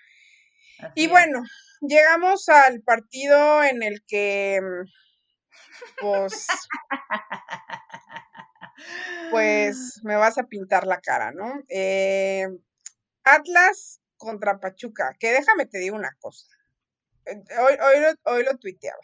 Y 0.95 1.09
bueno, 1.09 1.43
llegamos 1.81 2.49
al 2.49 2.83
partido 2.83 3.63
en 3.63 3.83
el 3.83 4.03
que 4.07 4.61
pues 6.01 6.47
pues 9.31 10.01
me 10.03 10.17
vas 10.17 10.39
a 10.39 10.45
pintar 10.45 10.87
la 10.87 11.01
cara, 11.01 11.33
¿no? 11.33 11.63
Eh, 11.69 12.47
Atlas 13.25 14.01
contra 14.17 14.61
Pachuca, 14.61 15.15
que 15.19 15.33
déjame 15.33 15.67
te 15.67 15.79
digo 15.79 15.97
una 15.97 16.15
cosa. 16.21 16.47
Eh, 17.27 17.43
hoy, 17.59 17.75
hoy, 18.25 18.45
lo, 18.45 18.57
tuiteaba. 18.59 19.01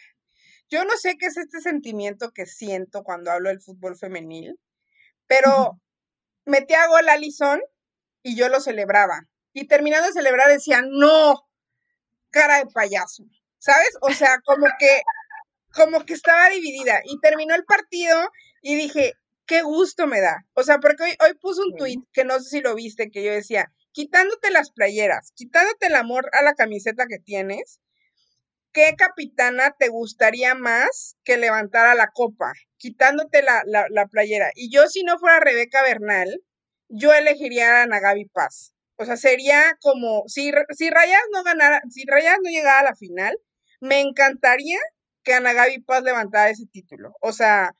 Yo 0.68 0.84
no 0.84 0.96
sé 0.96 1.16
qué 1.18 1.26
es 1.26 1.36
este 1.36 1.60
sentimiento 1.60 2.30
que 2.32 2.46
siento 2.46 3.02
cuando 3.02 3.30
hablo 3.30 3.48
del 3.48 3.60
fútbol 3.60 3.96
femenil, 3.96 4.58
pero 5.26 5.80
metí 6.44 6.74
a 6.74 6.86
gol 6.86 7.08
a 7.08 7.14
Alison 7.14 7.60
y 8.22 8.36
yo 8.36 8.48
lo 8.48 8.60
celebraba. 8.60 9.22
Y 9.52 9.66
terminando 9.66 10.06
de 10.06 10.12
celebrar 10.12 10.48
decía, 10.48 10.82
no, 10.86 11.49
cara 12.30 12.58
de 12.58 12.66
payaso, 12.66 13.24
¿sabes? 13.58 13.90
O 14.00 14.12
sea, 14.12 14.38
como 14.44 14.66
que, 14.78 15.02
como 15.72 16.04
que 16.04 16.14
estaba 16.14 16.48
dividida. 16.50 17.00
Y 17.04 17.18
terminó 17.20 17.54
el 17.54 17.64
partido 17.64 18.30
y 18.62 18.76
dije, 18.76 19.14
qué 19.46 19.62
gusto 19.62 20.06
me 20.06 20.20
da. 20.20 20.44
O 20.54 20.62
sea, 20.62 20.78
porque 20.78 21.02
hoy, 21.02 21.16
hoy 21.20 21.34
puse 21.40 21.60
un 21.62 21.76
tweet 21.76 21.98
que 22.12 22.24
no 22.24 22.38
sé 22.38 22.48
si 22.48 22.60
lo 22.60 22.74
viste, 22.74 23.10
que 23.10 23.24
yo 23.24 23.32
decía, 23.32 23.72
quitándote 23.92 24.50
las 24.50 24.70
playeras, 24.70 25.32
quitándote 25.34 25.86
el 25.86 25.94
amor 25.94 26.30
a 26.32 26.42
la 26.42 26.54
camiseta 26.54 27.06
que 27.08 27.18
tienes, 27.18 27.80
¿qué 28.72 28.94
capitana 28.96 29.74
te 29.78 29.88
gustaría 29.88 30.54
más 30.54 31.16
que 31.24 31.36
levantara 31.36 31.94
la 31.94 32.08
copa? 32.08 32.52
Quitándote 32.76 33.42
la, 33.42 33.62
la, 33.66 34.06
playera. 34.06 34.50
Y 34.54 34.70
yo, 34.70 34.86
si 34.88 35.02
no 35.02 35.18
fuera 35.18 35.40
Rebeca 35.40 35.82
Bernal, 35.82 36.42
yo 36.88 37.12
elegiría 37.12 37.80
a 37.80 37.82
Ana 37.82 38.00
Gaby 38.00 38.26
Paz. 38.26 38.72
O 39.00 39.06
sea, 39.06 39.16
sería 39.16 39.78
como, 39.80 40.24
si, 40.26 40.52
si 40.76 40.90
Rayas 40.90 41.22
no 41.32 41.42
ganara, 41.42 41.80
si 41.88 42.04
Rayas 42.06 42.36
no 42.44 42.50
llegara 42.50 42.80
a 42.80 42.84
la 42.84 42.96
final, 42.96 43.34
me 43.80 44.00
encantaría 44.00 44.78
que 45.24 45.32
Ana 45.34 45.54
Gaby 45.54 45.80
Paz 45.80 46.02
levantara 46.04 46.50
ese 46.50 46.66
título. 46.66 47.14
O 47.22 47.32
sea, 47.32 47.72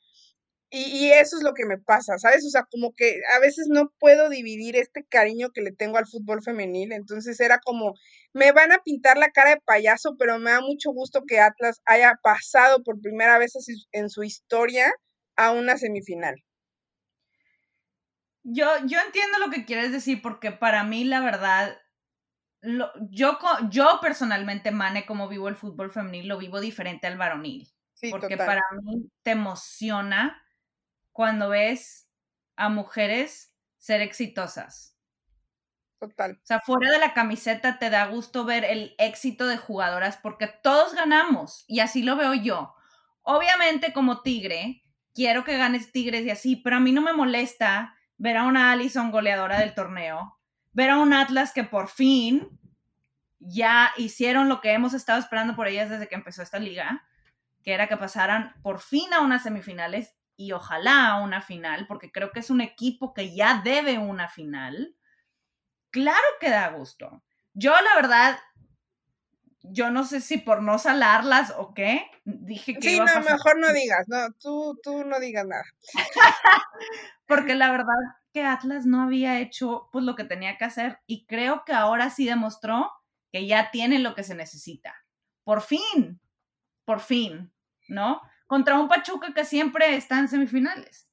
y, 0.71 1.11
eso 1.11 1.37
es 1.37 1.43
lo 1.43 1.53
que 1.53 1.65
me 1.65 1.77
pasa, 1.77 2.17
¿sabes? 2.17 2.45
O 2.45 2.49
sea, 2.49 2.63
como 2.71 2.93
que 2.95 3.19
a 3.35 3.39
veces 3.39 3.67
no 3.69 3.91
puedo 3.99 4.29
dividir 4.29 4.75
este 4.77 5.03
cariño 5.05 5.51
que 5.53 5.61
le 5.61 5.71
tengo 5.73 5.97
al 5.97 6.07
fútbol 6.07 6.41
femenil. 6.43 6.91
Entonces 6.93 7.39
era 7.39 7.59
como, 7.59 7.93
me 8.33 8.51
van 8.51 8.71
a 8.71 8.79
pintar 8.83 9.17
la 9.17 9.31
cara 9.31 9.51
de 9.51 9.61
payaso, 9.61 10.15
pero 10.17 10.39
me 10.39 10.51
da 10.51 10.61
mucho 10.61 10.91
gusto 10.91 11.23
que 11.27 11.39
Atlas 11.39 11.81
haya 11.85 12.15
pasado 12.23 12.83
por 12.83 12.99
primera 13.01 13.37
vez 13.37 13.53
en 13.91 14.09
su 14.09 14.23
historia 14.23 14.91
a 15.35 15.51
una 15.51 15.77
semifinal. 15.77 16.35
Yo, 18.43 18.67
yo 18.85 18.99
entiendo 18.99 19.39
lo 19.39 19.49
que 19.49 19.65
quieres 19.65 19.91
decir, 19.91 20.21
porque 20.21 20.51
para 20.51 20.83
mí, 20.83 21.03
la 21.03 21.21
verdad, 21.21 21.77
yo, 23.09 23.37
yo 23.69 23.99
personalmente, 24.01 24.71
Mane, 24.71 25.05
como 25.05 25.27
vivo 25.27 25.47
el 25.47 25.55
fútbol 25.55 25.91
femenil, 25.91 26.27
lo 26.27 26.37
vivo 26.37 26.59
diferente 26.59 27.07
al 27.07 27.17
varonil. 27.17 27.67
porque 28.09 28.37
para 28.37 28.61
mí 28.83 29.09
te 29.23 29.31
emociona 29.31 30.43
cuando 31.11 31.49
ves 31.49 32.09
a 32.55 32.69
mujeres 32.69 33.55
ser 33.77 34.01
exitosas. 34.01 34.97
Total. 35.99 36.31
O 36.31 36.45
sea, 36.45 36.59
fuera 36.61 36.91
de 36.91 36.97
la 36.97 37.13
camiseta 37.13 37.77
te 37.77 37.91
da 37.91 38.07
gusto 38.07 38.43
ver 38.43 38.65
el 38.65 38.95
éxito 38.97 39.45
de 39.45 39.57
jugadoras 39.57 40.17
porque 40.17 40.47
todos 40.47 40.95
ganamos 40.95 41.63
y 41.67 41.79
así 41.79 42.01
lo 42.01 42.15
veo 42.15 42.33
yo. 42.33 42.73
Obviamente 43.21 43.93
como 43.93 44.23
Tigre, 44.23 44.81
quiero 45.13 45.43
que 45.43 45.57
ganes 45.57 45.91
Tigres 45.91 46.25
y 46.25 46.31
así, 46.31 46.55
pero 46.55 46.77
a 46.77 46.79
mí 46.79 46.91
no 46.91 47.01
me 47.01 47.13
molesta 47.13 47.95
ver 48.21 48.37
a 48.37 48.43
una 48.43 48.71
Allison 48.71 49.09
goleadora 49.09 49.61
del 49.61 49.73
torneo, 49.73 50.37
ver 50.73 50.91
a 50.91 50.99
un 50.99 51.11
Atlas 51.11 51.51
que 51.51 51.63
por 51.63 51.87
fin 51.87 52.59
ya 53.39 53.91
hicieron 53.97 54.47
lo 54.47 54.61
que 54.61 54.73
hemos 54.73 54.93
estado 54.93 55.19
esperando 55.19 55.55
por 55.55 55.67
ellas 55.67 55.89
desde 55.89 56.07
que 56.07 56.13
empezó 56.13 56.43
esta 56.43 56.59
liga, 56.59 57.03
que 57.63 57.73
era 57.73 57.87
que 57.87 57.97
pasaran 57.97 58.53
por 58.61 58.79
fin 58.79 59.11
a 59.11 59.21
unas 59.21 59.41
semifinales 59.41 60.13
y 60.37 60.51
ojalá 60.51 61.07
a 61.07 61.19
una 61.19 61.41
final, 61.41 61.87
porque 61.87 62.11
creo 62.11 62.31
que 62.31 62.41
es 62.41 62.51
un 62.51 62.61
equipo 62.61 63.15
que 63.15 63.33
ya 63.33 63.59
debe 63.63 63.97
una 63.97 64.29
final, 64.29 64.95
claro 65.89 66.27
que 66.39 66.51
da 66.51 66.69
gusto. 66.69 67.23
Yo 67.55 67.71
la 67.71 67.95
verdad, 67.95 68.37
yo 69.63 69.91
no 69.91 70.05
sé 70.05 70.21
si 70.21 70.37
por 70.37 70.63
no 70.63 70.79
salarlas 70.79 71.53
o 71.57 71.73
qué, 71.73 72.09
dije 72.25 72.75
que... 72.75 72.81
Sí, 72.81 72.95
iba 72.95 73.05
no, 73.05 73.11
a 73.11 73.15
pasar. 73.15 73.33
mejor 73.33 73.59
no 73.59 73.73
digas, 73.73 74.05
no, 74.07 74.31
tú, 74.33 74.79
tú 74.81 75.03
no 75.05 75.19
digas 75.19 75.45
nada. 75.45 75.63
Porque 77.27 77.55
la 77.55 77.71
verdad 77.71 77.95
que 78.33 78.43
Atlas 78.43 78.85
no 78.85 79.03
había 79.03 79.39
hecho 79.39 79.89
pues 79.91 80.03
lo 80.05 80.15
que 80.15 80.23
tenía 80.23 80.57
que 80.57 80.65
hacer 80.65 80.99
y 81.05 81.25
creo 81.25 81.63
que 81.65 81.73
ahora 81.73 82.09
sí 82.09 82.25
demostró 82.25 82.89
que 83.31 83.47
ya 83.47 83.71
tiene 83.71 83.99
lo 83.99 84.15
que 84.15 84.23
se 84.23 84.35
necesita. 84.35 84.95
Por 85.43 85.61
fin, 85.61 86.19
por 86.85 86.99
fin, 86.99 87.53
¿no? 87.87 88.21
Contra 88.47 88.79
un 88.79 88.89
Pachuca 88.89 89.33
que 89.33 89.45
siempre 89.45 89.95
está 89.95 90.19
en 90.19 90.27
semifinales. 90.27 91.07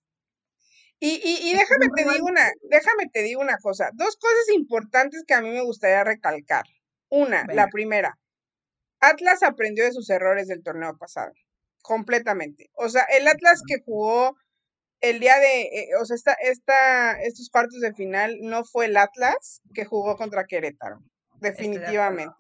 Y, 1.01 1.21
y, 1.23 1.51
y 1.51 1.53
déjame 1.55 1.87
te 1.95 2.03
digo 2.03 2.27
una, 2.27 2.51
déjame 2.69 3.09
te 3.13 3.23
digo 3.23 3.41
una 3.41 3.57
cosa, 3.59 3.91
dos 3.95 4.17
cosas 4.17 4.49
importantes 4.55 5.23
que 5.25 5.35
a 5.35 5.41
mí 5.41 5.51
me 5.51 5.63
gustaría 5.63 6.03
recalcar. 6.03 6.65
Una, 7.09 7.47
la 7.53 7.69
primera, 7.69 8.19
Atlas 9.01 9.43
aprendió 9.43 9.85
de 9.85 9.93
sus 9.93 10.11
errores 10.11 10.49
del 10.49 10.63
torneo 10.63 10.97
pasado, 10.99 11.33
completamente. 11.83 12.71
O 12.75 12.89
sea, 12.89 13.03
el 13.05 13.27
Atlas 13.29 13.63
que 13.67 13.83
jugó 13.85 14.37
el 15.01 15.21
día 15.21 15.39
de, 15.39 15.63
eh, 15.63 15.89
o 16.01 16.05
sea, 16.05 16.17
esta, 16.17 16.33
esta, 16.35 17.21
estos 17.23 17.51
cuartos 17.51 17.81
de 17.81 17.95
final 17.95 18.39
no 18.41 18.65
fue 18.65 18.87
el 18.87 18.97
Atlas 18.97 19.63
que 19.75 19.85
jugó 19.85 20.17
contra 20.17 20.47
Querétaro, 20.47 21.01
definitivamente. 21.41 22.35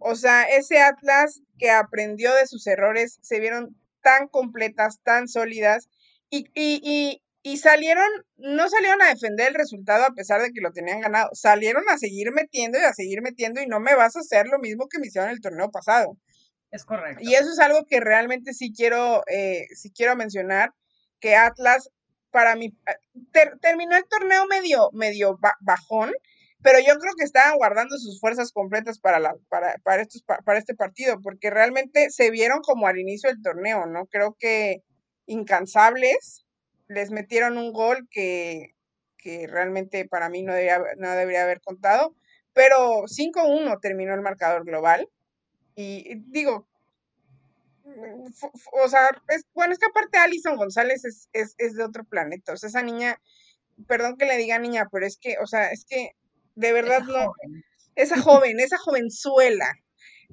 O 0.00 0.14
sea, 0.14 0.44
ese 0.44 0.80
Atlas 0.80 1.40
que 1.58 1.70
aprendió 1.70 2.34
de 2.34 2.46
sus 2.46 2.66
errores 2.66 3.18
se 3.22 3.40
vieron 3.40 3.76
tan 4.02 4.28
completas, 4.28 5.00
tan 5.02 5.28
sólidas 5.28 5.88
y, 6.30 6.46
y, 6.54 6.80
y, 6.82 7.22
y 7.42 7.58
salieron, 7.58 8.06
no 8.36 8.68
salieron 8.68 9.00
a 9.02 9.08
defender 9.08 9.48
el 9.48 9.54
resultado 9.54 10.04
a 10.04 10.10
pesar 10.14 10.42
de 10.42 10.50
que 10.50 10.60
lo 10.60 10.72
tenían 10.72 11.00
ganado, 11.00 11.30
salieron 11.32 11.84
a 11.88 11.98
seguir 11.98 12.32
metiendo 12.32 12.78
y 12.78 12.82
a 12.82 12.92
seguir 12.92 13.22
metiendo 13.22 13.60
y 13.62 13.66
no 13.66 13.80
me 13.80 13.94
vas 13.94 14.16
a 14.16 14.20
hacer 14.20 14.46
lo 14.48 14.58
mismo 14.58 14.88
que 14.88 14.98
me 14.98 15.06
hicieron 15.06 15.30
el 15.30 15.40
torneo 15.40 15.70
pasado. 15.70 16.16
Es 16.70 16.84
correcto. 16.84 17.22
Y 17.22 17.34
eso 17.34 17.50
es 17.50 17.58
algo 17.60 17.86
que 17.86 18.00
realmente 18.00 18.52
sí 18.52 18.72
quiero, 18.76 19.22
eh, 19.32 19.66
sí 19.74 19.90
quiero 19.90 20.16
mencionar, 20.16 20.72
que 21.20 21.34
Atlas, 21.36 21.88
para 22.30 22.56
mí, 22.56 22.76
ah, 22.86 22.94
ter- 23.32 23.58
terminó 23.60 23.96
el 23.96 24.04
torneo 24.08 24.46
medio, 24.46 24.90
medio 24.92 25.38
ba- 25.38 25.56
bajón, 25.60 26.12
pero 26.62 26.78
yo 26.80 26.98
creo 26.98 27.14
que 27.16 27.24
estaban 27.24 27.56
guardando 27.56 27.96
sus 27.98 28.20
fuerzas 28.20 28.52
completas 28.52 28.98
para, 28.98 29.18
la, 29.20 29.34
para, 29.48 29.76
para, 29.84 30.02
estos, 30.02 30.22
pa- 30.24 30.40
para 30.44 30.58
este 30.58 30.74
partido, 30.74 31.20
porque 31.22 31.50
realmente 31.50 32.10
se 32.10 32.30
vieron 32.30 32.60
como 32.60 32.86
al 32.86 32.98
inicio 32.98 33.30
del 33.30 33.40
torneo, 33.42 33.86
¿no? 33.86 34.06
Creo 34.06 34.36
que 34.38 34.82
incansables, 35.26 36.44
les 36.88 37.10
metieron 37.10 37.58
un 37.58 37.72
gol 37.72 38.08
que, 38.10 38.74
que 39.18 39.46
realmente 39.46 40.06
para 40.08 40.28
mí 40.30 40.42
no 40.42 40.52
debería, 40.52 40.76
haber- 40.76 40.98
no 40.98 41.10
debería 41.10 41.42
haber 41.44 41.60
contado, 41.60 42.14
pero 42.52 43.04
5-1 43.08 43.78
terminó 43.80 44.14
el 44.14 44.22
marcador 44.22 44.64
global. 44.64 45.08
Y 45.76 46.16
digo, 46.30 46.66
mm, 47.84 48.26
o 48.84 48.88
sea, 48.88 49.10
es, 49.28 49.44
bueno, 49.54 49.72
es 49.72 49.78
que 49.78 49.86
aparte 49.86 50.18
Alison 50.18 50.56
González 50.56 51.04
es, 51.04 51.28
es, 51.32 51.54
es 51.58 51.74
de 51.74 51.84
otro 51.84 52.04
planeta. 52.04 52.52
O 52.52 52.56
sea, 52.56 52.68
esa 52.68 52.82
niña, 52.82 53.20
perdón 53.86 54.16
que 54.16 54.26
le 54.26 54.36
diga 54.36 54.58
niña, 54.58 54.86
pero 54.92 55.06
es 55.06 55.18
que, 55.18 55.36
o 55.42 55.46
sea, 55.46 55.70
es 55.72 55.84
que 55.84 56.12
de 56.54 56.72
verdad 56.72 57.02
Esa 57.02 57.12
no, 57.12 57.26
joven. 57.26 57.64
esa 57.96 58.20
joven, 58.20 58.60
esa 58.60 58.78
jovenzuela, 58.78 59.72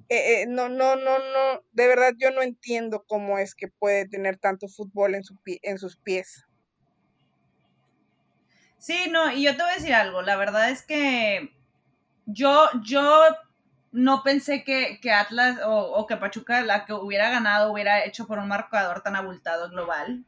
eh, 0.09 0.41
eh, 0.43 0.45
no, 0.47 0.69
no, 0.69 0.95
no, 0.95 1.19
no, 1.19 1.63
de 1.71 1.87
verdad 1.87 2.13
yo 2.17 2.31
no 2.31 2.41
entiendo 2.41 3.05
cómo 3.07 3.37
es 3.39 3.55
que 3.55 3.67
puede 3.67 4.07
tener 4.07 4.37
tanto 4.37 4.67
fútbol 4.67 5.15
en, 5.15 5.23
su, 5.23 5.37
en 5.45 5.77
sus 5.79 5.97
pies. 5.97 6.45
Sí, 8.77 9.07
no, 9.11 9.31
y 9.31 9.43
yo 9.43 9.55
te 9.55 9.63
voy 9.63 9.71
a 9.71 9.75
decir 9.75 9.93
algo, 9.93 10.21
la 10.21 10.35
verdad 10.35 10.69
es 10.69 10.83
que 10.83 11.55
yo, 12.25 12.69
yo 12.83 13.21
no 13.93 14.23
pensé 14.23 14.63
que, 14.65 14.99
que 15.01 15.11
Atlas 15.11 15.59
o, 15.65 15.71
o 15.93 16.07
que 16.07 16.17
Pachuca, 16.17 16.61
la 16.63 16.85
que 16.85 16.93
hubiera 16.93 17.29
ganado, 17.31 17.73
hubiera 17.73 18.05
hecho 18.05 18.27
por 18.27 18.39
un 18.39 18.49
marcador 18.49 19.01
tan 19.03 19.15
abultado 19.17 19.69
global, 19.71 20.25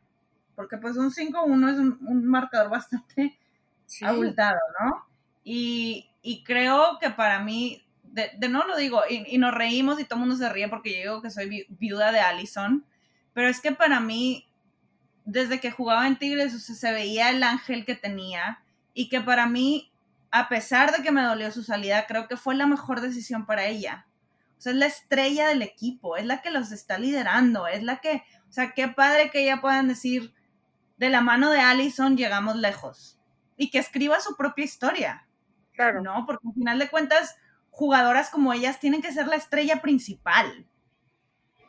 porque 0.56 0.77
pues 0.77 0.97
un 0.97 1.12
5-1 1.12 1.69
es 1.69 1.77
un, 1.80 1.99
un 2.08 2.25
marcador 2.27 2.69
bastante 2.71 3.39
Sí, 3.86 4.06
abultado, 4.06 4.60
¿no? 4.82 5.06
Y, 5.45 6.10
y 6.23 6.43
creo 6.45 6.99
que 7.01 7.12
para 7.12 7.41
mí, 7.41 7.87
de, 8.17 8.32
de 8.36 8.49
no 8.49 8.65
lo 8.65 8.75
digo, 8.75 9.03
y, 9.08 9.23
y 9.34 9.38
nos 9.38 9.53
reímos 9.53 9.99
y 9.99 10.06
todo 10.06 10.15
el 10.15 10.21
mundo 10.21 10.36
se 10.36 10.49
ríe 10.51 10.67
porque 10.67 10.91
yo 10.91 10.97
digo 10.97 11.21
que 11.21 11.30
soy 11.30 11.47
vi- 11.47 11.67
viuda 11.69 12.12
de 12.12 12.19
Allison, 12.19 12.84
pero 13.34 13.47
es 13.47 13.62
que 13.62 13.71
para 13.71 13.99
mí, 13.99 14.49
desde 15.23 15.60
que 15.60 15.69
jugaba 15.71 16.08
en 16.08 16.17
Tigres, 16.17 16.56
o 16.56 16.60
sea, 16.60 16.75
se 16.75 16.91
veía 16.91 17.30
el 17.30 17.43
ángel 17.43 17.86
que 17.86 17.95
tenía 17.95 18.63
y 18.93 19.10
que 19.10 19.21
para 19.21 19.45
mí, 19.45 19.91
a 20.32 20.49
pesar 20.49 20.91
de 20.91 21.03
que 21.03 21.12
me 21.12 21.21
dolió 21.21 21.51
su 21.51 21.63
salida, 21.63 22.08
creo 22.08 22.27
que 22.27 22.38
fue 22.38 22.56
la 22.56 22.65
mejor 22.65 23.01
decisión 23.01 23.45
para 23.45 23.65
ella. 23.65 24.08
O 24.58 24.62
sea, 24.62 24.71
es 24.71 24.80
la 24.80 24.88
estrella 24.88 25.47
del 25.49 25.62
equipo, 25.62 26.17
es 26.17 26.25
la 26.25 26.41
que 26.41 26.49
los 26.49 26.71
está 26.71 26.97
liderando, 26.97 27.67
es 27.67 27.84
la 27.84 27.97
que, 27.97 28.23
o 28.49 28.51
sea, 28.51 28.71
qué 28.73 28.88
padre 28.88 29.30
que 29.30 29.43
ella 29.43 29.62
puedan 29.62 29.88
decir, 29.88 30.34
de 30.97 31.10
la 31.12 31.21
mano 31.21 31.51
de 31.51 31.60
Allison 31.60 32.17
llegamos 32.17 32.56
lejos. 32.56 33.19
Y 33.56 33.69
que 33.69 33.77
escriba 33.80 34.19
su 34.19 34.36
propia 34.36 34.65
historia, 34.65 35.27
claro. 35.73 36.01
¿no? 36.01 36.25
Porque 36.25 36.47
al 36.47 36.53
final 36.53 36.80
de 36.80 36.89
cuentas, 36.89 37.36
jugadoras 37.78 38.32
como 38.32 38.54
ellas 38.54 38.80
tienen 38.80 39.04
que 39.04 39.13
ser 39.13 39.28
la 39.28 39.36
estrella 39.36 39.84
principal. 39.84 40.66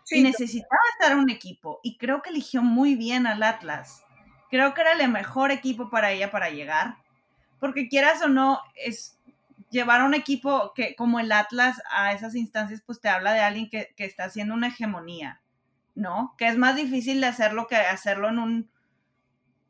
Sí, 0.04 0.20
y 0.20 0.22
necesitaba 0.22 0.80
estar 0.94 1.18
un 1.18 1.28
equipo. 1.28 1.80
Y 1.82 1.98
creo 1.98 2.22
que 2.22 2.30
eligió 2.30 2.62
muy 2.62 2.94
bien 2.94 3.26
al 3.26 3.42
Atlas. 3.42 4.06
Creo 4.48 4.72
que 4.72 4.80
era 4.80 4.92
el 4.92 5.10
mejor 5.10 5.50
equipo 5.50 5.90
para 5.90 6.10
ella 6.10 6.30
para 6.30 6.48
llegar. 6.48 6.96
Porque 7.60 7.90
quieras 7.90 8.22
o 8.22 8.28
no, 8.28 8.62
es 8.74 9.18
llevar 9.68 10.00
a 10.00 10.06
un 10.06 10.14
equipo 10.14 10.72
que 10.74 10.96
como 10.96 11.20
el 11.20 11.30
Atlas 11.30 11.82
a 11.90 12.14
esas 12.14 12.34
instancias, 12.34 12.80
pues 12.86 13.02
te 13.02 13.10
habla 13.10 13.34
de 13.34 13.40
alguien 13.40 13.68
que, 13.68 13.92
que 13.94 14.06
está 14.06 14.24
haciendo 14.24 14.54
una 14.54 14.68
hegemonía, 14.68 15.42
¿no? 15.94 16.34
Que 16.38 16.48
es 16.48 16.56
más 16.56 16.74
difícil 16.74 17.20
de 17.20 17.26
hacerlo 17.26 17.66
que 17.66 17.76
hacerlo 17.76 18.30
en 18.30 18.38
un 18.38 18.70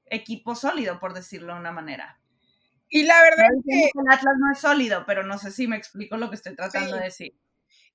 equipo 0.06 0.54
sólido, 0.54 1.00
por 1.00 1.14
decirlo 1.14 1.54
de 1.54 1.58
una 1.58 1.72
manera. 1.72 2.17
Y 2.90 3.02
la 3.04 3.20
verdad 3.22 3.46
No 3.52 3.58
es 3.58 3.64
que, 3.66 3.90
que 3.92 4.00
el 4.00 4.08
Atlas 4.12 4.34
no 4.38 4.52
es 4.52 4.58
sólido, 4.58 5.04
pero 5.06 5.22
no 5.24 5.38
sé 5.38 5.50
si 5.50 5.66
me 5.68 5.76
explico 5.76 6.16
lo 6.16 6.28
que 6.30 6.36
estoy 6.36 6.54
tratando 6.56 6.90
Sí. 6.92 6.98
de 6.98 7.04
decir. 7.04 7.32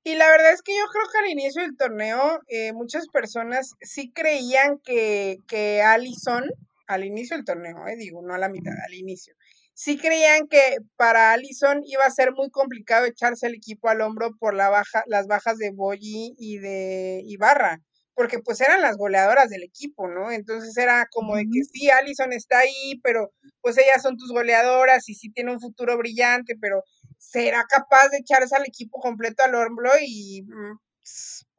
y 0.05 0.15
la 0.15 0.29
verdad 0.29 0.51
es 0.53 0.61
que 0.61 0.73
yo 0.75 0.85
creo 0.91 1.03
que 1.11 1.19
al 1.19 1.31
inicio 1.31 1.61
del 1.61 1.77
torneo 1.77 2.39
eh, 2.47 2.73
muchas 2.73 3.07
personas 3.07 3.73
sí 3.81 4.11
creían 4.11 4.79
que, 4.83 5.37
que 5.47 5.81
Allison, 5.81 6.43
al 6.87 7.05
inicio 7.05 7.35
del 7.37 7.45
torneo, 7.45 7.87
eh, 7.87 7.95
digo, 7.97 8.21
no 8.21 8.33
a 8.33 8.37
la 8.37 8.49
mitad, 8.49 8.73
al 8.85 8.93
inicio, 8.95 9.33
sí 9.73 9.97
creían 9.97 10.47
que 10.47 10.77
para 10.97 11.31
Allison 11.31 11.81
iba 11.85 12.05
a 12.05 12.11
ser 12.11 12.33
muy 12.33 12.49
complicado 12.51 13.05
echarse 13.05 13.47
el 13.47 13.55
equipo 13.55 13.89
al 13.89 14.01
hombro 14.01 14.31
por 14.39 14.53
la 14.55 14.69
baja, 14.69 15.03
las 15.07 15.27
bajas 15.27 15.57
de 15.57 15.71
Boyi 15.71 16.35
y 16.37 16.57
de 16.59 17.21
Ibarra, 17.25 17.79
porque 18.15 18.39
pues 18.39 18.61
eran 18.61 18.81
las 18.81 18.97
goleadoras 18.97 19.49
del 19.49 19.63
equipo, 19.63 20.07
¿no? 20.07 20.31
Entonces 20.31 20.77
era 20.77 21.07
como 21.11 21.35
de 21.35 21.43
que 21.51 21.63
sí, 21.63 21.89
Allison 21.89 22.31
está 22.33 22.59
ahí, 22.59 22.99
pero 23.03 23.31
pues 23.61 23.77
ellas 23.77 24.01
son 24.01 24.17
tus 24.17 24.31
goleadoras 24.31 25.09
y 25.09 25.15
sí 25.15 25.31
tiene 25.31 25.51
un 25.53 25.59
futuro 25.61 25.97
brillante, 25.97 26.55
pero 26.59 26.83
será 27.17 27.63
capaz 27.69 28.09
de 28.09 28.17
echarse 28.19 28.55
al 28.55 28.65
equipo 28.65 28.99
completo 28.99 29.43
al 29.43 29.55
hombro 29.55 29.91
y 30.01 30.43
mm, 30.43 30.77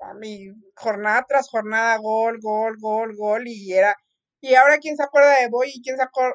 a 0.00 0.14
mí, 0.14 0.48
jornada 0.76 1.24
tras 1.28 1.48
jornada, 1.48 1.96
gol, 1.98 2.38
gol, 2.40 2.76
gol, 2.78 3.16
gol, 3.16 3.48
y 3.48 3.72
era, 3.72 3.96
y 4.40 4.54
ahora 4.54 4.78
quién 4.78 4.96
se 4.96 5.02
acuerda 5.02 5.40
de 5.40 5.48
Boy 5.48 5.70
y 5.74 5.82
quién 5.82 5.96
se, 5.96 6.02
acor- 6.02 6.34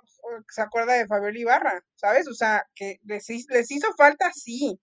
se 0.50 0.62
acuerda 0.62 0.94
de 0.94 1.08
Fabiola 1.08 1.40
Ibarra, 1.40 1.84
¿sabes? 1.96 2.28
O 2.28 2.34
sea, 2.34 2.64
que 2.76 2.98
les, 3.04 3.28
les 3.50 3.72
hizo 3.72 3.88
falta, 3.98 4.32
sí, 4.34 4.80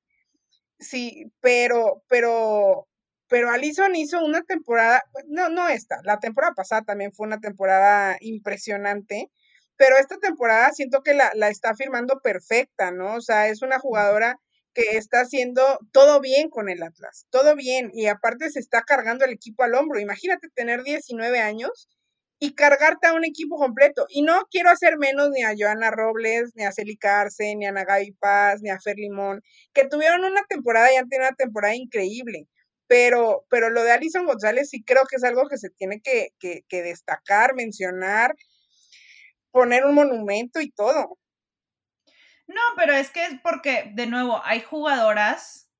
sí, 0.78 1.32
pero, 1.40 2.02
pero, 2.08 2.88
pero 3.28 3.50
Alison 3.50 3.94
hizo 3.96 4.24
una 4.24 4.42
temporada, 4.42 5.02
pues, 5.12 5.24
no, 5.28 5.48
no 5.48 5.68
esta, 5.68 6.00
la 6.04 6.18
temporada 6.18 6.54
pasada 6.54 6.82
también 6.82 7.12
fue 7.12 7.26
una 7.26 7.40
temporada 7.40 8.16
impresionante, 8.20 9.30
pero 9.76 9.96
esta 9.98 10.18
temporada 10.18 10.72
siento 10.72 11.02
que 11.02 11.14
la, 11.14 11.30
la 11.34 11.48
está 11.48 11.74
firmando 11.74 12.20
perfecta, 12.22 12.90
¿no? 12.92 13.14
O 13.16 13.20
sea, 13.20 13.48
es 13.48 13.62
una 13.62 13.78
jugadora 13.78 14.38
que 14.74 14.96
está 14.98 15.20
haciendo 15.20 15.78
todo 15.92 16.20
bien 16.20 16.50
con 16.50 16.68
el 16.68 16.82
Atlas, 16.82 17.26
todo 17.30 17.56
bien, 17.56 17.90
y 17.94 18.06
aparte 18.06 18.50
se 18.50 18.60
está 18.60 18.82
cargando 18.82 19.24
el 19.24 19.32
equipo 19.32 19.62
al 19.64 19.74
hombro. 19.74 20.00
Imagínate 20.00 20.48
tener 20.54 20.82
19 20.82 21.40
años 21.40 21.88
y 22.38 22.54
cargarte 22.54 23.06
a 23.06 23.14
un 23.14 23.24
equipo 23.24 23.56
completo. 23.56 24.06
Y 24.08 24.22
no 24.22 24.46
quiero 24.50 24.70
hacer 24.70 24.98
menos 24.98 25.30
ni 25.30 25.42
a 25.42 25.54
Joana 25.58 25.90
Robles, 25.90 26.52
ni 26.54 26.64
a 26.64 26.72
Celi 26.72 26.96
Carce, 26.96 27.54
ni 27.56 27.66
a 27.66 27.72
Nagabi 27.72 28.12
Paz, 28.12 28.60
ni 28.62 28.70
a 28.70 28.78
Fer 28.80 28.96
Limón, 28.96 29.42
que 29.72 29.86
tuvieron 29.88 30.24
una 30.24 30.42
temporada 30.48 30.92
y 30.92 30.96
han 30.96 31.08
tenido 31.08 31.28
una 31.28 31.36
temporada 31.36 31.74
increíble. 31.74 32.46
Pero, 32.88 33.46
pero 33.50 33.70
lo 33.70 33.82
de 33.82 33.92
Alison 33.92 34.26
González 34.26 34.70
sí 34.70 34.84
creo 34.84 35.04
que 35.08 35.16
es 35.16 35.24
algo 35.24 35.48
que 35.48 35.58
se 35.58 35.70
tiene 35.70 36.00
que, 36.00 36.30
que, 36.38 36.62
que 36.68 36.82
destacar, 36.82 37.54
mencionar, 37.54 38.34
poner 39.50 39.84
un 39.84 39.94
monumento 39.94 40.60
y 40.60 40.70
todo. 40.70 41.18
No, 42.46 42.60
pero 42.76 42.92
es 42.92 43.10
que 43.10 43.24
es 43.24 43.40
porque, 43.42 43.90
de 43.94 44.06
nuevo, 44.06 44.40
hay 44.44 44.60
jugadoras 44.60 45.70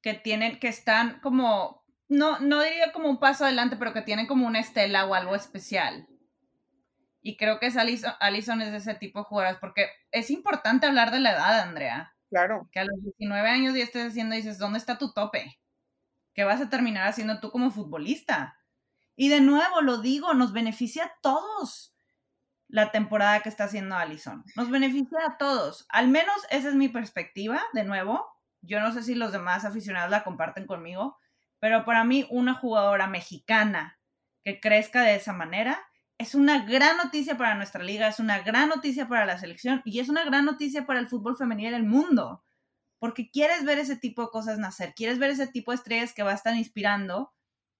que 0.00 0.14
tienen, 0.14 0.60
que 0.60 0.68
están 0.68 1.20
como, 1.20 1.84
no, 2.08 2.38
no 2.38 2.62
diría 2.62 2.92
como 2.92 3.08
un 3.08 3.18
paso 3.18 3.44
adelante, 3.44 3.76
pero 3.76 3.92
que 3.92 4.02
tienen 4.02 4.26
como 4.26 4.46
una 4.46 4.60
estela 4.60 5.06
o 5.06 5.14
algo 5.14 5.34
especial. 5.34 6.06
Y 7.20 7.36
creo 7.36 7.58
que 7.58 7.66
es 7.66 7.76
Alison, 7.76 8.12
Alison 8.20 8.62
es 8.62 8.70
de 8.70 8.78
ese 8.78 8.94
tipo 8.94 9.18
de 9.18 9.24
jugadoras, 9.24 9.58
porque 9.60 9.88
es 10.12 10.30
importante 10.30 10.86
hablar 10.86 11.10
de 11.10 11.20
la 11.20 11.32
edad, 11.32 11.60
Andrea. 11.60 12.14
Claro. 12.30 12.68
Que 12.70 12.80
a 12.80 12.84
los 12.84 13.02
19 13.02 13.48
años 13.48 13.74
ya 13.74 13.82
estés 13.82 14.08
haciendo, 14.08 14.36
dices, 14.36 14.58
¿dónde 14.58 14.78
está 14.78 14.98
tu 14.98 15.12
tope? 15.12 15.58
¿Qué 16.38 16.44
vas 16.44 16.60
a 16.60 16.70
terminar 16.70 17.08
haciendo 17.08 17.40
tú 17.40 17.50
como 17.50 17.72
futbolista? 17.72 18.60
Y 19.16 19.28
de 19.28 19.40
nuevo, 19.40 19.80
lo 19.80 19.98
digo, 19.98 20.34
nos 20.34 20.52
beneficia 20.52 21.06
a 21.06 21.12
todos 21.20 21.96
la 22.68 22.92
temporada 22.92 23.40
que 23.40 23.48
está 23.48 23.64
haciendo 23.64 23.96
Allison. 23.96 24.44
Nos 24.54 24.70
beneficia 24.70 25.18
a 25.26 25.36
todos. 25.36 25.84
Al 25.88 26.06
menos 26.06 26.36
esa 26.50 26.68
es 26.68 26.76
mi 26.76 26.88
perspectiva, 26.88 27.60
de 27.72 27.82
nuevo. 27.82 28.24
Yo 28.60 28.78
no 28.78 28.92
sé 28.92 29.02
si 29.02 29.16
los 29.16 29.32
demás 29.32 29.64
aficionados 29.64 30.12
la 30.12 30.22
comparten 30.22 30.68
conmigo, 30.68 31.18
pero 31.58 31.84
para 31.84 32.04
mí 32.04 32.24
una 32.30 32.54
jugadora 32.54 33.08
mexicana 33.08 33.98
que 34.44 34.60
crezca 34.60 35.02
de 35.02 35.16
esa 35.16 35.32
manera 35.32 35.80
es 36.18 36.36
una 36.36 36.64
gran 36.66 36.98
noticia 36.98 37.36
para 37.36 37.56
nuestra 37.56 37.82
liga, 37.82 38.06
es 38.06 38.20
una 38.20 38.38
gran 38.42 38.68
noticia 38.68 39.08
para 39.08 39.26
la 39.26 39.38
selección 39.38 39.82
y 39.84 39.98
es 39.98 40.08
una 40.08 40.24
gran 40.24 40.44
noticia 40.44 40.86
para 40.86 41.00
el 41.00 41.08
fútbol 41.08 41.36
femenino 41.36 41.72
del 41.72 41.82
mundo, 41.82 42.44
porque 42.98 43.30
quieres 43.30 43.64
ver 43.64 43.78
ese 43.78 43.96
tipo 43.96 44.22
de 44.22 44.30
cosas 44.30 44.58
nacer, 44.58 44.94
quieres 44.94 45.18
ver 45.18 45.30
ese 45.30 45.46
tipo 45.46 45.70
de 45.70 45.76
estrellas 45.76 46.12
que 46.12 46.22
va 46.22 46.32
a 46.32 46.34
estar 46.34 46.54
inspirando 46.54 47.32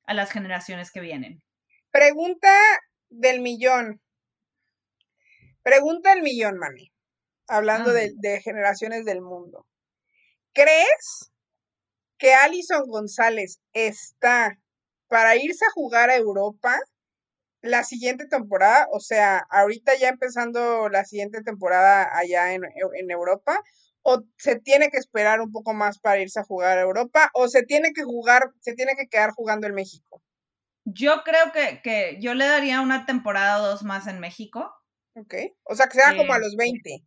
a 0.05 0.15
las 0.15 0.31
generaciones 0.31 0.91
que 0.91 1.01
vienen. 1.01 1.43
Pregunta 1.91 2.53
del 3.11 3.41
millón. 3.41 4.01
Pregunta 5.63 6.11
del 6.11 6.23
millón, 6.23 6.59
Mani. 6.59 6.93
Hablando 7.47 7.93
de, 7.93 8.13
de 8.17 8.41
generaciones 8.41 9.05
del 9.05 9.21
mundo. 9.21 9.67
¿Crees 10.53 11.33
que 12.19 12.35
Alison 12.35 12.87
González 12.87 13.61
está 13.73 14.59
para 15.09 15.37
irse 15.37 15.65
a 15.65 15.71
jugar 15.71 16.11
a 16.11 16.17
Europa 16.17 16.79
la 17.61 17.83
siguiente 17.85 18.27
temporada, 18.27 18.87
o 18.93 19.01
sea, 19.01 19.39
ahorita 19.51 19.97
ya 19.97 20.09
empezando 20.09 20.89
la 20.89 21.05
siguiente 21.05 21.43
temporada 21.43 22.09
allá 22.17 22.55
en, 22.55 22.63
Europa, 23.11 23.61
o 24.09 24.25
se 24.37 24.59
tiene 24.59 24.91
que 24.91 24.97
esperar 24.97 25.41
un 25.41 25.53
poco 25.53 25.75
más 25.75 25.99
para 25.99 26.21
irse 26.21 26.41
a 26.41 26.45
jugar 26.45 26.79
a 26.79 26.83
Europa, 26.83 27.31
o 27.35 27.49
se 27.49 27.63
tiene 27.63 27.93
que 27.93 28.03
jugar, 28.03 28.53
se 28.61 28.75
tiene 28.75 28.97
que 28.97 29.09
quedar 29.09 29.31
jugando 29.31 29.67
en 29.67 29.75
México. 29.75 30.23
Yo 30.85 31.23
creo 31.25 31.53
que, 31.53 32.19
yo 32.21 32.35
le 32.35 32.47
daría 32.47 32.81
una 32.81 33.07
temporada 33.07 33.63
o 33.63 33.67
dos 33.67 33.83
más 33.83 34.07
en 34.07 34.21
México. 34.21 34.75
Ok, 35.15 35.35
o 35.65 35.75
sea, 35.75 35.87
que 35.89 35.99
sea 35.99 36.17
como 36.17 36.33
a 36.33 36.39
los 36.39 36.57
20. 36.57 37.05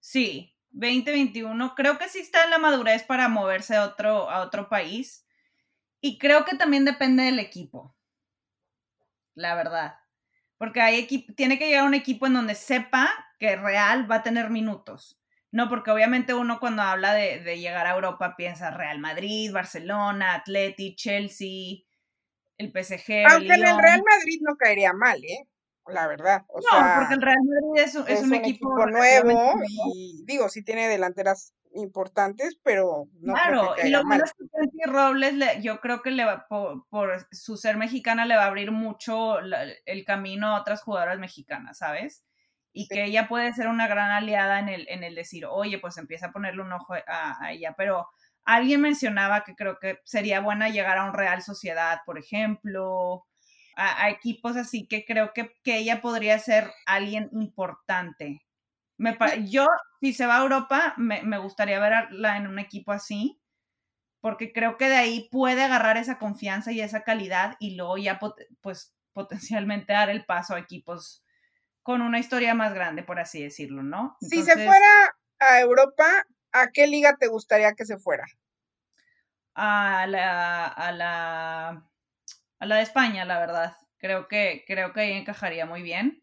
Sí, 0.00 0.56
20, 0.70 1.10
21. 1.10 1.74
Creo 1.76 1.98
que 1.98 2.08
sí 2.08 2.18
está 2.18 2.44
en 2.44 2.50
la 2.50 2.58
madurez 2.58 3.04
para 3.04 3.28
moverse 3.28 3.76
a 3.76 3.84
otro, 3.84 4.28
a 4.28 4.40
otro 4.40 4.68
país. 4.68 5.24
Y 6.00 6.18
creo 6.18 6.44
que 6.44 6.56
también 6.56 6.84
depende 6.84 7.22
del 7.22 7.38
equipo 7.38 7.94
la 9.34 9.54
verdad. 9.54 9.98
Porque 10.58 10.80
hay 10.80 10.96
equipo, 10.96 11.32
tiene 11.34 11.58
que 11.58 11.66
llegar 11.66 11.84
un 11.84 11.94
equipo 11.94 12.26
en 12.26 12.34
donde 12.34 12.54
sepa 12.54 13.10
que 13.38 13.56
Real 13.56 14.10
va 14.10 14.16
a 14.16 14.22
tener 14.22 14.50
minutos. 14.50 15.20
No, 15.52 15.68
porque 15.68 15.90
obviamente 15.90 16.32
uno 16.32 16.58
cuando 16.58 16.80
habla 16.80 17.12
de, 17.12 17.58
llegar 17.60 17.86
a 17.86 17.94
Europa 17.94 18.34
piensa 18.36 18.70
Real 18.70 18.98
Madrid, 18.98 19.52
Barcelona, 19.52 20.34
Atleti, 20.34 20.96
Chelsea, 20.96 21.84
el 22.56 22.72
PSG. 22.72 23.26
Aunque 23.30 23.52
el 23.52 23.62
en 23.62 23.68
el 23.68 23.78
Real 23.78 24.02
Madrid 24.02 24.40
no 24.40 24.56
caería 24.56 24.94
mal, 24.94 25.22
¿eh? 25.22 25.46
La 25.86 26.06
verdad. 26.06 26.46
no, 26.48 26.94
porque 26.96 27.14
el 27.14 27.22
Real 27.22 27.38
Madrid 27.44 27.82
es, 27.84 28.22
un, 28.22 28.34
equipo, 28.34 28.86
nuevo 28.86 29.52
y 29.84 30.22
digo, 30.24 30.48
sí 30.48 30.62
tiene 30.62 30.88
delanteras 30.88 31.52
importantes, 31.74 32.58
pero 32.62 33.08
no 33.20 33.34
Claro, 33.34 33.74
y 33.82 33.90
lo 33.90 34.04
malo 34.04 34.24
es 34.24 34.32
que 34.32 34.90
Robles, 34.90 35.34
yo 35.60 35.80
creo 35.80 36.00
que 36.00 36.12
le 36.12 36.24
va, 36.24 36.46
por, 36.48 37.26
su 37.32 37.56
ser 37.56 37.76
mexicana 37.76 38.26
le 38.26 38.36
va 38.36 38.44
a 38.44 38.46
abrir 38.46 38.70
mucho 38.70 39.38
el 39.40 40.04
camino 40.06 40.48
a 40.48 40.60
otras 40.60 40.82
jugadoras 40.82 41.18
mexicanas, 41.18 41.78
¿sabes? 41.78 42.24
Y 42.72 42.88
que 42.88 43.04
ella 43.04 43.28
puede 43.28 43.52
ser 43.52 43.68
una 43.68 43.86
gran 43.86 44.10
aliada 44.10 44.58
en 44.58 44.68
el, 44.68 44.86
en 44.88 45.04
el 45.04 45.14
decir, 45.14 45.44
oye, 45.46 45.78
pues 45.78 45.98
empieza 45.98 46.26
a 46.26 46.32
ponerle 46.32 46.62
un 46.62 46.72
ojo 46.72 46.94
a, 46.94 47.52
ella, 47.52 47.74
pero 47.76 48.08
alguien 48.44 48.80
mencionaba 48.80 49.44
que 49.44 49.54
creo 49.54 49.78
que 49.78 49.98
sería 50.04 50.40
buena 50.40 50.70
llegar 50.70 50.98
a 50.98 51.04
un 51.04 51.12
Real 51.12 51.42
Sociedad, 51.42 52.00
por 52.06 52.18
ejemplo, 52.18 53.26
a, 53.76 54.08
equipos 54.10 54.56
así 54.56 54.86
que 54.86 55.04
creo 55.04 55.32
que, 55.34 55.52
que 55.62 55.78
ella 55.78 56.00
podría 56.00 56.38
ser 56.38 56.70
alguien 56.86 57.28
importante. 57.32 58.42
Me, 58.96 59.18
yo, 59.46 59.66
si 60.00 60.12
se 60.12 60.26
va 60.26 60.38
a 60.38 60.42
Europa, 60.42 60.94
me, 60.96 61.22
me, 61.22 61.38
gustaría 61.38 61.78
verla 61.80 62.36
en 62.36 62.46
un 62.46 62.58
equipo 62.58 62.92
así, 62.92 63.40
porque 64.22 64.52
creo 64.52 64.78
que 64.78 64.88
de 64.88 64.96
ahí 64.96 65.28
puede 65.30 65.64
agarrar 65.64 65.96
esa 65.96 66.18
confianza 66.18 66.72
y 66.72 66.80
esa 66.80 67.02
calidad 67.02 67.56
y 67.58 67.74
luego 67.74 67.98
ya, 67.98 68.18
pues, 68.62 68.94
potencialmente 69.12 69.92
dar 69.92 70.10
el 70.10 70.24
paso 70.24 70.54
a 70.54 70.60
equipos 70.60 71.21
con 71.82 72.02
una 72.02 72.18
historia 72.18 72.54
más 72.54 72.74
grande, 72.74 73.02
por 73.02 73.18
así 73.18 73.42
decirlo, 73.42 73.82
¿no? 73.82 74.16
si 74.20 74.42
se 74.42 74.54
fuera 74.54 75.16
a 75.38 75.60
Europa, 75.60 76.06
¿a 76.52 76.70
qué 76.70 76.86
liga 76.86 77.16
te 77.16 77.28
gustaría 77.28 77.74
que 77.74 77.84
se 77.84 77.98
fuera? 77.98 78.24
A 79.54 80.06
la, 80.06 80.66
a 80.66 80.92
la, 80.92 81.90
a 82.58 82.66
la 82.66 82.76
de 82.76 82.82
España, 82.82 83.24
la 83.24 83.38
verdad. 83.38 83.76
Creo 83.98 84.28
que, 84.28 84.64
creo 84.66 84.92
que 84.92 85.00
ahí 85.00 85.12
encajaría 85.12 85.66
muy 85.66 85.82
bien. 85.82 86.22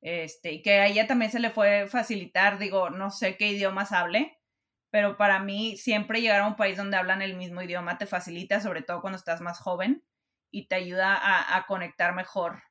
Este, 0.00 0.52
y 0.52 0.62
que 0.62 0.74
a 0.74 0.86
ella 0.86 1.06
también 1.06 1.30
se 1.30 1.40
le 1.40 1.50
fue 1.50 1.88
facilitar, 1.88 2.58
digo, 2.58 2.90
no 2.90 3.10
sé 3.10 3.36
qué 3.36 3.48
idiomas 3.48 3.92
hable, 3.92 4.38
pero 4.90 5.16
para 5.16 5.40
mí 5.40 5.76
siempre 5.76 6.20
llegar 6.20 6.42
a 6.42 6.46
un 6.46 6.56
país 6.56 6.76
donde 6.76 6.96
hablan 6.96 7.22
el 7.22 7.34
mismo 7.36 7.62
idioma 7.62 7.98
te 7.98 8.06
facilita, 8.06 8.60
sobre 8.60 8.82
todo 8.82 9.00
cuando 9.00 9.18
estás 9.18 9.40
más 9.40 9.58
joven, 9.58 10.04
y 10.50 10.68
te 10.68 10.76
ayuda 10.76 11.18
a, 11.56 11.66
conectar 11.66 12.14
mejor 12.14 12.62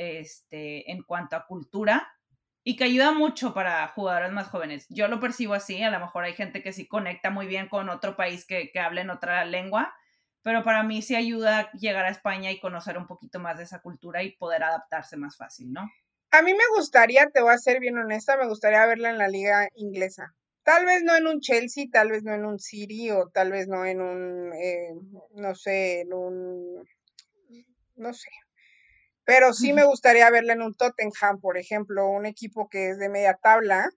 este, 0.00 0.90
en 0.90 1.02
cuanto 1.02 1.36
a 1.36 1.46
cultura 1.46 2.10
y 2.64 2.76
que 2.76 2.84
ayuda 2.84 3.12
mucho 3.12 3.52
para 3.52 3.86
jugadores 3.88 4.32
más 4.32 4.48
jóvenes. 4.48 4.86
Yo 4.88 5.08
lo 5.08 5.20
percibo 5.20 5.54
así, 5.54 5.82
a 5.82 5.90
lo 5.90 6.00
mejor 6.00 6.24
hay 6.24 6.34
gente 6.34 6.62
que 6.62 6.72
sí 6.72 6.86
conecta 6.86 7.30
muy 7.30 7.46
bien 7.46 7.68
con 7.68 7.88
otro 7.90 8.16
país 8.16 8.46
que, 8.46 8.70
que 8.70 8.80
hable 8.80 9.02
en 9.02 9.10
otra 9.10 9.44
lengua, 9.44 9.94
pero 10.42 10.62
para 10.62 10.82
mí 10.82 11.02
sí 11.02 11.16
ayuda 11.16 11.70
llegar 11.72 12.06
a 12.06 12.10
España 12.10 12.50
y 12.50 12.60
conocer 12.60 12.96
un 12.96 13.06
poquito 13.06 13.40
más 13.40 13.58
de 13.58 13.64
esa 13.64 13.82
cultura 13.82 14.22
y 14.22 14.36
poder 14.36 14.62
adaptarse 14.62 15.16
más 15.16 15.36
fácil, 15.36 15.72
¿no? 15.72 15.86
A 16.30 16.42
mí 16.42 16.52
me 16.54 16.64
gustaría, 16.76 17.28
te 17.28 17.42
voy 17.42 17.52
a 17.52 17.58
ser 17.58 17.80
bien 17.80 17.98
honesta, 17.98 18.36
me 18.36 18.46
gustaría 18.46 18.86
verla 18.86 19.10
en 19.10 19.18
la 19.18 19.28
liga 19.28 19.68
inglesa. 19.74 20.34
Tal 20.62 20.86
vez 20.86 21.02
no 21.02 21.16
en 21.16 21.26
un 21.26 21.40
Chelsea, 21.40 21.86
tal 21.92 22.10
vez 22.10 22.22
no 22.22 22.32
en 22.32 22.44
un 22.44 22.58
City 22.58 23.10
o 23.10 23.28
tal 23.28 23.50
vez 23.50 23.66
no 23.66 23.84
en 23.84 24.00
un, 24.00 24.52
eh, 24.52 24.94
no 25.34 25.54
sé, 25.54 26.02
en 26.02 26.12
un, 26.12 26.88
no 27.96 28.14
sé. 28.14 28.30
Pero 29.30 29.52
sí 29.52 29.72
me 29.72 29.84
gustaría 29.84 30.28
verla 30.28 30.54
en 30.54 30.62
un 30.62 30.74
Tottenham, 30.74 31.40
por 31.40 31.56
ejemplo, 31.56 32.08
un 32.08 32.26
equipo 32.26 32.68
que 32.68 32.90
es 32.90 32.98
de 32.98 33.08
media 33.08 33.38
tabla, 33.40 33.88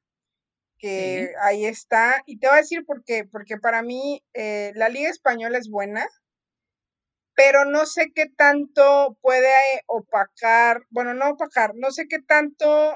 que 0.77 1.31
ahí 1.41 1.65
está. 1.65 2.21
Y 2.27 2.37
te 2.37 2.45
voy 2.45 2.57
a 2.57 2.61
decir 2.61 2.85
por 2.85 3.03
qué, 3.03 3.25
porque 3.25 3.57
para 3.57 3.81
mí 3.81 4.23
eh, 4.35 4.73
la 4.75 4.89
liga 4.89 5.09
española 5.09 5.57
es 5.57 5.71
buena, 5.71 6.07
pero 7.33 7.65
no 7.65 7.87
sé 7.87 8.11
qué 8.13 8.27
tanto 8.29 9.17
puede 9.21 9.49
opacar, 9.87 10.83
bueno, 10.91 11.15
no 11.15 11.31
opacar, 11.31 11.71
no 11.73 11.89
sé 11.89 12.07
qué 12.07 12.19
tanto 12.19 12.95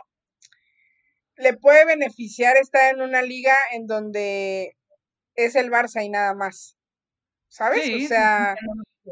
le 1.37 1.57
puede 1.57 1.85
beneficiar 1.85 2.55
estar 2.55 2.93
en 2.93 3.01
una 3.01 3.23
liga 3.23 3.55
en 3.71 3.87
donde 3.87 4.77
es 5.33 5.55
el 5.55 5.71
Barça 5.71 6.05
y 6.05 6.09
nada 6.09 6.35
más. 6.35 6.77
¿Sabes? 7.47 7.89
o 8.05 8.07
sea, 8.07 8.55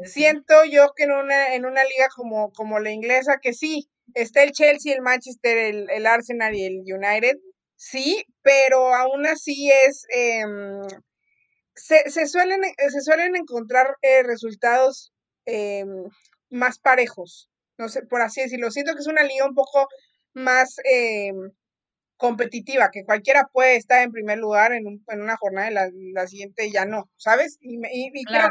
siento 0.04 0.64
yo 0.64 0.92
que 0.96 1.04
en 1.04 1.12
una, 1.12 1.54
en 1.54 1.66
una 1.66 1.84
liga 1.84 2.08
como, 2.14 2.52
como 2.52 2.78
la 2.80 2.90
inglesa, 2.90 3.38
que 3.40 3.52
sí, 3.52 3.88
está 4.14 4.42
el 4.42 4.52
Chelsea, 4.52 4.94
el 4.94 5.02
Manchester, 5.02 5.56
el, 5.90 6.06
Arsenal 6.06 6.54
y 6.54 6.64
el 6.64 6.80
United, 6.80 7.36
sí, 7.76 8.24
pero 8.42 8.94
aún 8.94 9.26
así 9.26 9.70
es, 9.70 10.04
em, 10.10 10.82
se, 11.74 12.08
se, 12.10 12.26
suelen, 12.26 12.60
se 12.62 13.00
suelen 13.00 13.36
encontrar 13.36 13.96
eh, 14.02 14.22
resultados 14.22 15.12
Em, 15.46 16.10
más 16.50 16.78
parejos, 16.78 17.48
no 17.78 17.88
sé, 17.88 18.02
por 18.02 18.20
así 18.20 18.42
decirlo. 18.42 18.70
Siento 18.70 18.94
que 18.94 19.00
es 19.00 19.06
una 19.06 19.22
liga 19.22 19.46
un 19.46 19.54
poco 19.54 19.88
más 20.34 20.76
em, 20.84 21.52
competitiva, 22.16 22.90
que 22.90 23.04
cualquiera 23.04 23.48
puede 23.52 23.76
estar 23.76 24.02
en 24.02 24.12
primer 24.12 24.38
lugar 24.38 24.72
en, 24.72 25.02
una 25.08 25.36
jornada 25.36 25.90
y 25.90 26.12
la, 26.12 26.26
siguiente 26.26 26.70
ya 26.70 26.84
no, 26.86 27.10
¿sabes? 27.16 27.58
Y, 27.60 27.80
creo 28.24 28.48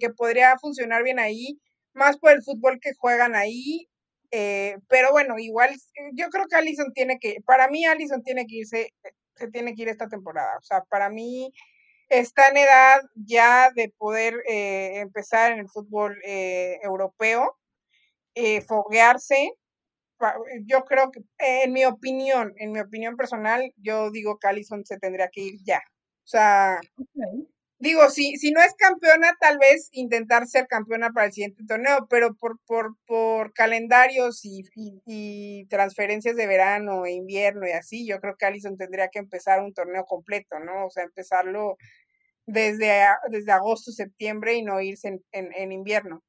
que, 0.00 0.10
podría 0.10 0.58
funcionar 0.58 1.02
bien 1.02 1.18
ahí, 1.18 1.60
más 1.92 2.18
por 2.18 2.32
el 2.32 2.42
fútbol 2.42 2.78
que 2.80 2.94
juegan 2.94 3.34
ahí. 3.34 3.88
Eh, 4.30 4.76
pero 4.88 5.10
bueno, 5.12 5.38
igual 5.38 5.70
yo 6.14 6.30
creo 6.30 6.46
que 6.48 6.56
Allison 6.56 6.92
tiene 6.94 7.18
que, 7.18 7.42
para 7.44 7.68
mí 7.68 7.84
Allison 7.84 8.22
tiene 8.22 8.46
que 8.46 8.56
irse, 8.56 8.94
se 9.36 9.48
tiene 9.50 9.74
que 9.74 9.82
ir 9.82 9.88
esta 9.88 10.08
temporada. 10.08 10.56
O 10.58 10.62
sea, 10.62 10.82
para 10.88 11.10
mí 11.10 11.52
está 12.12 12.48
en 12.48 12.58
edad 12.58 13.02
ya 13.14 13.70
de 13.74 13.92
poder 13.96 14.34
eh, 14.48 15.00
empezar 15.00 15.52
en 15.52 15.60
el 15.60 15.68
fútbol 15.68 16.18
eh, 16.24 16.78
europeo, 16.82 17.58
eh, 18.34 18.60
foguearse. 18.62 19.52
Yo 20.66 20.84
creo 20.84 21.10
que, 21.10 21.20
en 21.38 21.72
mi 21.72 21.84
opinión, 21.84 22.52
en 22.56 22.72
mi 22.72 22.80
opinión 22.80 23.16
personal, 23.16 23.72
yo 23.76 24.10
digo 24.10 24.38
que 24.38 24.48
Allison 24.48 24.84
se 24.84 24.98
tendría 24.98 25.28
que 25.28 25.42
ir 25.42 25.54
ya. 25.64 25.78
O 26.24 26.28
sea, 26.28 26.80
digo, 27.78 28.08
si, 28.10 28.36
si 28.36 28.52
no 28.52 28.60
es 28.60 28.74
campeona, 28.74 29.32
tal 29.40 29.58
vez 29.58 29.88
intentar 29.92 30.46
ser 30.46 30.66
campeona 30.68 31.10
para 31.10 31.26
el 31.26 31.32
siguiente 31.32 31.64
torneo, 31.66 32.06
pero 32.08 32.34
por, 32.34 32.58
por, 32.66 32.96
por 33.06 33.52
calendarios 33.52 34.44
y, 34.44 34.62
y, 35.04 35.66
transferencias 35.66 36.36
de 36.36 36.46
verano 36.46 37.04
e 37.06 37.12
invierno 37.12 37.66
y 37.66 37.72
así, 37.72 38.06
yo 38.06 38.20
creo 38.20 38.36
que 38.38 38.46
Allison 38.46 38.76
tendría 38.76 39.08
que 39.08 39.18
empezar 39.18 39.60
un 39.62 39.74
torneo 39.74 40.04
completo, 40.04 40.60
¿no? 40.60 40.86
O 40.86 40.90
sea, 40.90 41.02
empezarlo 41.02 41.76
desde, 42.46 43.04
desde 43.30 43.52
agosto, 43.52 43.92
septiembre 43.92 44.54
y 44.54 44.62
no 44.62 44.80
irse 44.80 45.20
en, 45.32 45.72
invierno. 45.72 46.22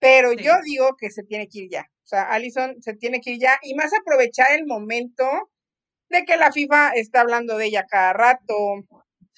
Pero 0.00 0.32
yo 0.32 0.54
digo 0.64 0.96
que 0.96 1.10
se 1.10 1.22
tiene 1.22 1.46
que 1.46 1.60
ir 1.60 1.70
ya. 1.70 1.82
O 1.82 2.06
sea, 2.10 2.32
Allison 2.32 2.82
se 2.82 2.94
tiene 2.94 3.20
que 3.20 3.32
ir 3.32 3.40
ya 3.40 3.58
y 3.62 3.74
más 3.74 3.92
aprovechar 3.94 4.52
el 4.52 4.66
momento 4.66 5.24
de 6.08 6.24
que 6.24 6.36
la 6.36 6.50
FIFA 6.50 6.90
está 6.94 7.20
hablando 7.20 7.56
de 7.56 7.66
ella 7.66 7.86
cada 7.88 8.12
rato, 8.12 8.54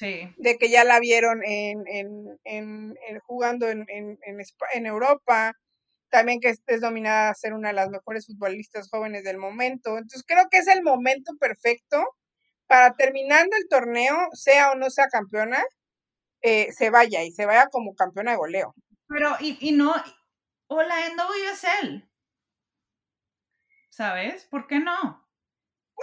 de 0.01 0.59
que 0.59 0.71
ya 0.71 0.85
la 0.85 0.99
vieron 0.99 1.43
en, 1.45 1.85
en, 2.45 2.97
jugando 3.27 3.69
en, 3.69 3.87
en, 3.89 4.87
Europa, 4.87 5.53
también 6.09 6.41
que 6.41 6.55
es 6.67 6.81
dominada 6.81 7.31
a 7.31 7.35
ser 7.35 7.53
una 7.53 7.69
de 7.69 7.75
las 7.75 7.91
mejores 7.91 8.27
futbolistas 8.27 8.89
jóvenes 8.91 9.23
del 9.25 9.39
momento. 9.39 9.91
Entonces 9.99 10.25
creo 10.27 10.49
que 10.51 10.59
es 10.59 10.69
el 10.69 10.83
momento 10.83 11.37
perfecto 11.39 12.05
para 12.67 12.95
terminando 12.95 13.55
el 13.57 13.69
torneo, 13.69 14.17
sea 14.33 14.73
o 14.73 14.77
no 14.77 14.89
sea 14.91 15.09
campeona, 15.09 15.63
eh, 16.41 16.73
se 16.73 16.91
vaya 16.91 17.23
y 17.23 17.33
se 17.33 17.47
vaya 17.47 17.69
como 17.71 17.95
campeona 17.95 18.33
de 18.33 18.39
goleo. 18.39 18.75
Pero, 19.09 19.37
y, 19.41 19.59
y 19.61 19.73
no, 19.73 19.95
o 20.73 20.83
la 20.83 20.97
NWSL, 21.11 22.09
¿sabes? 23.91 24.47
¿Por 24.47 24.67
qué 24.67 24.79
no? 24.79 25.23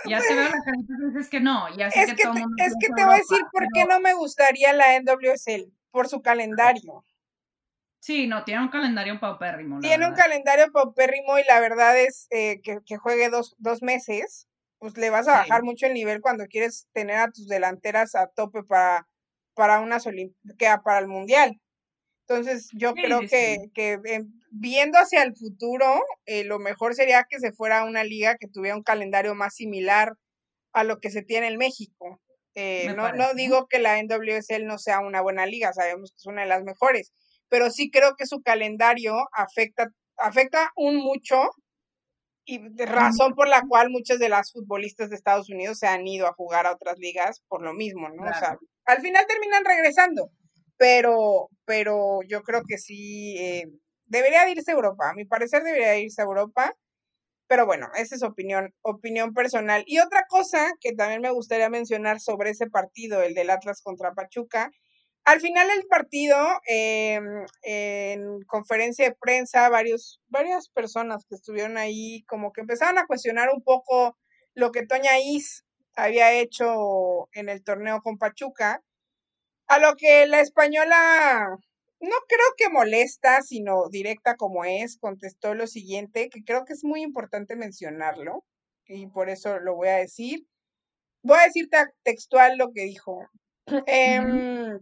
Ya 0.06 0.22
te 0.22 0.34
veo 0.34 0.46
la 0.46 0.64
carita 0.64 0.94
dices 1.08 1.30
que 1.30 1.40
no, 1.40 1.76
ya 1.76 1.90
sé 1.92 2.04
es 2.04 2.14
que, 2.14 2.24
te, 2.24 2.66
Es 2.66 2.74
que 2.80 2.88
te 2.96 3.04
voy 3.04 3.16
a 3.16 3.18
decir 3.18 3.42
por 3.52 3.68
qué 3.74 3.86
no 3.86 4.00
me 4.00 4.14
gustaría 4.14 4.72
la 4.74 4.98
NWSL, 5.00 5.74
por 5.92 6.08
su 6.08 6.22
calendario. 6.22 7.04
Sí, 8.00 8.28
no, 8.28 8.46
tiene 8.46 8.62
un 8.62 8.70
calendario 8.70 9.20
paupérrimo. 9.20 9.80
Tiene 9.80 10.08
un 10.08 10.14
calendario 10.14 10.72
paupérrimo 10.72 11.38
y 11.38 11.44
la 11.44 11.60
verdad 11.60 12.00
es 12.00 12.28
eh, 12.30 12.62
que, 12.62 12.80
que, 12.86 12.98
juegue 12.98 13.30
dos, 13.30 13.56
dos, 13.58 13.82
meses, 13.82 14.48
pues 14.78 14.96
le 14.96 15.10
vas 15.10 15.28
a 15.28 15.34
bajar 15.34 15.64
mucho 15.64 15.86
el 15.86 15.94
nivel 15.94 16.22
cuando 16.22 16.46
quieres 16.46 16.88
tener 16.94 17.18
a 17.18 17.30
tus 17.30 17.48
delanteras 17.48 18.16
a 18.16 18.28
tope 18.28 18.64
para, 18.64 19.06
para 19.54 19.82
unas 19.82 20.08
Olimpiadas, 20.08 20.82
para 20.82 21.00
el 21.00 21.08
Mundial. 21.08 21.60
Entonces, 22.26 22.70
yo 22.74 22.94
creo 22.94 23.20
que, 23.22 23.70
que 23.74 24.00
viendo 24.52 24.98
hacia 24.98 25.24
el 25.24 25.36
futuro, 25.36 26.02
eh, 26.26 26.44
lo 26.44 26.60
mejor 26.60 26.96
sería 26.96 27.26
que 27.30 27.40
se 27.40 27.52
fuera 27.52 27.80
a 27.80 27.86
una 27.86 28.04
liga 28.04 28.38
que 28.38 28.48
tuviera 28.48 28.76
un 28.76 28.84
calendario 28.84 29.36
más 29.36 29.56
similar 29.56 30.14
a 30.74 30.84
lo 30.84 31.00
que 31.00 31.12
se 31.12 31.24
tiene 31.24 31.48
en 31.48 31.58
México. 31.58 32.22
Eh, 32.56 32.94
no, 32.96 33.14
no 33.14 33.34
digo 33.34 33.68
que 33.68 33.80
la 33.80 34.02
NWSL 34.02 34.66
no 34.66 34.78
sea 34.78 35.00
una 35.00 35.22
buena 35.22 35.46
liga, 35.46 35.72
sabemos 35.72 36.12
que 36.12 36.18
es 36.18 36.26
una 36.26 36.42
de 36.42 36.48
las 36.48 36.64
mejores, 36.64 37.14
pero 37.48 37.70
sí 37.70 37.90
creo 37.92 38.16
que 38.18 38.26
su 38.26 38.42
calendario 38.42 39.16
afecta, 39.34 39.88
afecta 40.18 40.72
un 40.76 40.98
mucho 40.98 41.38
y 42.46 42.58
de 42.58 42.86
razón 42.88 43.36
por 43.36 43.48
la 43.48 43.62
cual 43.68 43.92
muchas 43.92 44.18
de 44.18 44.28
las 44.28 44.52
futbolistas 44.52 45.10
de 45.10 45.16
Estados 45.16 45.50
Unidos 45.50 45.78
se 45.78 45.88
han 45.88 46.08
ido 46.08 46.26
a 46.26 46.34
jugar 46.34 46.66
a 46.66 46.74
otras 46.74 46.98
ligas 46.98 47.44
por 47.48 47.62
lo 47.62 47.74
mismo, 47.74 48.10
¿no? 48.10 48.24
O 48.24 48.34
sea, 48.34 48.58
al 48.86 49.02
final 49.02 49.26
terminan 49.28 49.64
regresando, 49.64 50.32
pero, 50.76 51.50
pero 51.66 52.22
yo 52.28 52.42
creo 52.42 52.64
que 52.68 52.80
sí, 52.80 53.38
eh, 53.38 53.66
debería 54.10 54.50
irse 54.50 54.72
a 54.72 54.76
Europa, 54.76 55.12
a 55.12 55.14
mi 55.14 55.26
parecer 55.26 55.64
debería 55.64 55.98
irse 56.00 56.22
a 56.22 56.26
Europa, 56.26 56.76
pero 57.48 57.66
bueno, 57.66 57.90
esa 57.96 58.16
es 58.16 58.24
opinión, 58.24 58.74
opinión 58.84 59.34
personal. 59.34 59.84
Y 59.88 60.00
otra 60.00 60.26
cosa 60.30 60.72
que 60.82 60.94
también 60.94 61.22
me 61.22 61.32
gustaría 61.32 61.70
mencionar 61.70 62.20
sobre 62.20 62.52
ese 62.52 62.68
partido, 62.70 63.24
el 63.24 63.34
del 63.36 63.50
Atlas 63.50 63.82
contra 63.82 64.14
Pachuca, 64.14 64.72
al 65.26 65.42
final 65.42 65.68
del 65.68 65.86
partido, 65.88 66.38
em, 66.68 67.46
en 67.64 68.42
conferencia 68.48 69.06
de 69.06 69.16
prensa, 69.20 69.70
varios, 69.70 70.22
varias 70.28 70.70
personas 70.70 71.26
que 71.30 71.36
estuvieron 71.36 71.78
ahí 71.78 72.24
como 72.28 72.52
que 72.52 72.62
empezaron 72.62 72.98
a 72.98 73.06
cuestionar 73.08 73.50
un 73.54 73.64
poco 73.64 74.18
lo 74.56 74.72
que 74.72 74.86
Toña 74.86 75.20
Is 75.20 75.66
había 75.96 76.34
hecho 76.34 77.30
en 77.34 77.50
el 77.50 77.64
torneo 77.64 78.02
con 78.02 78.18
Pachuca, 78.18 78.82
a 79.68 79.80
lo 79.80 79.96
que 79.96 80.28
la 80.28 80.42
española, 80.42 81.58
no 82.00 82.16
creo 82.28 82.48
que 82.58 82.70
molesta, 82.70 83.42
sino 83.42 83.90
directa 83.90 84.36
como 84.36 84.64
es, 84.64 84.98
contestó 84.98 85.54
lo 85.54 85.68
siguiente, 85.68 86.30
que 86.30 86.44
creo 86.44 86.66
que 86.66 86.74
es 86.74 86.84
muy 86.84 87.02
importante 87.02 87.56
mencionarlo, 87.56 88.46
y 88.86 89.08
por 89.08 89.30
eso 89.30 89.60
lo 89.60 89.76
voy 89.76 89.90
a 89.90 89.98
decir. 89.98 90.46
Voy 91.24 91.38
a 91.38 91.44
decirte 91.44 91.78
textual 92.04 92.58
lo 92.58 92.72
que 92.72 92.84
dijo. 92.84 93.28
Em, 93.88 94.80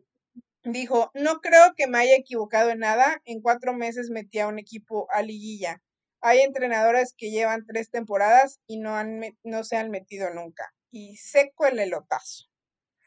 dijo, 0.64 1.12
no 1.14 1.40
creo 1.40 1.74
que 1.76 1.88
me 1.88 1.98
haya 2.00 2.16
equivocado 2.16 2.70
en 2.70 2.80
nada, 2.80 3.22
en 3.26 3.42
cuatro 3.42 3.74
meses 3.74 4.10
metí 4.10 4.40
a 4.40 4.48
un 4.48 4.60
equipo 4.60 5.08
a 5.12 5.22
liguilla. 5.22 5.82
Hay 6.22 6.40
entrenadoras 6.40 7.14
que 7.18 7.32
llevan 7.32 7.66
tres 7.66 7.90
temporadas 7.90 8.60
y 8.68 8.78
no, 8.80 8.96
han, 8.96 9.22
no 9.44 9.64
se 9.64 9.78
han 9.78 9.90
metido 9.90 10.30
nunca. 10.34 10.74
Y 10.92 11.18
seco 11.18 11.66
el 11.66 11.80
elotazo. 11.80 12.46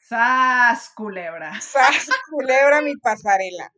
¡Sas, 0.09 0.91
culebra! 0.95 1.61
¡Sas, 1.61 2.09
culebra, 2.31 2.83
mi 2.83 2.97
pasarela! 2.97 3.73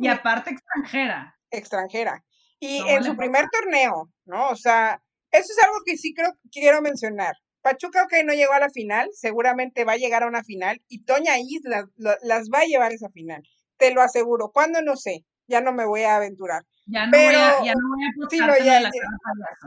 Y 0.00 0.08
aparte 0.08 0.50
extranjera. 0.50 1.36
Extranjera. 1.50 2.24
Y 2.58 2.78
en 2.88 3.04
su 3.04 3.16
primer 3.16 3.46
torneo, 3.50 4.10
¿no? 4.26 4.50
O 4.50 4.56
sea, 4.56 5.02
eso 5.30 5.52
es 5.56 5.64
algo 5.64 5.78
que 5.84 5.96
sí 5.96 6.14
creo 6.14 6.32
quiero 6.50 6.82
mencionar. 6.82 7.34
Pachuca, 7.62 8.04
ok, 8.04 8.12
no 8.24 8.32
llegó 8.32 8.52
a 8.52 8.60
la 8.60 8.70
final, 8.70 9.08
seguramente 9.12 9.84
va 9.84 9.92
a 9.92 9.98
llegar 9.98 10.22
a 10.22 10.28
una 10.28 10.42
final 10.42 10.82
y 10.88 11.04
Toña 11.04 11.38
Islas 11.38 11.84
las 11.96 12.48
va 12.48 12.60
a 12.60 12.64
llevar 12.64 12.92
a 12.92 12.94
esa 12.94 13.10
final. 13.10 13.42
Te 13.76 13.92
lo 13.92 14.02
aseguro. 14.02 14.50
¿Cuándo? 14.52 14.82
No 14.82 14.96
sé. 14.96 15.24
Ya 15.46 15.60
no 15.60 15.72
me 15.72 15.84
voy 15.84 16.02
a 16.02 16.16
aventurar. 16.16 16.62
Ya 16.86 17.06
no 17.06 17.12
voy 17.16 17.34
a, 17.34 17.64
ya 17.64 17.74
no 17.74 17.88
voy 17.88 18.04
a 18.04 18.28
sí, 18.30 18.38
no, 18.38 18.64
ya, 18.64 18.80
la 18.80 18.90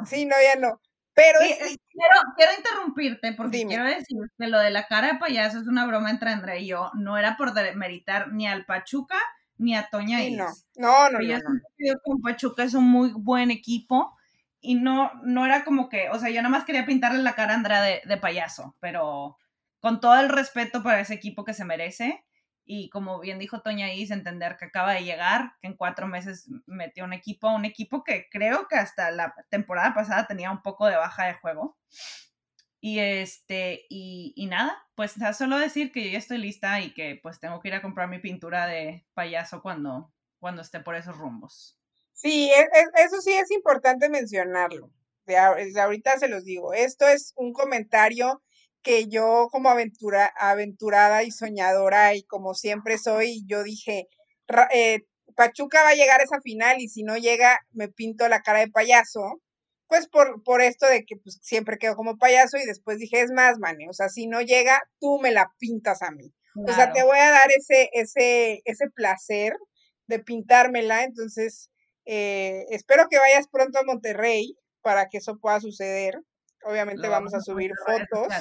sí, 0.05 0.25
no, 0.25 0.35
ya 0.41 0.59
no. 0.59 0.79
Pero 1.13 1.39
quiero, 1.39 2.15
quiero, 2.35 2.51
interrumpirte 2.57 3.33
porque 3.33 3.65
quiero 3.67 3.83
decir 3.83 4.17
que 4.37 4.47
lo 4.47 4.59
de 4.59 4.71
la 4.71 4.87
cara 4.87 5.13
de 5.13 5.19
payaso 5.19 5.59
es 5.59 5.67
una 5.67 5.85
broma 5.85 6.09
entre 6.09 6.31
André 6.31 6.61
y 6.61 6.67
yo. 6.67 6.89
No 6.95 7.17
era 7.17 7.37
por 7.37 7.53
demeritar 7.53 8.31
ni 8.31 8.47
al 8.47 8.65
Pachuca 8.65 9.19
ni 9.57 9.75
a 9.75 9.89
Toña 9.89 10.19
sí, 10.19 10.35
No, 10.35 10.47
no, 10.77 11.09
no. 11.11 11.21
Yo 11.21 11.37
no, 11.39 11.99
con 12.03 12.21
Pachuca 12.21 12.63
es 12.63 12.73
un 12.73 12.85
muy 12.85 13.11
buen 13.13 13.51
equipo 13.51 14.15
y 14.59 14.75
no, 14.75 15.11
no 15.23 15.45
era 15.45 15.65
como 15.65 15.89
que, 15.89 16.09
o 16.09 16.17
sea, 16.17 16.29
yo 16.29 16.41
nada 16.41 16.49
más 16.49 16.63
quería 16.63 16.85
pintarle 16.85 17.21
la 17.21 17.35
cara 17.35 17.53
a 17.53 17.57
Andrea 17.57 17.81
de, 17.81 18.17
payaso, 18.17 18.75
pero 18.79 19.37
con 19.81 19.99
todo 19.99 20.17
el 20.19 20.29
respeto 20.29 20.81
para 20.81 21.01
ese 21.01 21.13
equipo 21.13 21.43
que 21.43 21.53
se 21.53 21.65
merece. 21.65 22.23
Y 22.65 22.89
como 22.89 23.19
bien 23.19 23.39
dijo 23.39 23.61
Toña 23.61 23.93
Is, 23.93 24.09
entender 24.09 24.55
que 24.55 24.65
acaba 24.65 24.93
de 24.93 25.03
llegar, 25.03 25.55
que 25.61 25.67
en 25.67 25.75
cuatro 25.75 26.07
meses 26.07 26.49
metió 26.65 27.03
un 27.03 27.11
equipo, 27.11 27.49
un 27.49 27.65
equipo 27.65 28.05
que 28.05 28.29
creo 28.31 28.69
que 28.69 28.77
hasta 28.77 29.11
la 29.11 29.35
temporada 29.49 29.93
pasada 29.93 30.27
tenía 30.27 30.49
un 30.49 30.61
poco 30.61 30.87
de 30.87 30.95
baja 30.95 31.25
de 31.25 31.33
juego. 31.33 31.77
Y 32.85 32.99
este, 32.99 33.85
y, 33.87 34.33
y 34.35 34.47
nada, 34.47 34.77
pues 34.95 35.13
solo 35.37 35.57
decir 35.57 35.93
que 35.93 36.03
yo 36.03 36.09
ya 36.11 36.17
estoy 36.17 36.37
lista 36.37 36.81
y 36.81 36.93
que 36.93 37.17
pues 37.23 37.39
tengo 37.39 37.61
que 37.61 37.69
ir 37.69 37.75
a 37.75 37.81
comprar 37.81 38.09
mi 38.09 38.19
pintura 38.19 38.67
de 38.67 39.05
payaso 39.13 39.61
cuando, 39.61 40.11
cuando 40.37 40.61
esté 40.61 40.81
por 40.81 40.95
esos 40.95 41.17
rumbos. 41.17 41.79
Sí, 42.11 42.51
e, 42.51 42.59
e, 42.59 43.03
eso 43.05 43.21
sí 43.21 43.31
es 43.31 43.51
importante 43.51 44.09
mencionarlo. 44.09 44.91
Desde 45.25 45.79
ahorita 45.79 46.19
se 46.19 46.27
los 46.27 46.43
digo. 46.43 46.73
Esto 46.73 47.07
es 47.07 47.31
un 47.37 47.53
comentario 47.53 48.43
que 48.81 49.07
yo 49.07 49.47
como 49.49 49.69
aventura, 49.69 50.33
aventurada 50.35 51.23
y 51.23 51.31
soñadora 51.31 52.15
y 52.15 52.23
como 52.23 52.53
siempre 52.53 52.97
soy, 52.97 53.45
yo 53.47 53.63
dije, 53.63 54.09
eh, 54.73 55.05
Pachuca 55.37 55.83
va 55.83 55.91
a 55.91 55.95
llegar 55.95 56.19
a 56.19 56.25
esa 56.25 56.41
final 56.41 56.81
y 56.81 56.89
si 56.89 57.03
no 57.03 57.15
llega 57.15 57.61
me 57.71 57.87
pinto 57.87 58.27
la 58.27 58.41
cara 58.41 58.59
de 58.59 58.67
payaso, 58.67 59.41
pues 59.93 60.07
por, 60.07 60.41
por 60.41 60.63
esto 60.63 60.87
de 60.87 61.05
que 61.05 61.17
pues, 61.17 61.37
siempre 61.43 61.77
quedo 61.77 61.95
como 61.95 62.17
payaso 62.17 62.57
y 62.57 62.65
después 62.65 62.97
dije, 62.97 63.21
es 63.21 63.29
más, 63.31 63.59
Mane, 63.59 63.87
o 63.87 63.93
sea, 63.93 64.09
si 64.09 64.25
no 64.25 64.41
llega, 64.41 64.81
tú 64.99 65.19
me 65.21 65.29
la 65.29 65.53
pintas 65.59 66.01
a 66.01 66.09
mí. 66.09 66.33
O 66.67 66.73
sea, 66.73 66.91
te 66.91 67.03
voy 67.03 67.19
a 67.19 67.29
dar 67.29 67.51
ese, 67.55 67.91
ese, 67.93 68.63
ese 68.65 68.89
placer 68.89 69.53
de 70.07 70.17
pintármela, 70.17 71.03
entonces 71.03 71.69
eh, 72.07 72.65
espero 72.71 73.05
que 73.07 73.19
vayas 73.19 73.47
pronto 73.47 73.77
a 73.77 73.83
Monterrey 73.83 74.57
para 74.81 75.09
que 75.09 75.19
eso 75.19 75.37
pueda 75.37 75.59
suceder. 75.59 76.19
Obviamente 76.63 77.07
vamos 77.07 77.35
a 77.35 77.39
subir 77.39 77.69
fotos 77.85 78.33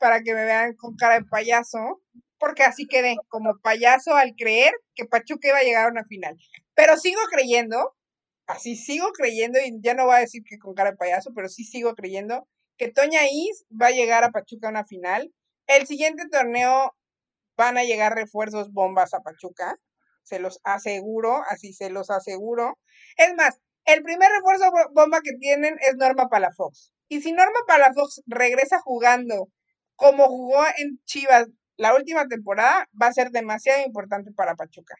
para 0.00 0.20
que 0.22 0.34
me 0.34 0.44
vean 0.44 0.74
con 0.74 0.96
cara 0.96 1.20
de 1.20 1.26
payaso, 1.26 2.02
porque 2.38 2.64
así 2.64 2.88
quedé 2.88 3.14
como 3.28 3.56
payaso 3.62 4.16
al 4.16 4.34
creer 4.36 4.72
que 4.96 5.04
Pachuca 5.04 5.46
iba 5.46 5.58
a 5.58 5.62
llegar 5.62 5.86
a 5.86 5.92
una 5.92 6.04
final. 6.06 6.36
Pero 6.74 6.96
sigo 6.96 7.20
creyendo, 7.30 7.94
así 8.52 8.76
sigo 8.76 9.12
creyendo, 9.12 9.58
y 9.58 9.80
ya 9.80 9.94
no 9.94 10.06
voy 10.06 10.16
a 10.16 10.20
decir 10.20 10.42
que 10.44 10.58
con 10.58 10.74
cara 10.74 10.92
de 10.92 10.96
payaso, 10.96 11.32
pero 11.34 11.48
sí 11.48 11.64
sigo 11.64 11.94
creyendo 11.94 12.48
que 12.76 12.88
Toña 12.90 13.26
Is 13.30 13.64
va 13.70 13.86
a 13.86 13.90
llegar 13.90 14.24
a 14.24 14.30
Pachuca 14.30 14.68
a 14.68 14.70
una 14.70 14.84
final. 14.84 15.32
El 15.66 15.86
siguiente 15.86 16.24
torneo 16.30 16.94
van 17.56 17.78
a 17.78 17.84
llegar 17.84 18.14
refuerzos 18.14 18.72
bombas 18.72 19.14
a 19.14 19.20
Pachuca 19.20 19.78
se 20.24 20.38
los 20.38 20.60
aseguro, 20.64 21.42
así 21.48 21.72
se 21.72 21.90
los 21.90 22.10
aseguro. 22.10 22.78
Es 23.16 23.34
más, 23.34 23.60
el 23.84 24.02
primer 24.02 24.30
refuerzo 24.30 24.70
bomba 24.94 25.20
que 25.22 25.32
tienen 25.38 25.76
es 25.80 25.96
Norma 25.96 26.28
Palafox. 26.28 26.92
Y 27.08 27.20
si 27.20 27.32
Norma 27.32 27.58
Palafox 27.66 28.22
regresa 28.26 28.80
jugando 28.80 29.48
como 29.96 30.26
jugó 30.28 30.64
en 30.78 31.00
Chivas 31.04 31.48
la 31.76 31.94
última 31.94 32.26
temporada, 32.26 32.88
va 33.00 33.08
a 33.08 33.12
ser 33.12 33.30
demasiado 33.30 33.84
importante 33.84 34.30
para 34.32 34.54
Pachuca. 34.54 34.94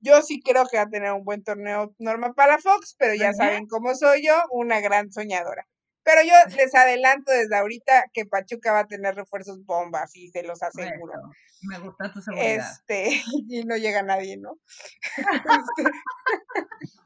Yo 0.00 0.22
sí 0.22 0.40
creo 0.42 0.66
que 0.66 0.78
va 0.78 0.84
a 0.84 0.88
tener 0.88 1.12
un 1.12 1.24
buen 1.24 1.42
torneo 1.42 1.94
Norma 1.98 2.32
Palafox, 2.32 2.96
pero 2.98 3.14
ya 3.14 3.32
saben 3.32 3.66
cómo 3.66 3.94
soy 3.94 4.26
yo, 4.26 4.34
una 4.50 4.80
gran 4.80 5.12
soñadora. 5.12 5.66
Pero 6.02 6.22
yo 6.22 6.32
les 6.56 6.74
adelanto 6.74 7.30
desde 7.30 7.56
ahorita 7.56 8.04
que 8.12 8.24
Pachuca 8.24 8.72
va 8.72 8.80
a 8.80 8.86
tener 8.86 9.14
refuerzos 9.14 9.64
bombas 9.64 10.16
y 10.16 10.28
se 10.30 10.42
los 10.42 10.62
aseguro. 10.62 11.12
me 11.62 11.78
gusta 11.78 12.10
tu 12.12 12.22
seguridad. 12.22 12.70
Este, 12.72 13.10
y 13.48 13.64
no 13.64 13.76
llega 13.76 14.02
nadie, 14.02 14.36
¿no? 14.38 14.58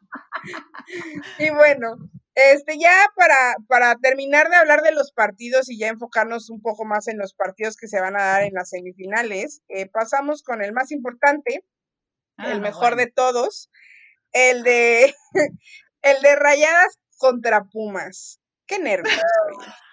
Este, 0.45 0.45
y 1.39 1.51
bueno, 1.51 1.97
este, 2.35 2.79
ya 2.79 2.93
para, 3.17 3.55
para 3.69 3.97
terminar 3.97 4.51
de 4.51 4.57
hablar 4.57 4.83
de 4.83 4.93
los 4.93 5.13
partidos 5.13 5.71
y 5.71 5.79
ya 5.79 5.89
enfocarnos 5.89 6.51
un 6.51 6.61
poco 6.61 6.85
más 6.85 7.09
en 7.09 7.19
los 7.19 7.35
partidos 7.35 7.77
que 7.77 7.89
se 7.89 8.01
van 8.01 8.17
a 8.17 8.25
dar 8.25 8.43
en 8.43 8.55
las 8.55 8.71
semifinales, 8.71 9.63
eh, 9.69 9.89
pasamos 9.89 10.43
con 10.43 10.63
el 10.63 10.73
más 10.73 10.91
importante, 10.91 11.65
el 12.39 12.59
ah, 12.59 12.61
mejor 12.61 12.97
de 12.97 13.07
todos, 13.07 13.71
el 14.33 14.63
de 14.63 15.15
el 16.03 16.23
de 16.23 16.37
Rayadas 16.37 16.99
contra 17.19 17.65
Pumas. 17.65 18.41
Qué 18.67 18.79
nervios. 18.79 19.15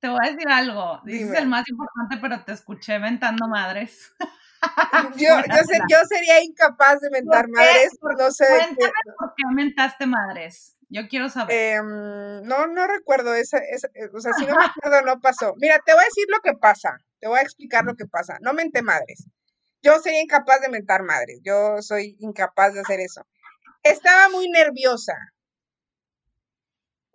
Te 0.00 0.08
voy 0.08 0.18
a 0.22 0.30
decir 0.30 0.48
algo. 0.48 1.00
Dices 1.04 1.36
el 1.36 1.48
más 1.48 1.68
importante, 1.68 2.18
pero 2.20 2.44
te 2.44 2.52
escuché 2.52 3.00
ventando 3.00 3.48
madres. 3.48 4.14
yo, 5.16 5.40
yo, 5.88 5.98
sería 6.08 6.40
incapaz 6.40 7.00
de 7.00 7.10
mentar 7.10 7.48
madres. 7.48 7.98
No 8.16 8.30
sé. 8.30 8.46
Cuéntame 8.48 8.92
por 9.18 9.34
qué 9.36 9.42
mentaste 9.52 10.06
madres. 10.06 10.76
Yo 10.88 11.08
quiero 11.08 11.28
saber. 11.28 11.74
Em, 11.74 12.42
no, 12.44 12.68
no 12.68 12.86
recuerdo 12.86 13.34
esa, 13.34 13.58
esa, 13.58 13.88
eh, 13.88 14.08
o 14.14 14.20
sea, 14.20 14.32
si 14.34 14.46
no 14.46 14.54
me 14.54 14.66
acuerdo, 14.66 15.02
no 15.02 15.20
pasó. 15.20 15.54
Mira, 15.56 15.80
te 15.84 15.92
voy 15.92 16.02
a 16.02 16.04
decir 16.04 16.26
lo 16.28 16.38
que 16.40 16.56
pasa. 16.56 17.00
Te 17.18 17.26
voy 17.26 17.40
a 17.40 17.42
explicar 17.42 17.84
lo 17.84 17.96
que 17.96 18.06
pasa. 18.06 18.38
No 18.40 18.52
menté 18.52 18.82
madres. 18.82 19.26
Yo 19.82 19.98
sería 20.00 20.22
incapaz 20.22 20.60
de 20.60 20.68
mentar 20.68 21.02
madres. 21.02 21.40
Yo 21.42 21.80
soy 21.82 22.16
incapaz 22.20 22.74
de 22.74 22.80
hacer 22.80 23.00
eso. 23.00 23.26
Estaba 23.82 24.28
muy 24.28 24.48
nerviosa 24.50 25.14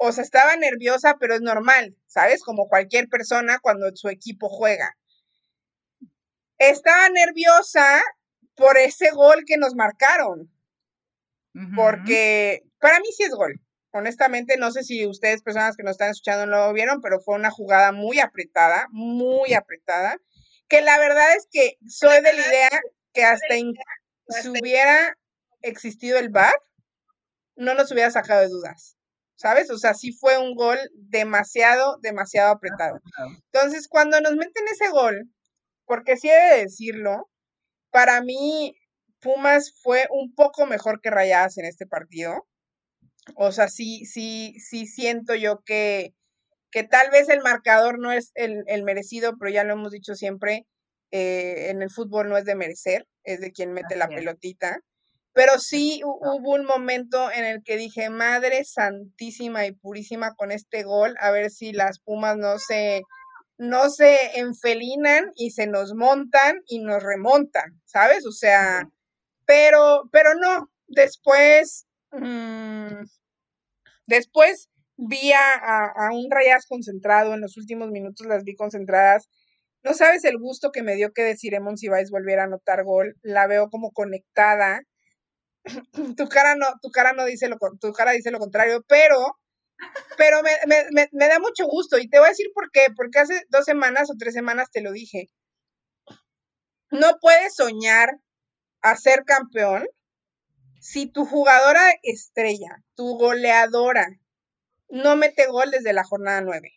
o 0.05 0.11
sea, 0.11 0.24
estaba 0.24 0.55
nerviosa, 0.57 1.16
pero 1.18 1.34
es 1.34 1.41
normal, 1.41 1.95
¿sabes? 2.07 2.43
Como 2.43 2.68
cualquier 2.68 3.07
persona 3.07 3.59
cuando 3.59 3.86
su 3.95 4.09
equipo 4.09 4.49
juega. 4.49 4.97
Estaba 6.57 7.07
nerviosa 7.09 8.01
por 8.55 8.78
ese 8.78 9.11
gol 9.11 9.43
que 9.45 9.57
nos 9.57 9.76
marcaron, 9.76 10.51
porque 11.76 12.64
para 12.80 12.99
mí 12.99 13.07
sí 13.16 13.24
es 13.24 13.32
gol. 13.32 13.61
Honestamente, 13.91 14.57
no 14.57 14.72
sé 14.72 14.84
si 14.84 15.05
ustedes, 15.05 15.41
personas 15.41 15.78
que 15.78 15.84
nos 15.84 15.91
están 15.91 16.09
escuchando, 16.09 16.47
no 16.47 16.68
lo 16.68 16.74
vieron, 16.74 16.99
pero 16.99 17.22
fue 17.22 17.36
una 17.36 17.51
jugada 17.51 17.93
muy 17.93 18.20
apretada, 18.20 18.88
muy 18.91 19.53
apretada, 19.53 20.18
que 20.74 20.82
la 20.82 20.97
verdad 20.97 21.36
es 21.36 21.47
que 21.51 21.78
soy 21.88 22.15
de 22.24 22.34
la 22.34 22.47
idea 22.47 22.69
que 23.13 23.24
hasta 23.24 23.53
si 24.41 24.49
hubiera 24.49 25.15
existido 25.61 26.17
el 26.17 26.30
VAR, 26.30 26.53
no 27.55 27.76
nos 27.76 27.91
hubiera 27.91 28.09
sacado 28.09 28.41
de 28.41 28.47
dudas. 28.47 28.97
¿sabes? 29.36 29.69
O 29.69 29.78
sea, 29.78 29.93
sí 29.93 30.13
fue 30.13 30.38
un 30.38 30.55
gol 30.55 30.80
demasiado, 30.95 31.97
demasiado 32.01 32.53
apretado. 32.53 32.99
Entonces, 33.51 33.88
cuando 33.89 34.21
nos 34.21 34.36
meten 34.36 34.63
ese 34.71 34.89
gol, 34.89 35.30
porque 35.86 36.15
sí 36.15 36.30
he 36.30 36.55
de 36.55 36.63
decirlo, 36.63 37.30
para 37.91 38.21
mí 38.21 38.74
Pumas 39.19 39.74
fue 39.82 40.07
un 40.09 40.34
poco 40.34 40.65
mejor 40.65 41.01
que 41.01 41.11
Rayadas 41.11 41.57
en 41.57 41.65
este 41.65 41.86
partido. 41.86 42.47
O 43.36 43.51
sea, 43.51 43.67
sí, 43.67 44.05
sí, 44.05 44.55
sí 44.59 44.88
siento 44.88 45.36
yo 45.36 45.61
que, 45.65 46.13
que 46.74 46.84
tal 46.84 47.11
vez 47.11 47.30
el 47.30 47.41
marcador 47.41 47.99
no 47.99 48.11
es 48.11 48.32
el, 48.34 48.63
el 48.65 48.84
merecido, 48.84 49.38
pero 49.38 49.51
ya 49.51 49.63
lo 49.63 49.74
hemos 49.74 49.91
dicho 49.91 50.15
siempre, 50.15 50.65
eh, 51.11 51.69
en 51.69 51.84
el 51.84 51.91
fútbol 51.91 52.28
no 52.28 52.36
es 52.36 52.45
de 52.45 52.55
merecer, 52.55 53.07
es 53.24 53.39
de 53.39 53.51
quien 53.51 53.74
mete 53.74 53.95
la 53.95 54.07
pelotita. 54.07 54.80
Pero 55.34 55.59
sí 55.59 56.01
hubo 56.03 56.53
un 56.53 56.65
momento 56.65 57.32
en 57.32 57.45
el 57.45 57.63
que 57.63 57.78
dije, 57.78 58.09
Madre 58.09 58.63
Santísima 58.65 59.67
y 59.67 59.71
Purísima 59.71 60.34
con 60.34 60.51
este 60.51 60.82
gol, 60.82 61.15
a 61.19 61.30
ver 61.30 61.51
si 61.51 61.74
las 61.74 61.99
Pumas 61.99 62.38
no 62.38 62.57
se, 62.57 63.03
no 63.59 63.91
se 63.91 64.39
enfelinan 64.39 65.32
y 65.36 65.51
se 65.51 65.67
nos 65.67 65.93
montan 65.93 66.61
y 66.65 66.80
nos 66.80 67.03
remontan, 67.03 67.80
¿sabes? 67.86 68.26
O 68.26 68.32
sea, 68.32 68.89
pero, 69.45 70.09
pero 70.11 70.34
no, 70.34 70.71
después, 70.88 71.86
mm, 72.11 73.03
después 74.07 74.69
vi 75.07 75.31
a, 75.33 76.09
un 76.13 76.29
Rayas 76.29 76.65
concentrado, 76.67 77.33
en 77.33 77.41
los 77.41 77.57
últimos 77.57 77.89
minutos 77.91 78.27
las 78.27 78.43
vi 78.43 78.55
concentradas. 78.55 79.29
No 79.83 79.93
sabes 79.93 80.23
el 80.25 80.37
gusto 80.37 80.71
que 80.71 80.83
me 80.83 80.95
dio 80.95 81.11
que 81.13 81.23
decir 81.23 81.53
si 81.75 81.87
vais 81.89 82.09
a 82.09 82.11
volver 82.11 82.39
a 82.39 82.45
anotar 82.45 82.83
gol. 82.83 83.15
La 83.21 83.47
veo 83.47 83.69
como 83.69 83.91
conectada 83.91 84.81
tu 86.17 86.27
cara 86.27 86.55
no, 86.55 86.67
tu 86.81 86.89
cara 86.89 87.13
no 87.13 87.25
dice 87.25 87.47
lo, 87.47 87.57
tu 87.79 87.93
cara 87.93 88.11
dice 88.11 88.31
lo 88.31 88.39
contrario, 88.39 88.83
pero, 88.87 89.39
pero 90.17 90.41
me, 90.43 91.27
da 91.27 91.39
mucho 91.39 91.65
gusto 91.67 91.97
y 91.97 92.09
te 92.09 92.19
voy 92.19 92.27
a 92.27 92.29
decir 92.29 92.47
por 92.53 92.69
qué, 92.71 92.87
porque 92.95 93.19
hace 93.19 93.43
dos 93.49 93.65
semanas 93.65 94.09
o 94.09 94.15
tres 94.17 94.33
semanas 94.33 94.69
te 94.71 94.81
lo 94.81 94.91
dije. 94.91 95.29
No 96.91 97.17
puedes 97.19 97.55
soñar 97.55 98.17
a 98.81 98.95
ser 98.95 99.23
campeón 99.25 99.87
si 100.79 101.07
tu 101.07 101.25
jugadora 101.25 101.81
estrella, 102.03 102.83
tu 102.95 103.17
goleadora, 103.17 104.05
no 104.89 105.15
mete 105.15 105.47
gol 105.47 105.71
desde 105.71 105.93
la 105.93 106.03
jornada 106.03 106.41
nueve. 106.41 106.71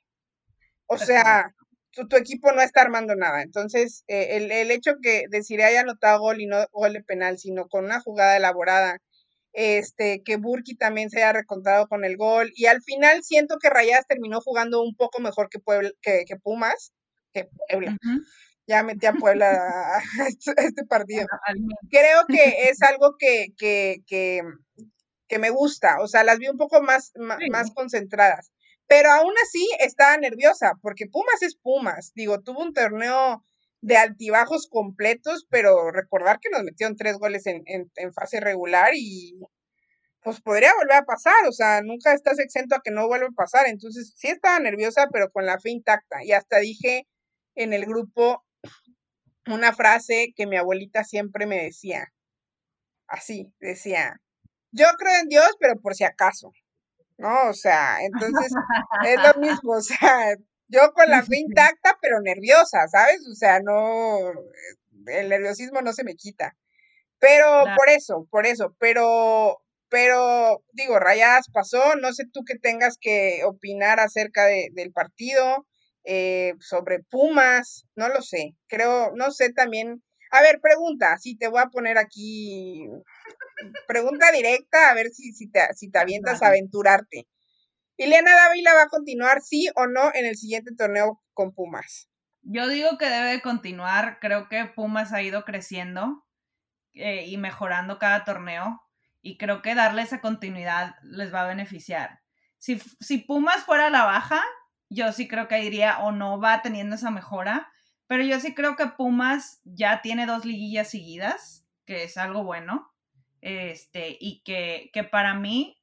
O 0.86 0.98
sea, 0.98 1.52
tu, 1.92 2.16
equipo 2.16 2.52
no 2.52 2.62
está 2.62 2.82
armando 2.82 3.14
nada. 3.16 3.42
Entonces, 3.42 4.04
eh, 4.09 4.36
el, 4.36 4.70
hecho 4.70 4.96
que 5.02 5.24
Desiree 5.30 5.64
haya 5.64 5.80
anotado 5.80 6.20
gol 6.20 6.40
y 6.40 6.46
no 6.46 6.64
gol 6.72 6.92
de 6.92 7.02
penal, 7.02 7.38
sino 7.38 7.68
con 7.68 7.86
una 7.86 8.00
jugada 8.00 8.36
elaborada, 8.36 8.98
este, 9.52 10.22
que 10.22 10.36
Burki 10.36 10.76
también 10.76 11.09
se 11.11 11.18
haya 11.22 11.32
recontado 11.32 11.88
con 11.88 12.04
el 12.04 12.16
gol, 12.16 12.52
y 12.54 12.66
al 12.66 12.82
final 12.82 13.22
siento 13.24 13.57
que 13.59 13.70
Rayas 13.70 14.07
terminó 14.07 14.40
jugando 14.42 14.82
un 14.82 14.94
poco 14.94 15.20
mejor 15.20 15.48
que, 15.48 15.59
Puebla, 15.59 15.90
que, 16.02 16.24
Pumas, 16.42 16.92
que 17.32 17.48
Puebla. 17.68 17.96
Ya 18.68 18.82
metí 18.82 19.07
a 19.07 19.12
Puebla 19.12 19.48
a 19.48 20.02
este, 20.28 20.84
partido. 20.88 21.26
Creo 21.88 22.26
que 22.28 22.68
es 22.68 22.82
algo 22.82 23.14
que, 23.18 23.46
que, 23.57 24.02
que, 24.07 24.42
que, 25.28 25.38
me 25.38 25.50
gusta, 25.50 26.00
o 26.00 26.08
sea, 26.08 26.24
las 26.24 26.38
vi 26.38 26.48
un 26.48 26.58
poco 26.58 26.82
más, 26.82 27.12
más 27.50 27.70
concentradas 27.74 28.50
pero 28.88 29.10
aún 29.10 29.34
así 29.42 29.68
estaba 29.80 30.16
nerviosa, 30.16 30.78
porque 30.80 31.06
Pumas 31.06 31.42
es 31.42 31.56
Pumas. 31.56 32.12
Digo, 32.14 32.40
tuvo 32.42 32.62
un 32.62 32.72
torneo 32.72 33.44
de 33.80 33.96
altibajos 33.96 34.68
completos, 34.68 35.46
pero 35.50 35.90
recordar 35.90 36.38
que 36.40 36.50
nos 36.50 36.62
metieron 36.62 36.96
tres 36.96 37.18
goles 37.18 37.46
en, 37.46 37.62
en, 37.66 38.12
fase 38.12 38.40
regular 38.40 38.92
y 38.94 39.38
pues 40.22 40.40
podría 40.40 40.74
volver 40.74 40.96
a 40.96 41.04
pasar, 41.04 41.46
o 41.48 41.52
sea, 41.52 41.82
nunca 41.82 42.12
estás 42.12 42.40
exento 42.40 42.74
a 42.74 42.80
que 42.82 42.90
no 42.90 43.06
vuelva 43.06 43.28
a 43.28 43.36
pasar. 43.36 43.66
Entonces, 43.68 44.12
sí 44.16 44.28
estaba 44.28 44.58
nerviosa, 44.58 45.08
pero 45.12 45.30
con 45.30 45.46
la 45.46 45.60
fe 45.60 45.70
intacta. 45.70 46.24
Y 46.24 46.32
hasta 46.32 46.58
dije 46.58 47.06
en 47.54 47.72
el 47.72 47.86
grupo 47.86 48.44
una 49.46 49.72
frase 49.72 50.32
que 50.36 50.46
mi 50.46 50.56
abuelita 50.56 51.04
siempre 51.04 51.46
me 51.46 51.62
decía, 51.62 52.12
así, 53.06 53.52
decía, 53.60 54.20
yo 54.76 54.86
creo 54.98 55.20
en 55.20 55.28
Dios, 55.28 55.50
pero 55.58 55.76
por 55.80 55.94
si 55.94 56.04
acaso. 56.04 56.52
¿no? 57.18 57.48
O 57.48 57.54
sea, 57.54 57.98
entonces 58.02 58.52
es 59.04 59.16
lo 59.22 59.40
mismo, 59.40 59.72
o 59.72 59.80
sea, 59.80 60.34
yo 60.68 60.92
con 60.94 61.08
la 61.10 61.22
fe 61.22 61.38
intacta, 61.38 61.96
pero 62.00 62.20
nerviosa, 62.20 62.86
¿sabes? 62.88 63.26
O 63.30 63.34
sea, 63.34 63.60
no, 63.60 64.32
el 65.06 65.28
nerviosismo 65.28 65.80
no 65.82 65.92
se 65.92 66.04
me 66.04 66.14
quita. 66.14 66.56
Pero 67.18 67.64
por 67.76 67.88
eso, 67.88 68.26
por 68.30 68.46
eso, 68.46 68.76
pero, 68.78 69.62
pero 69.88 70.62
digo, 70.72 70.98
Rayadas 70.98 71.46
pasó, 71.52 71.96
no 71.96 72.12
sé 72.12 72.24
tú 72.30 72.42
qué 72.46 72.58
tengas 72.58 72.98
que 73.00 73.42
opinar 73.44 74.00
acerca 74.00 74.44
de, 74.44 74.68
del 74.72 74.92
partido, 74.92 75.66
eh, 76.04 76.52
sobre 76.60 77.00
Pumas, 77.10 77.86
no 77.96 78.08
lo 78.08 78.20
sé, 78.22 78.54
creo, 78.68 79.12
no 79.16 79.30
sé 79.30 79.52
también. 79.52 80.02
A 80.30 80.42
ver, 80.42 80.60
pregunta, 80.60 81.16
sí, 81.18 81.36
te 81.38 81.48
voy 81.48 81.60
a 81.62 81.70
poner 81.70 81.96
aquí 81.98 82.86
pregunta 83.86 84.30
directa, 84.32 84.90
a 84.90 84.94
ver 84.94 85.09
si, 85.11 85.32
si, 85.32 85.50
te, 85.50 85.61
si 85.74 85.90
te 85.90 85.98
avientas 85.98 86.42
a 86.42 86.48
aventurarte. 86.48 87.26
¿Ileana 87.96 88.34
Dávila 88.34 88.74
va 88.74 88.82
a 88.82 88.88
continuar, 88.88 89.40
sí 89.40 89.68
o 89.74 89.86
no, 89.86 90.11
en 90.14 90.26
el 90.26 90.36
siguiente 90.36 90.74
torneo 90.76 91.22
con 91.32 91.54
Pumas? 91.54 92.11
Yo 92.42 92.68
digo 92.68 92.98
que 92.98 93.09
debe 93.09 93.30
de 93.30 93.40
continuar. 93.40 94.18
Creo 94.20 94.48
que 94.48 94.66
Pumas 94.66 95.12
ha 95.12 95.22
ido 95.22 95.44
creciendo 95.44 96.26
eh, 96.92 97.24
y 97.26 97.38
mejorando 97.38 97.98
cada 97.98 98.24
torneo. 98.24 98.82
Y 99.22 99.38
creo 99.38 99.62
que 99.62 99.74
darle 99.74 100.02
esa 100.02 100.20
continuidad 100.20 100.94
les 101.02 101.32
va 101.32 101.42
a 101.42 101.48
beneficiar. 101.48 102.20
Si, 102.59 102.78
si 103.00 103.18
Pumas 103.18 103.64
fuera 103.64 103.86
a 103.86 103.90
la 103.90 104.04
baja, 104.04 104.44
yo 104.88 105.12
sí 105.12 105.26
creo 105.26 105.48
que 105.48 105.64
iría 105.64 105.98
o 106.00 106.12
no 106.12 106.38
va 106.38 106.62
teniendo 106.62 106.96
esa 106.96 107.11
mejora. 107.11 107.72
Pero 108.07 108.22
yo 108.22 108.38
sí 108.38 108.54
creo 108.54 108.76
que 108.76 108.86
Pumas 108.86 109.61
ya 109.64 110.02
tiene 110.02 110.26
dos 110.26 110.44
liguillas 110.44 110.90
seguidas, 110.90 111.66
que 111.86 112.04
es 112.04 112.18
algo 112.18 112.44
bueno 112.44 112.92
este, 113.41 114.16
y 114.20 114.43
que, 114.43 114.91
que 114.93 115.05
para 115.05 115.34
mí, 115.34 115.82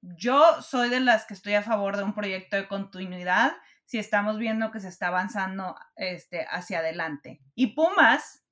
yo 0.00 0.62
soy 0.62 0.88
de 0.90 1.00
las 1.00 1.26
que 1.26 1.34
estoy 1.34 1.54
a 1.54 1.62
favor 1.62 1.96
de 1.96 2.04
un 2.04 2.14
proyecto 2.14 2.56
de 2.56 2.68
continuidad 2.68 3.52
si 3.84 3.98
estamos 3.98 4.38
viendo 4.38 4.70
que 4.70 4.80
se 4.80 4.88
está 4.88 5.08
avanzando 5.08 5.74
este, 5.96 6.46
hacia 6.50 6.80
adelante. 6.80 7.40
Y 7.54 7.68
Pumas, 7.68 8.44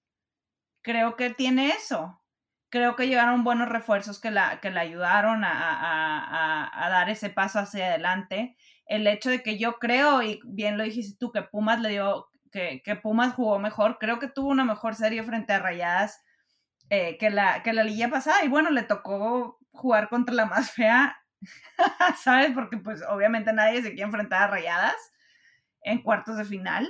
creo 0.82 1.14
que 1.16 1.28
tiene 1.28 1.68
eso. 1.68 2.22
Creo 2.70 2.96
que 2.96 3.06
llegaron 3.06 3.44
buenos 3.44 3.68
refuerzos 3.68 4.18
que 4.18 4.30
la, 4.30 4.60
que 4.60 4.70
la 4.70 4.80
ayudaron 4.80 5.44
a, 5.44 5.52
a, 5.52 6.86
a, 6.86 6.88
dar 6.88 7.10
ese 7.10 7.28
paso 7.28 7.58
hacia 7.58 7.88
adelante. 7.88 8.56
el 8.86 9.06
hecho 9.06 9.28
de 9.28 9.42
que 9.42 9.58
yo 9.58 9.74
creo, 9.74 10.22
y 10.22 10.40
bien 10.44 10.78
lo 10.78 10.84
dijiste 10.84 11.18
tú, 11.18 11.30
que 11.32 11.42
Pumas 11.42 11.80
le 11.80 11.90
dio, 11.90 12.28
que, 12.50 12.80
que 12.82 12.96
Pumas 12.96 13.34
jugó 13.34 13.58
mejor, 13.58 13.98
creo 13.98 14.18
que 14.18 14.28
tuvo 14.28 14.48
una 14.48 14.64
mejor 14.64 14.94
serie 14.94 15.22
frente 15.22 15.52
a 15.52 15.58
Rayadas 15.58 16.24
eh, 16.90 17.18
que, 17.18 17.30
la, 17.30 17.62
que 17.62 17.72
la 17.72 17.84
liga 17.84 18.08
pasada, 18.08 18.44
y 18.44 18.48
bueno, 18.48 18.70
le 18.70 18.82
tocó 18.82 19.58
jugar 19.72 20.08
contra 20.08 20.34
la 20.34 20.46
más 20.46 20.70
fea, 20.70 21.16
¿sabes? 22.22 22.52
Porque 22.52 22.78
pues 22.78 23.02
obviamente 23.08 23.52
nadie 23.52 23.82
se 23.82 23.90
quiere 23.90 24.04
enfrentar 24.04 24.42
a 24.42 24.46
Rayadas 24.48 24.96
en 25.82 26.02
cuartos 26.02 26.36
de 26.36 26.44
final. 26.44 26.88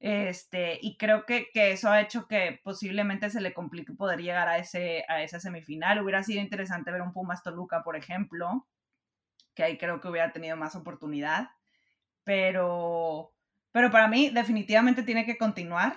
Este, 0.00 0.78
y 0.82 0.98
creo 0.98 1.24
que, 1.24 1.48
que, 1.52 1.72
eso 1.72 1.88
ha 1.88 2.00
hecho 2.00 2.26
que 2.28 2.60
posiblemente 2.62 3.30
se 3.30 3.40
le 3.40 3.54
complique 3.54 3.94
poder 3.94 4.20
llegar 4.20 4.48
a, 4.48 4.58
ese, 4.58 5.04
a 5.08 5.22
esa 5.22 5.40
semifinal. 5.40 6.02
Hubiera 6.02 6.22
sido 6.22 6.42
interesante 6.42 6.90
ver 6.92 7.00
un 7.00 7.12
Pumas 7.12 7.42
Toluca, 7.42 7.82
por 7.82 7.96
ejemplo, 7.96 8.66
que 9.54 9.62
ahí 9.64 9.78
creo 9.78 10.00
que 10.00 10.08
hubiera 10.08 10.32
tenido 10.32 10.56
más 10.56 10.76
oportunidad. 10.76 11.48
Pero, 12.22 13.32
pero 13.72 13.90
para 13.90 14.08
mí 14.08 14.30
definitivamente 14.30 15.02
tiene 15.04 15.24
que 15.24 15.38
continuar. 15.38 15.96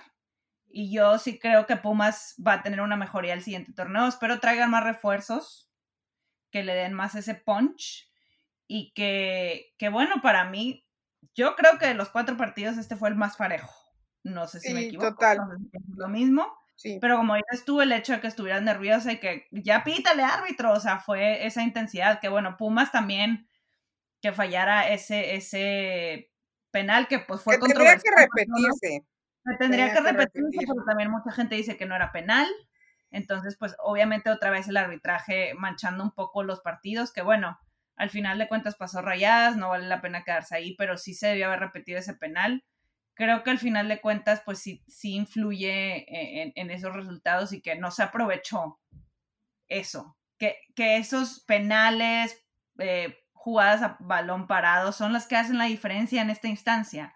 Y 0.70 0.92
yo 0.92 1.18
sí 1.18 1.38
creo 1.38 1.66
que 1.66 1.76
Pumas 1.76 2.34
va 2.44 2.54
a 2.54 2.62
tener 2.62 2.80
una 2.80 2.96
mejoría 2.96 3.34
el 3.34 3.42
siguiente 3.42 3.72
torneo. 3.72 4.06
Espero 4.06 4.40
traigan 4.40 4.70
más 4.70 4.84
refuerzos, 4.84 5.70
que 6.50 6.62
le 6.62 6.74
den 6.74 6.92
más 6.92 7.14
ese 7.14 7.34
punch. 7.34 8.10
Y 8.66 8.92
que, 8.92 9.74
que 9.78 9.88
bueno, 9.88 10.16
para 10.22 10.44
mí, 10.44 10.86
yo 11.34 11.56
creo 11.56 11.78
que 11.78 11.86
de 11.86 11.94
los 11.94 12.10
cuatro 12.10 12.36
partidos 12.36 12.76
este 12.76 12.96
fue 12.96 13.08
el 13.08 13.16
más 13.16 13.36
parejo 13.36 13.88
no 14.28 14.46
sé 14.46 14.60
si 14.60 14.72
me 14.72 14.82
equivoco. 14.82 15.10
Total. 15.10 15.38
es 15.72 15.96
lo 15.96 16.08
mismo. 16.08 16.56
Sí. 16.76 16.98
Pero 17.00 17.16
como 17.16 17.34
dices 17.34 17.64
tú, 17.64 17.80
el 17.80 17.90
hecho 17.90 18.12
de 18.12 18.20
que 18.20 18.28
estuvieras 18.28 18.62
nerviosa 18.62 19.12
y 19.12 19.18
que 19.18 19.48
ya 19.50 19.82
pítale 19.82 20.22
árbitro, 20.22 20.72
o 20.72 20.80
sea, 20.80 21.00
fue 21.00 21.46
esa 21.46 21.62
intensidad. 21.62 22.20
Que 22.20 22.28
bueno, 22.28 22.56
Pumas 22.56 22.92
también 22.92 23.48
que 24.20 24.32
fallara 24.32 24.88
ese, 24.88 25.34
ese 25.34 26.32
penal 26.70 27.08
que 27.08 27.18
pues 27.20 27.42
fue 27.42 27.58
que 27.58 27.66
Tendría 27.66 27.96
que 27.96 28.10
repetirse. 28.16 29.04
Tendría, 29.58 29.92
que, 29.92 30.00
repetirse, 30.00 30.66
porque 30.66 30.84
también 30.86 31.10
mucha 31.10 31.30
gente 31.32 31.54
dice 31.54 31.76
que 31.76 31.86
no 31.86 31.96
era 31.96 32.12
penal. 32.12 32.46
Entonces, 33.10 33.56
pues 33.58 33.74
obviamente 33.78 34.30
otra 34.30 34.50
vez 34.50 34.68
el 34.68 34.76
arbitraje 34.76 35.54
manchando 35.54 36.04
un 36.04 36.12
poco 36.12 36.42
los 36.42 36.60
partidos, 36.60 37.12
que 37.12 37.22
bueno, 37.22 37.58
al 37.96 38.10
final 38.10 38.38
de 38.38 38.48
cuentas 38.48 38.76
pasó 38.76 39.00
rayadas, 39.00 39.56
no 39.56 39.70
vale 39.70 39.86
la 39.86 40.02
pena 40.02 40.24
quedarse 40.24 40.54
ahí, 40.54 40.74
pero 40.76 40.98
sí 40.98 41.14
se 41.14 41.28
debió 41.28 41.46
haber 41.46 41.60
repetido 41.60 41.98
ese 41.98 42.14
penal 42.14 42.64
creo 43.18 43.42
que 43.42 43.50
al 43.50 43.58
final 43.58 43.88
de 43.88 44.00
cuentas, 44.00 44.42
pues 44.44 44.60
sí, 44.60 44.84
sí 44.86 45.16
influye 45.16 46.06
en, 46.56 46.70
esos 46.70 46.94
resultados 46.94 47.52
y 47.52 47.60
que 47.60 47.74
no 47.74 47.90
se 47.90 48.04
aprovechó 48.04 48.78
eso, 49.66 50.16
que, 50.38 50.56
que 50.76 50.98
esos 50.98 51.40
penales, 51.40 52.46
eh, 52.78 53.18
jugadas 53.32 53.82
a 53.82 53.96
balón 53.98 54.46
parado, 54.46 54.92
son 54.92 55.12
las 55.12 55.26
que 55.26 55.34
hacen 55.34 55.58
la 55.58 55.64
diferencia 55.64 56.22
en 56.22 56.30
esta 56.30 56.46
instancia. 56.46 57.12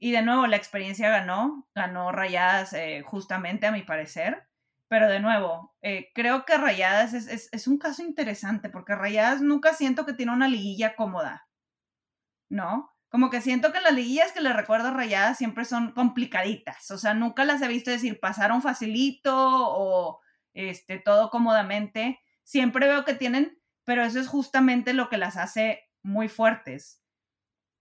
Y 0.00 0.10
de 0.10 0.22
nuevo, 0.22 0.48
la 0.48 0.56
experiencia 0.56 1.08
ganó, 1.10 1.68
ganó 1.74 2.10
Rayadas 2.10 2.72
eh, 2.72 3.04
justamente 3.06 3.68
a 3.68 3.72
mi 3.72 3.82
parecer, 3.82 4.48
pero 4.88 5.08
de 5.08 5.20
nuevo, 5.20 5.76
eh, 5.82 6.10
creo 6.14 6.44
que 6.44 6.56
Rayadas 6.56 7.14
es, 7.14 7.48
es, 7.52 7.68
un 7.68 7.78
caso 7.78 8.02
interesante 8.02 8.70
porque 8.70 8.96
Rayadas 8.96 9.40
nunca 9.40 9.74
siento 9.74 10.04
que 10.04 10.14
tiene 10.14 10.32
una 10.32 10.48
liguilla 10.48 10.96
cómoda, 10.96 11.46
¿no? 12.48 12.90
como 13.10 13.28
que 13.28 13.40
siento 13.40 13.72
que 13.72 13.80
las 13.80 13.92
liguillas 13.92 14.32
que 14.32 14.40
le 14.40 14.52
recuerdo 14.52 14.88
a 14.88 14.92
Rayadas 14.92 15.36
siempre 15.36 15.64
son 15.64 15.92
complicaditas. 15.92 16.90
O 16.92 16.96
sea, 16.96 17.12
nunca 17.12 17.44
las 17.44 17.60
he 17.60 17.68
visto 17.68 17.90
decir 17.90 18.20
pasaron 18.20 18.62
facilito 18.62 19.34
o 19.36 20.20
este, 20.54 20.98
todo 20.98 21.28
cómodamente. 21.28 22.20
Siempre 22.44 22.86
veo 22.86 23.04
que 23.04 23.14
tienen, 23.14 23.60
pero 23.84 24.04
eso 24.04 24.20
es 24.20 24.28
justamente 24.28 24.94
lo 24.94 25.08
que 25.08 25.18
las 25.18 25.36
hace 25.36 25.90
muy 26.02 26.28
fuertes. 26.28 27.02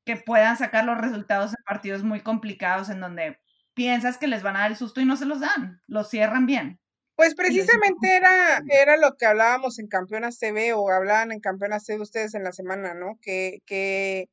Que 0.09 0.15
puedan 0.17 0.57
sacar 0.57 0.85
los 0.85 0.97
resultados 0.97 1.51
en 1.51 1.63
partidos 1.63 2.01
muy 2.01 2.21
complicados 2.21 2.89
en 2.89 2.99
donde 2.99 3.37
piensas 3.75 4.17
que 4.17 4.25
les 4.25 4.41
van 4.41 4.55
a 4.55 4.61
dar 4.61 4.71
el 4.71 4.75
susto 4.75 5.01
y 5.01 5.05
no 5.05 5.15
se 5.15 5.27
los 5.27 5.39
dan, 5.39 5.83
los 5.85 6.09
cierran 6.09 6.47
bien. 6.47 6.79
Pues 7.15 7.35
precisamente 7.35 8.15
era, 8.15 8.59
era 8.69 8.97
lo 8.97 9.17
que 9.17 9.27
hablábamos 9.27 9.77
en 9.77 9.87
Campeonas 9.87 10.39
TV 10.39 10.73
o 10.73 10.89
hablaban 10.89 11.31
en 11.31 11.41
Campeonas 11.41 11.85
TV 11.85 12.01
ustedes 12.01 12.33
en 12.33 12.43
la 12.43 12.53
semana, 12.53 12.95
¿no? 12.95 13.19
Que, 13.21 13.59
que 13.67 14.29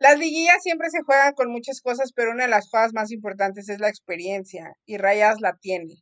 las 0.00 0.18
liguillas 0.18 0.60
siempre 0.64 0.90
se 0.90 1.02
juegan 1.02 1.34
con 1.34 1.52
muchas 1.52 1.80
cosas, 1.80 2.10
pero 2.12 2.32
una 2.32 2.46
de 2.46 2.50
las 2.50 2.68
cosas 2.68 2.92
más 2.92 3.12
importantes 3.12 3.68
es 3.68 3.78
la 3.78 3.90
experiencia 3.90 4.72
y 4.84 4.96
Rayas 4.96 5.40
la 5.40 5.54
tiene. 5.58 5.94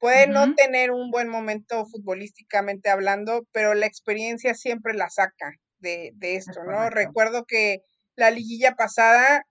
Puede 0.00 0.26
no 0.26 0.56
tener 0.56 0.90
un 0.90 1.12
buen 1.12 1.28
momento 1.28 1.86
futbolísticamente 1.86 2.90
hablando, 2.90 3.46
pero 3.52 3.74
la 3.74 3.86
experiencia 3.86 4.54
siempre 4.54 4.92
la 4.92 5.08
saca 5.08 5.52
de, 5.78 6.10
esto, 6.20 6.64
¿no? 6.64 6.90
Recuerdo 6.90 7.44
que 7.46 7.84
la 8.16 8.30
liguilla 8.30 8.74
pasada, 8.74 9.46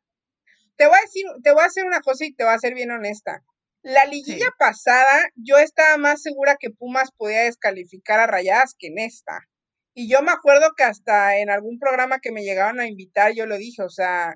te 0.76 0.88
voy 0.88 0.97
a 0.97 1.01
decir, 1.01 1.26
te 1.43 1.51
voy 1.53 1.63
a 1.63 1.68
hacer 1.68 1.86
una 1.86 2.01
cosa 2.01 2.26
y 2.26 2.34
te 2.34 2.43
voy 2.43 2.53
a 2.53 2.59
ser 2.59 2.74
bien 2.74 2.91
honesta. 2.91 3.43
La 3.82 4.05
liguilla 4.05 4.47
pasada, 4.57 5.30
yo 5.36 5.57
estaba 5.57 5.97
más 5.97 6.22
segura 6.22 6.57
que 6.59 6.72
Pumas 6.72 7.11
podía 7.16 7.43
descalificar 7.43 8.20
a 8.20 8.28
Rayadas 8.28 8.76
que 8.78 8.88
en 8.88 8.97
esta. 8.97 9.41
Y 9.93 10.09
yo 10.09 10.22
me 10.24 10.32
acuerdo 10.32 10.74
que 10.76 10.84
hasta 10.84 11.38
en 11.38 11.49
algún 11.49 11.80
programa 11.80 12.20
que 12.20 12.32
me 12.32 12.43
llegaban 12.43 12.80
a 12.80 12.88
invitar, 12.88 13.34
yo 13.34 13.45
lo 13.45 13.57
dije, 13.57 13.84
o 13.84 13.89
sea, 13.89 14.36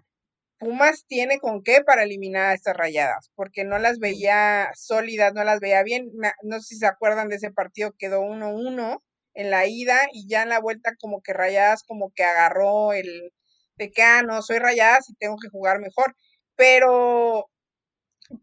Pumas 0.59 1.05
tiene 1.07 1.39
con 1.39 1.63
qué 1.63 1.81
para 1.83 2.03
eliminar 2.03 2.47
a 2.47 2.53
estas 2.53 2.77
rayadas, 2.77 3.31
porque 3.35 3.63
no 3.63 3.79
las 3.79 3.97
veía 3.97 4.69
sólidas, 4.75 5.33
no 5.33 5.43
las 5.43 5.59
veía 5.59 5.83
bien. 5.83 6.11
No 6.43 6.59
sé 6.59 6.67
si 6.67 6.77
se 6.77 6.85
acuerdan 6.85 7.29
de 7.29 7.37
ese 7.37 7.51
partido, 7.51 7.93
quedó 7.97 8.21
1-1 8.21 9.01
en 9.33 9.49
la 9.49 9.65
ida 9.67 9.99
y 10.13 10.27
ya 10.27 10.43
en 10.43 10.49
la 10.49 10.59
vuelta 10.59 10.95
como 10.99 11.21
que 11.21 11.33
rayadas 11.33 11.83
como 11.83 12.11
que 12.13 12.23
agarró 12.23 12.93
el 12.93 13.31
de 13.79 13.91
que, 13.91 14.03
ah, 14.03 14.21
no, 14.21 14.41
soy 14.43 14.59
rayadas 14.59 15.09
y 15.09 15.15
tengo 15.15 15.37
que 15.41 15.49
jugar 15.49 15.79
mejor. 15.79 16.15
Pero, 16.55 17.49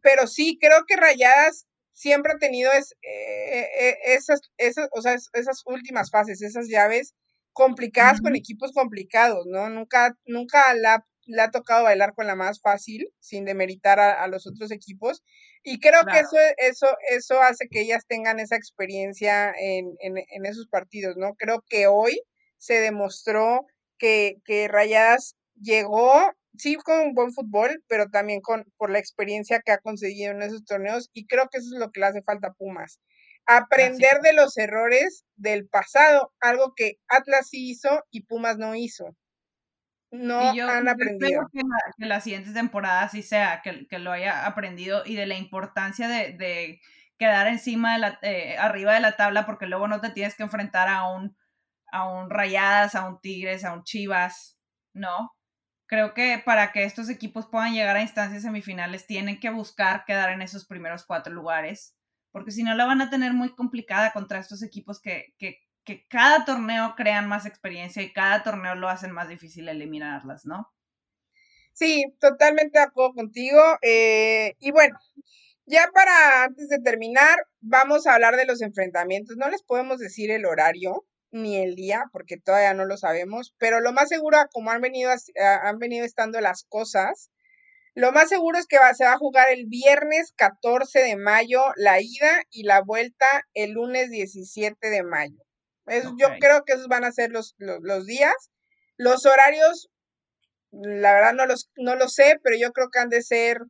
pero 0.03 0.26
sí, 0.26 0.59
creo 0.61 0.84
que 0.87 0.97
rayadas 0.97 1.66
siempre 1.93 2.32
ha 2.32 2.39
tenido 2.39 2.72
es, 2.72 2.93
eh, 3.03 3.68
eh, 3.78 3.97
esas, 4.07 4.41
esas, 4.57 4.89
o 4.93 5.03
sea, 5.03 5.14
esas 5.14 5.62
últimas 5.66 6.11
fases, 6.11 6.43
esas 6.43 6.68
llaves 6.68 7.14
complicadas 7.53 8.20
con 8.20 8.37
equipos 8.37 8.72
complicados, 8.72 9.47
¿no? 9.47 9.70
Nunca, 9.70 10.14
nunca 10.26 10.74
la, 10.74 11.07
le 11.26 11.43
ha 11.43 11.51
tocado 11.51 11.84
bailar 11.84 12.14
con 12.14 12.26
la 12.26 12.34
más 12.34 12.61
fácil, 12.61 13.09
sin 13.20 13.45
demeritar 13.45 14.01
a, 14.01 14.26
los 14.28 14.47
otros 14.47 14.70
equipos. 14.70 15.22
Y 15.62 15.80
creo 15.80 16.03
que 16.05 16.20
eso, 16.20 16.37
eso, 16.59 16.87
eso 17.11 17.41
hace 17.41 17.68
que 17.68 17.80
ellas 17.80 18.05
tengan 18.07 18.41
esa 18.41 18.57
experiencia 18.57 19.53
en, 19.59 19.97
en, 20.01 20.18
en, 20.18 20.47
esos 20.47 20.68
partidos, 20.68 21.16
¿no? 21.16 21.34
Creo 21.34 21.64
que 21.68 21.87
hoy 21.87 22.20
se 22.59 22.74
demostró 22.80 23.66
que, 23.99 24.36
que 24.44 24.68
Rayadas 24.68 25.36
llegó 25.61 26.32
sí 26.59 26.76
con 26.76 26.99
un 27.01 27.14
buen 27.14 27.32
fútbol, 27.32 27.82
pero 27.88 28.09
también 28.09 28.40
con, 28.40 28.64
por 28.76 28.90
la 28.90 28.99
experiencia 28.99 29.61
que 29.64 29.72
ha 29.72 29.78
conseguido 29.78 30.32
en 30.32 30.42
esos 30.42 30.64
torneos 30.64 31.11
y 31.12 31.26
creo 31.26 31.49
que 31.51 31.59
eso 31.59 31.74
es 31.74 31.80
lo 31.80 31.90
que 31.90 32.01
le 32.01 32.07
hace 32.07 32.22
falta 32.22 32.49
a 32.49 32.53
Pumas. 32.55 33.01
Aprender 33.47 34.20
de 34.22 34.32
los 34.32 34.57
errores 34.57 35.24
del 35.36 35.68
pasado, 35.68 36.32
algo 36.40 36.72
que 36.74 36.94
Atlas 37.09 37.49
sí 37.51 37.70
hizo 37.70 38.05
y 38.11 38.22
Pumas 38.22 38.59
no 38.59 38.74
hizo. 38.74 39.16
No 40.11 40.51
han 40.51 40.88
aprendido. 40.88 41.47
que, 41.53 41.59
la, 41.59 41.78
que 41.99 42.07
la, 42.07 42.20
siguiente 42.20 42.53
temporada 42.53 43.09
sí 43.09 43.22
sea, 43.22 43.61
que, 43.62 43.86
que, 43.86 43.99
lo 43.99 44.12
haya 44.12 44.47
aprendido 44.47 45.03
y 45.05 45.14
de 45.14 45.26
la 45.26 45.36
importancia 45.36 46.09
de, 46.09 46.32
de 46.32 46.80
quedar 47.18 47.47
encima 47.49 47.94
de 47.94 47.99
la, 47.99 48.18
eh, 48.22 48.57
arriba 48.59 48.94
de 48.94 49.01
la 49.01 49.16
tabla 49.16 49.47
porque 49.47 49.66
luego 49.66 49.88
no 49.88 50.01
te 50.01 50.11
tienes 50.11 50.34
que 50.34 50.42
enfrentar 50.42 50.88
a 50.88 51.09
un, 51.09 51.36
a 51.93 52.09
un 52.09 52.30
Rayadas, 52.30 52.95
a 52.95 53.09
un 53.09 53.20
Tigres, 53.20 53.64
a 53.64 53.72
un 53.72 53.84
Chivas, 53.84 54.59
¿no? 54.93 55.37
creo 55.87 56.14
que 56.14 56.43
para 56.45 56.72
que 56.72 56.84
estos 56.84 57.09
equipos 57.09 57.47
puedan 57.47 57.72
llegar 57.72 57.97
a 57.97 58.03
instancias 58.03 58.43
semifinales 58.43 59.07
tienen 59.07 59.41
que 59.41 59.51
buscar 59.51 60.05
quedar 60.05 60.30
en 60.30 60.43
esos 60.43 60.66
primeros 60.66 61.05
cuatro 61.05 61.32
lugares, 61.32 61.97
porque 62.32 62.51
si 62.51 62.62
no 62.62 62.74
la 62.74 62.87
van 62.87 63.01
a 63.01 63.11
tener 63.11 63.32
muy 63.32 63.55
complicada 63.55 64.12
contra 64.12 64.41
estos 64.41 64.62
equipos 64.62 65.01
que, 65.01 65.34
que, 65.39 65.61
que 65.84 66.07
cada 66.09 66.45
torneo 66.45 66.95
crean 66.97 67.28
más 67.28 67.47
experiencia 67.47 68.03
y 68.03 68.12
cada 68.12 68.43
torneo 68.43 68.74
lo 68.74 68.89
hacen 68.89 69.12
más 69.12 69.28
difícil 69.28 69.68
eliminarlas, 69.68 70.45
¿no? 70.45 70.72
Sí, 71.72 72.05
totalmente 72.20 72.78
de 72.78 72.84
acuerdo 72.84 73.14
contigo. 73.14 73.61
Eh, 73.82 74.57
y 74.61 74.70
bueno, 74.70 74.99
ya 75.66 75.89
para 75.93 76.45
antes 76.45 76.68
de 76.68 76.80
terminar, 76.80 77.37
vamos 77.61 78.07
a 78.07 78.14
hablar 78.14 78.37
de 78.37 78.47
los 78.47 78.62
enfrentamientos. 78.62 79.37
No 79.37 79.51
les 79.51 79.62
podemos 79.62 79.99
decir 79.99 80.30
el 80.30 80.47
horario, 80.47 81.05
ni 81.43 81.57
el 81.57 81.74
día, 81.74 82.05
porque 82.12 82.37
todavía 82.37 82.74
no 82.74 82.84
lo 82.84 82.97
sabemos, 82.97 83.55
pero 83.59 83.80
lo 83.80 83.93
más 83.93 84.09
seguro, 84.09 84.39
como 84.53 84.70
han 84.70 84.80
venido, 84.80 85.12
han 85.62 85.78
venido 85.78 86.05
estando 86.05 86.41
las 86.41 86.64
cosas, 86.64 87.30
lo 87.97 88.12
más 88.12 88.28
seguro 88.28 88.59
es 88.59 88.66
que 88.66 88.78
va, 88.78 88.93
se 88.93 89.05
va 89.05 89.14
a 89.14 89.18
jugar 89.18 89.49
el 89.51 89.64
viernes 89.66 90.32
14 90.37 90.99
de 90.99 91.16
mayo 91.16 91.62
la 91.76 91.99
ida 91.99 92.43
y 92.51 92.64
la 92.64 92.82
vuelta 92.82 93.26
el 93.55 93.70
lunes 93.70 94.11
17 94.11 94.91
de 94.91 95.03
mayo. 95.03 95.43
Yo 96.18 96.28
creo 96.39 96.64
que 96.64 96.74
esos 96.74 96.89
van 96.89 97.05
a 97.05 97.12
ser 97.12 97.30
los, 97.30 97.55
los, 97.59 98.05
días. 98.05 98.34
Los 98.99 99.24
horarios, 99.24 99.89
la 100.72 101.14
verdad 101.14 101.32
no 101.32 101.47
los, 101.47 101.70
no 101.76 101.95
lo 101.95 102.11
sé, 102.11 102.39
pero 102.43 102.57
yo 102.59 102.72
creo 102.72 102.91
que 102.91 102.99
han 102.99 103.09
de 103.09 103.22
ser 103.22 103.62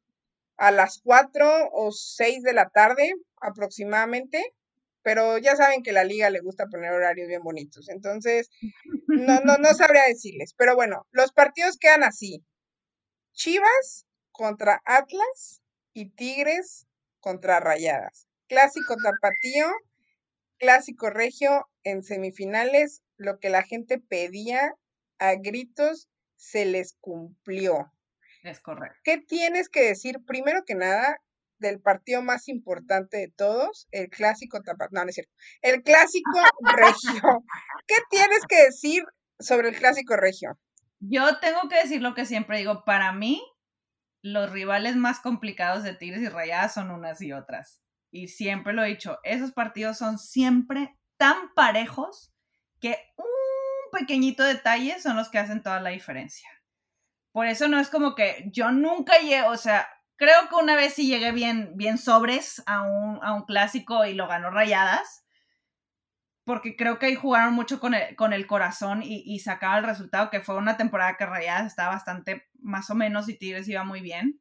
a 0.56 0.72
las 0.72 1.00
4 1.04 1.68
o 1.70 1.92
6 1.92 2.42
de 2.42 2.52
la 2.52 2.68
tarde 2.70 3.12
aproximadamente 3.40 4.42
pero 5.06 5.38
ya 5.38 5.54
saben 5.54 5.84
que 5.84 5.92
la 5.92 6.02
liga 6.02 6.30
le 6.30 6.40
gusta 6.40 6.66
poner 6.66 6.90
horarios 6.90 7.28
bien 7.28 7.44
bonitos, 7.44 7.88
entonces 7.90 8.50
no, 9.06 9.38
no, 9.38 9.56
no 9.56 9.72
sabría 9.72 10.02
decirles, 10.02 10.52
pero 10.58 10.74
bueno, 10.74 11.06
los 11.12 11.30
partidos 11.30 11.78
quedan 11.78 12.02
así. 12.02 12.44
Chivas 13.32 14.04
contra 14.32 14.82
Atlas 14.84 15.62
y 15.92 16.10
Tigres 16.10 16.88
contra 17.20 17.60
Rayadas. 17.60 18.26
Clásico 18.48 18.96
tapatío, 18.96 19.68
clásico 20.58 21.08
regio 21.08 21.68
en 21.84 22.02
semifinales, 22.02 23.04
lo 23.16 23.38
que 23.38 23.48
la 23.48 23.62
gente 23.62 24.00
pedía 24.00 24.74
a 25.20 25.36
gritos 25.36 26.08
se 26.34 26.64
les 26.64 26.94
cumplió. 26.94 27.92
Es 28.42 28.58
correcto. 28.58 28.98
¿Qué 29.04 29.18
tienes 29.18 29.68
que 29.68 29.84
decir 29.84 30.24
primero 30.26 30.64
que 30.64 30.74
nada 30.74 31.22
del 31.58 31.80
partido 31.80 32.22
más 32.22 32.48
importante 32.48 33.16
de 33.18 33.28
todos, 33.28 33.88
el 33.90 34.08
clásico? 34.08 34.58
No, 34.90 35.02
no 35.02 35.08
es 35.08 35.14
cierto. 35.14 35.32
El 35.62 35.82
clásico 35.82 36.40
regio. 36.62 37.44
¿Qué 37.86 37.96
tienes 38.10 38.40
que 38.48 38.64
decir 38.64 39.04
sobre 39.38 39.68
el 39.70 39.76
clásico 39.76 40.16
regio? 40.16 40.58
Yo 41.00 41.38
tengo 41.38 41.68
que 41.68 41.76
decir 41.76 42.00
lo 42.00 42.14
que 42.14 42.26
siempre 42.26 42.58
digo, 42.58 42.84
para 42.84 43.12
mí 43.12 43.42
los 44.22 44.50
rivales 44.50 44.96
más 44.96 45.20
complicados 45.20 45.84
de 45.84 45.94
Tigres 45.94 46.22
y 46.22 46.28
Rayadas 46.28 46.74
son 46.74 46.90
unas 46.90 47.20
y 47.20 47.32
otras. 47.32 47.80
Y 48.10 48.28
siempre 48.28 48.72
lo 48.72 48.82
he 48.82 48.88
dicho, 48.88 49.18
esos 49.22 49.52
partidos 49.52 49.98
son 49.98 50.18
siempre 50.18 50.96
tan 51.16 51.52
parejos 51.54 52.32
que 52.80 52.98
un 53.16 53.98
pequeñito 53.98 54.42
detalle 54.42 55.00
son 55.00 55.16
los 55.16 55.28
que 55.28 55.38
hacen 55.38 55.62
toda 55.62 55.80
la 55.80 55.90
diferencia. 55.90 56.48
Por 57.32 57.46
eso 57.46 57.68
no 57.68 57.78
es 57.78 57.88
como 57.88 58.14
que 58.14 58.48
yo 58.52 58.70
nunca 58.70 59.18
llego, 59.18 59.50
o 59.50 59.56
sea, 59.56 59.86
creo 60.16 60.48
que 60.48 60.54
una 60.56 60.76
vez 60.76 60.94
sí 60.94 61.06
llegué 61.08 61.32
bien, 61.32 61.72
bien 61.76 61.98
sobres 61.98 62.62
a 62.66 62.82
un, 62.82 63.18
a 63.22 63.32
un 63.34 63.44
clásico 63.44 64.04
y 64.06 64.14
lo 64.14 64.26
ganó 64.28 64.50
Rayadas, 64.50 65.24
porque 66.44 66.76
creo 66.76 66.98
que 66.98 67.06
ahí 67.06 67.14
jugaron 67.16 67.54
mucho 67.54 67.80
con 67.80 67.94
el, 67.94 68.14
con 68.14 68.32
el 68.32 68.46
corazón 68.46 69.02
y, 69.02 69.22
y 69.26 69.40
sacaba 69.40 69.78
el 69.78 69.84
resultado, 69.84 70.30
que 70.30 70.40
fue 70.40 70.56
una 70.56 70.76
temporada 70.76 71.16
que 71.16 71.26
Rayadas 71.26 71.66
estaba 71.66 71.94
bastante 71.94 72.46
más 72.60 72.88
o 72.90 72.94
menos 72.94 73.28
y 73.28 73.34
Tigres 73.36 73.68
iba 73.68 73.84
muy 73.84 74.00
bien. 74.00 74.40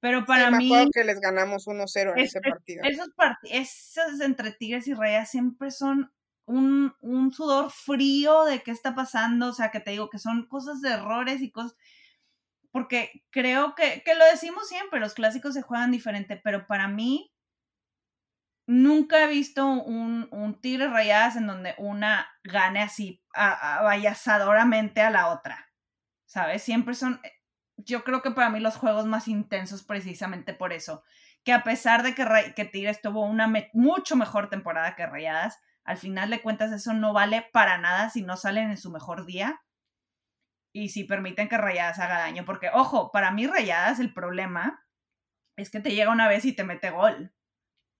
Pero 0.00 0.24
para 0.26 0.46
sí, 0.46 0.50
me 0.52 0.58
mí... 0.58 0.66
acuerdo 0.66 0.90
que 0.92 1.04
les 1.04 1.20
ganamos 1.20 1.66
1-0 1.66 2.12
en 2.12 2.18
es- 2.20 2.30
ese 2.30 2.40
es- 2.42 2.50
partido. 2.50 2.84
Esos, 2.84 3.08
part- 3.16 3.38
esos 3.44 4.20
entre 4.20 4.52
Tigres 4.52 4.88
y 4.88 4.94
Rayadas 4.94 5.30
siempre 5.30 5.70
son 5.70 6.12
un, 6.46 6.94
un 7.00 7.32
sudor 7.32 7.70
frío 7.70 8.44
de 8.44 8.62
qué 8.62 8.72
está 8.72 8.94
pasando, 8.94 9.48
o 9.48 9.52
sea, 9.52 9.70
que 9.70 9.78
te 9.80 9.92
digo 9.92 10.10
que 10.10 10.18
son 10.18 10.48
cosas 10.48 10.80
de 10.80 10.90
errores 10.90 11.42
y 11.42 11.50
cosas, 11.52 11.76
porque 12.72 13.24
creo 13.30 13.74
que, 13.74 14.02
que 14.04 14.14
lo 14.14 14.24
decimos 14.26 14.68
siempre, 14.68 15.00
los 15.00 15.14
clásicos 15.14 15.54
se 15.54 15.62
juegan 15.62 15.90
diferente, 15.90 16.36
pero 16.42 16.66
para 16.66 16.88
mí 16.88 17.32
nunca 18.66 19.24
he 19.24 19.28
visto 19.28 19.66
un, 19.66 20.28
un 20.30 20.60
Tigre 20.60 20.88
Rayadas 20.88 21.36
en 21.36 21.46
donde 21.46 21.74
una 21.78 22.28
gane 22.44 22.82
así 22.82 23.22
a- 23.34 23.78
avallazadoramente 23.78 25.00
a 25.00 25.10
la 25.10 25.28
otra, 25.28 25.68
¿sabes? 26.26 26.62
Siempre 26.62 26.94
son, 26.94 27.20
yo 27.76 28.04
creo 28.04 28.22
que 28.22 28.30
para 28.30 28.50
mí 28.50 28.60
los 28.60 28.76
juegos 28.76 29.06
más 29.06 29.28
intensos 29.28 29.82
precisamente 29.82 30.54
por 30.54 30.72
eso, 30.72 31.02
que 31.44 31.52
a 31.52 31.64
pesar 31.64 32.02
de 32.02 32.14
que, 32.14 32.26
que 32.54 32.64
Tigres 32.64 33.00
tuvo 33.02 33.24
una 33.24 33.50
mucho 33.72 34.16
mejor 34.16 34.48
temporada 34.50 34.94
que 34.94 35.06
Rayadas, 35.06 35.58
al 35.84 35.96
final 35.96 36.30
de 36.30 36.42
cuentas 36.42 36.70
eso 36.72 36.92
no 36.92 37.12
vale 37.12 37.48
para 37.52 37.78
nada 37.78 38.10
si 38.10 38.22
no 38.22 38.36
salen 38.36 38.70
en 38.70 38.76
su 38.76 38.90
mejor 38.90 39.26
día 39.26 39.60
y 40.72 40.90
si 40.90 41.04
permiten 41.04 41.48
que 41.48 41.58
Rayadas 41.58 41.98
haga 41.98 42.18
daño, 42.18 42.44
porque 42.44 42.70
ojo, 42.72 43.10
para 43.12 43.30
mí 43.30 43.46
Rayadas 43.46 43.98
el 44.00 44.12
problema 44.12 44.86
es 45.56 45.70
que 45.70 45.80
te 45.80 45.90
llega 45.90 46.10
una 46.10 46.28
vez 46.28 46.44
y 46.44 46.52
te 46.52 46.64
mete 46.64 46.90
gol. 46.90 47.32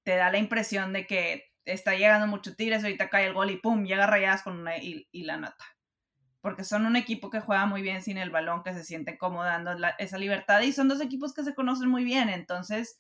Te 0.05 0.17
da 0.17 0.31
la 0.31 0.39
impresión 0.39 0.93
de 0.93 1.07
que 1.07 1.53
está 1.65 1.95
llegando 1.95 2.27
mucho 2.27 2.55
Tigres, 2.57 2.83
ahorita 2.83 3.11
cae 3.11 3.27
el 3.27 3.35
gol 3.35 3.51
y 3.51 3.57
pum, 3.57 3.85
llega 3.85 4.07
Rayadas 4.07 4.43
con 4.43 4.59
una 4.59 4.79
y, 4.79 5.07
la 5.13 5.37
nota. 5.37 5.65
Porque 6.41 6.65
son 6.65 6.87
un 6.87 6.97
equipo 6.97 7.29
que 7.29 7.41
juega 7.41 7.67
muy 7.67 7.83
bien 7.83 8.03
sin 8.03 8.17
el 8.17 8.31
balón, 8.31 8.63
que 8.63 8.73
se 8.73 8.85
siente 8.85 9.19
cómodo 9.19 9.45
dando 9.45 9.77
esa 9.99 10.17
libertad 10.17 10.63
y 10.63 10.73
son 10.73 10.89
dos 10.89 11.01
equipos 11.01 11.35
que 11.35 11.45
se 11.45 11.55
conocen 11.55 11.89
muy 11.89 12.03
bien. 12.03 12.31
Entonces, 12.31 12.99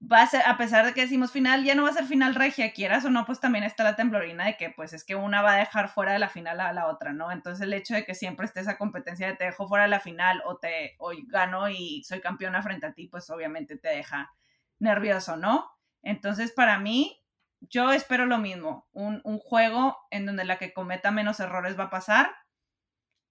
va 0.00 0.22
a 0.22 0.26
ser, 0.26 0.42
a 0.46 0.56
pesar 0.56 0.86
de 0.86 0.94
que 0.94 1.02
decimos 1.02 1.30
final, 1.30 1.64
ya 1.64 1.74
no 1.74 1.82
va 1.82 1.90
a 1.90 1.94
ser 1.94 2.06
final 2.06 2.34
regia, 2.34 2.72
quieras 2.72 3.04
o 3.04 3.10
no, 3.10 3.26
pues 3.26 3.38
también 3.40 3.64
está 3.64 3.84
la 3.84 3.96
temblorina 3.96 4.46
de 4.46 4.56
que 4.56 4.70
pues 4.70 4.92
es 4.92 5.04
que 5.04 5.14
una 5.14 5.42
va 5.42 5.54
a 5.54 5.58
dejar 5.58 5.88
fuera 5.88 6.12
de 6.12 6.18
la 6.18 6.30
final 6.30 6.60
a 6.60 6.72
la 6.72 6.86
otra, 6.88 7.12
¿no? 7.12 7.30
Entonces 7.30 7.62
el 7.62 7.72
hecho 7.74 7.94
de 7.94 8.04
que 8.04 8.14
siempre 8.14 8.46
esté 8.46 8.60
esa 8.60 8.78
competencia 8.78 9.26
de 9.26 9.36
te 9.36 9.44
dejo 9.44 9.68
fuera 9.68 9.84
de 9.84 9.90
la 9.90 10.00
final 10.00 10.42
o 10.46 10.56
te 10.56 10.96
o 10.98 11.12
gano 11.26 11.68
y 11.68 12.02
soy 12.04 12.20
campeona 12.20 12.62
frente 12.62 12.86
a 12.86 12.94
ti, 12.94 13.08
pues 13.08 13.28
obviamente 13.28 13.76
te 13.76 13.88
deja 13.88 14.32
nervioso, 14.78 15.36
¿no? 15.36 15.70
Entonces 16.02 16.52
para 16.52 16.78
mí, 16.78 17.22
yo 17.60 17.92
espero 17.92 18.24
lo 18.24 18.38
mismo, 18.38 18.88
un, 18.92 19.20
un 19.24 19.38
juego 19.38 19.98
en 20.10 20.24
donde 20.24 20.44
la 20.44 20.56
que 20.56 20.72
cometa 20.72 21.10
menos 21.10 21.40
errores 21.40 21.78
va 21.78 21.84
a 21.84 21.90
pasar 21.90 22.34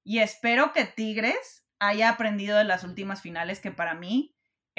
y 0.04 0.20
espero 0.20 0.72
que 0.72 0.86
Tigres 0.86 1.66
haya 1.80 2.10
aprendido 2.10 2.58
de 2.58 2.64
las 2.64 2.84
últimas 2.84 3.22
finales 3.22 3.60
que 3.60 3.72
para 3.72 3.96
mí 3.96 4.36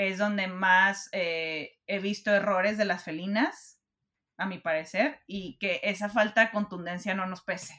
es 0.09 0.17
donde 0.17 0.47
más 0.47 1.11
eh, 1.13 1.79
he 1.87 1.99
visto 1.99 2.35
errores 2.35 2.79
de 2.79 2.87
las 2.87 3.05
felinas, 3.05 3.79
a 4.39 4.47
mi 4.47 4.59
parecer, 4.59 5.21
y 5.27 5.59
que 5.59 5.81
esa 5.83 6.09
falta 6.09 6.41
de 6.41 6.51
contundencia 6.51 7.15
no 7.15 7.27
nos 7.27 7.43
pese, 7.43 7.75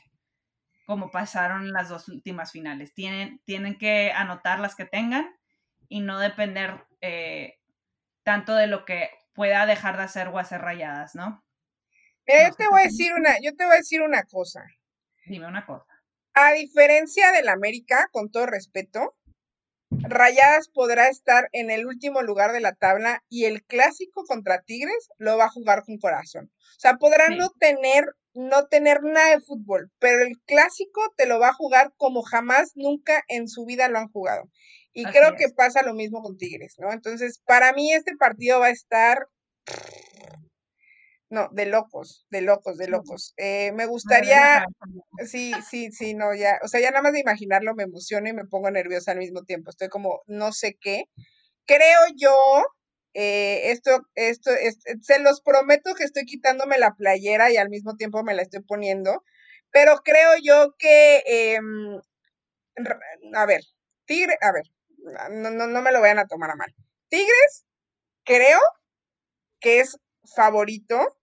como 0.86 1.10
pasaron 1.10 1.74
las 1.74 1.90
dos 1.90 2.08
últimas 2.10 2.52
finales. 2.52 2.94
Tienen, 2.94 3.42
tienen 3.46 3.76
que 3.76 4.12
anotar 4.12 4.60
las 4.60 4.76
que 4.76 4.86
tengan 4.86 5.36
y 5.90 6.02
no 6.02 6.20
depender 6.20 6.86
eh, 7.02 7.60
tanto 8.22 8.54
de 8.54 8.68
lo 8.68 8.86
que 8.86 9.10
pueda 9.34 9.66
dejar 9.66 9.98
de 9.98 10.04
hacer 10.04 10.28
o 10.28 10.38
hacer 10.38 10.62
rayadas, 10.62 11.16
¿no? 11.16 11.44
Mira, 12.28 12.50
yo 12.50 12.56
te 12.56 12.68
voy 12.68 12.82
a 12.82 12.84
decir 12.84 13.14
una, 13.14 13.40
yo 13.42 13.56
te 13.56 13.66
voy 13.66 13.74
a 13.74 13.78
decir 13.78 14.04
una 14.04 14.24
cosa. 14.26 14.64
Dime 15.26 15.48
una 15.48 15.66
cosa. 15.66 15.88
A 16.34 16.54
diferencia 16.54 17.32
del 17.32 17.50
América, 17.50 18.08
con 18.12 18.30
todo 18.30 18.46
respeto, 18.46 19.16
Rayadas 20.12 20.70
podrá 20.70 21.08
estar 21.10 21.50
en 21.52 21.72
el 21.72 21.86
último 21.88 22.22
lugar 22.22 22.52
de 22.52 22.60
la 22.62 22.74
tabla 22.74 23.24
y 23.30 23.46
el 23.46 23.64
clásico 23.64 24.24
contra 24.26 24.62
Tigres 24.62 25.10
lo 25.18 25.38
va 25.38 25.46
a 25.46 25.50
jugar 25.50 25.84
con 25.84 25.98
corazón. 25.98 26.52
O 26.54 26.80
sea, 26.80 26.96
podrá 26.98 27.28
Sí. 27.28 27.38
no 27.38 27.50
tener 27.60 28.06
no 28.34 28.68
tener 28.68 29.04
nada 29.04 29.32
de 29.32 29.42
fútbol, 29.42 29.92
pero 30.00 30.24
el 30.24 30.40
clásico 30.46 31.02
te 31.18 31.26
lo 31.26 31.38
va 31.38 31.50
a 31.50 31.54
jugar 31.54 31.92
como 31.98 32.22
jamás 32.22 32.72
nunca 32.76 33.24
en 33.28 33.50
su 33.50 33.66
vida 33.66 33.90
lo 33.90 33.98
han 34.00 34.08
jugado. 34.08 34.44
Y 34.94 35.04
Así 35.04 35.18
creo 35.18 35.36
que 35.36 35.50
pasa 35.50 35.84
lo 35.84 35.94
mismo 35.94 36.22
con 36.22 36.38
Tigres, 36.38 36.76
¿no? 36.78 36.94
Entonces, 36.94 37.42
para 37.46 37.74
mí 37.74 37.92
este 37.92 38.16
partido 38.16 38.62
va 38.62 38.68
a 38.68 38.72
estar 38.72 39.28
no, 41.32 41.48
de 41.52 41.66
locos, 41.66 42.28
de 42.30 42.42
locos, 42.42 42.78
de 42.78 42.88
locos. 42.90 43.34
Eh, 43.38 43.72
me 43.74 43.86
gustaría. 43.88 44.66
Sí, 45.26 45.54
sí, 45.70 45.92
sí, 45.92 46.14
no, 46.14 46.36
ya, 46.36 46.60
o 46.64 46.68
sea, 46.68 46.82
ya 46.82 46.92
nada 46.92 47.04
más 47.04 47.14
de 47.14 47.22
imaginarlo 47.22 47.74
me 47.74 47.84
emociono 47.84 48.28
y 48.30 48.34
me 48.34 48.46
pongo 48.46 48.70
nerviosa 48.70 49.12
al 49.14 49.18
mismo 49.20 49.44
tiempo. 49.44 49.70
Estoy 49.70 49.88
como, 49.88 50.22
no 50.28 50.52
sé 50.52 50.78
qué. 50.80 51.06
Creo 51.66 52.00
yo, 52.18 52.64
eh, 53.14 53.72
esto, 53.72 54.02
esto, 54.16 54.52
es- 54.52 54.80
se 55.02 55.20
los 55.20 55.42
prometo 55.42 55.96
que 55.96 56.04
estoy 56.04 56.26
quitándome 56.26 56.78
la 56.78 56.96
playera 56.96 57.50
y 57.52 57.58
al 57.58 57.70
mismo 57.70 57.96
tiempo 57.96 58.24
me 58.24 58.34
la 58.34 58.42
estoy 58.42 58.62
poniendo, 58.64 59.24
pero 59.72 59.98
creo 60.04 60.32
yo 60.44 60.76
que, 60.78 61.24
em, 61.26 62.00
a 63.36 63.46
ver, 63.46 63.62
Tigre, 64.06 64.38
a 64.42 64.52
ver, 64.52 64.66
no, 65.32 65.50
no, 65.52 65.68
no 65.68 65.82
me 65.82 65.92
lo 65.92 66.02
vayan 66.02 66.20
a 66.20 66.28
tomar 66.28 66.52
a 66.52 66.56
mal. 66.56 66.74
Tigres, 67.10 67.66
creo 68.26 68.60
que 69.60 69.80
es 69.80 69.98
favorito, 70.36 71.18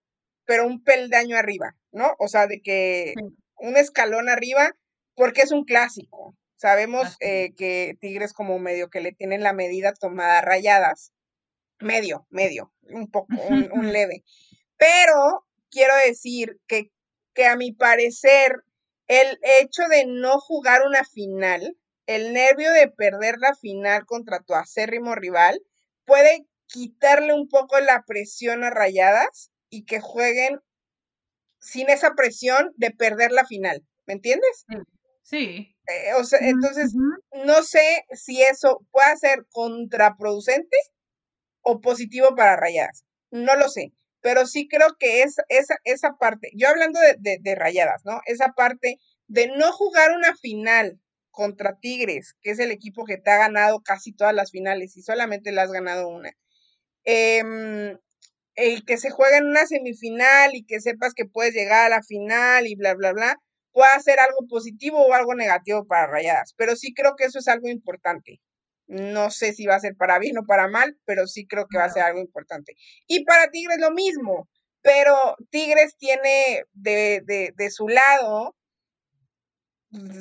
pero 0.49 0.65
un 0.65 0.83
peldaño 0.83 1.37
arriba, 1.37 1.75
¿no? 1.91 2.15
O 2.17 2.27
sea, 2.27 2.47
de 2.47 2.59
que 2.59 3.13
un 3.57 3.77
escalón 3.77 4.29
arriba, 4.29 4.75
porque 5.13 5.41
es 5.41 5.51
un 5.51 5.63
clásico. 5.63 6.35
Sabemos 6.55 7.17
eh, 7.19 7.53
que 7.55 7.95
Tigres 8.01 8.33
como 8.33 8.57
medio 8.57 8.89
que 8.89 8.99
le 8.99 9.11
tienen 9.11 9.43
la 9.43 9.53
medida 9.53 9.93
tomada 9.93 10.39
a 10.39 10.41
rayadas. 10.41 11.13
Medio, 11.79 12.25
medio, 12.31 12.73
un 12.81 13.11
poco, 13.11 13.27
un, 13.47 13.69
un 13.73 13.93
leve. 13.93 14.23
Pero 14.75 15.45
quiero 15.69 15.93
decir 16.07 16.59
que, 16.65 16.91
que 17.35 17.45
a 17.45 17.55
mi 17.55 17.71
parecer, 17.71 18.63
el 19.05 19.37
hecho 19.61 19.83
de 19.87 20.07
no 20.07 20.39
jugar 20.39 20.81
una 20.81 21.03
final, 21.03 21.77
el 22.07 22.33
nervio 22.33 22.71
de 22.71 22.87
perder 22.87 23.35
la 23.37 23.53
final 23.53 24.07
contra 24.07 24.39
tu 24.39 24.55
acérrimo 24.55 25.13
rival, 25.13 25.61
puede 26.05 26.47
quitarle 26.65 27.35
un 27.35 27.47
poco 27.49 27.79
la 27.79 28.03
presión 28.07 28.63
a 28.63 28.71
rayadas 28.71 29.51
y 29.69 29.85
que 29.85 29.99
jueguen 30.01 30.59
sin 31.59 31.89
esa 31.89 32.15
presión 32.15 32.71
de 32.77 32.91
perder 32.91 33.31
la 33.31 33.45
final. 33.45 33.83
¿Me 34.05 34.13
entiendes? 34.13 34.65
Sí. 35.21 35.75
Eh, 35.87 36.13
o 36.19 36.23
sea, 36.23 36.39
entonces, 36.41 36.93
no 37.45 37.63
sé 37.63 38.05
si 38.11 38.41
eso 38.41 38.85
puede 38.91 39.15
ser 39.17 39.45
contraproducente 39.51 40.77
o 41.61 41.81
positivo 41.81 42.35
para 42.35 42.55
Rayadas. 42.57 43.05
No 43.31 43.55
lo 43.55 43.69
sé, 43.69 43.93
pero 44.21 44.45
sí 44.45 44.67
creo 44.67 44.95
que 44.99 45.23
es, 45.23 45.37
esa, 45.49 45.75
esa 45.83 46.17
parte, 46.19 46.51
yo 46.55 46.67
hablando 46.69 46.99
de, 46.99 47.15
de, 47.19 47.37
de 47.41 47.55
Rayadas, 47.55 48.03
¿no? 48.05 48.21
Esa 48.25 48.53
parte 48.55 48.97
de 49.27 49.47
no 49.57 49.71
jugar 49.71 50.11
una 50.11 50.35
final 50.37 50.99
contra 51.31 51.77
Tigres, 51.79 52.35
que 52.41 52.51
es 52.51 52.59
el 52.59 52.71
equipo 52.71 53.05
que 53.05 53.17
te 53.17 53.31
ha 53.31 53.37
ganado 53.37 53.81
casi 53.83 54.11
todas 54.13 54.33
las 54.33 54.51
finales 54.51 54.97
y 54.97 55.01
solamente 55.03 55.51
le 55.51 55.61
has 55.61 55.71
ganado 55.71 56.09
una. 56.09 56.31
em, 57.05 57.97
el 58.59 58.85
que 58.85 58.97
se 58.97 59.09
juega 59.09 59.37
en 59.37 59.47
una 59.47 59.65
semifinal 59.65 60.55
y 60.55 60.65
que 60.65 60.81
sepas 60.81 61.13
que 61.13 61.25
puedes 61.25 61.53
llegar 61.53 61.85
a 61.85 61.95
la 61.97 62.03
final 62.03 62.67
y 62.67 62.75
bla, 62.75 62.93
bla, 62.95 63.13
bla, 63.13 63.37
pueda 63.71 63.99
ser 63.99 64.19
algo 64.19 64.47
positivo 64.49 64.99
o 65.05 65.13
algo 65.13 65.35
negativo 65.35 65.85
para 65.85 66.07
Rayadas. 66.07 66.53
Pero 66.57 66.75
sí 66.75 66.93
creo 66.93 67.15
que 67.17 67.25
eso 67.25 67.39
es 67.39 67.47
algo 67.47 67.69
importante. 67.69 68.39
No 68.87 69.31
sé 69.31 69.53
si 69.53 69.65
va 69.65 69.75
a 69.75 69.79
ser 69.79 69.95
para 69.95 70.19
bien 70.19 70.37
o 70.37 70.45
para 70.45 70.67
mal, 70.67 70.97
pero 71.05 71.27
sí 71.27 71.45
creo 71.47 71.67
que 71.69 71.77
va 71.77 71.85
a 71.85 71.89
ser 71.93 72.03
algo 72.03 72.19
importante. 72.19 72.73
Y 73.07 73.23
para 73.25 73.49
Tigres 73.51 73.79
lo 73.79 73.91
mismo, 73.91 74.49
pero 74.81 75.35
Tigres 75.51 75.95
tiene 75.97 76.63
de, 76.73 77.21
de, 77.25 77.53
de 77.55 77.71
su 77.71 77.87
lado 77.87 78.55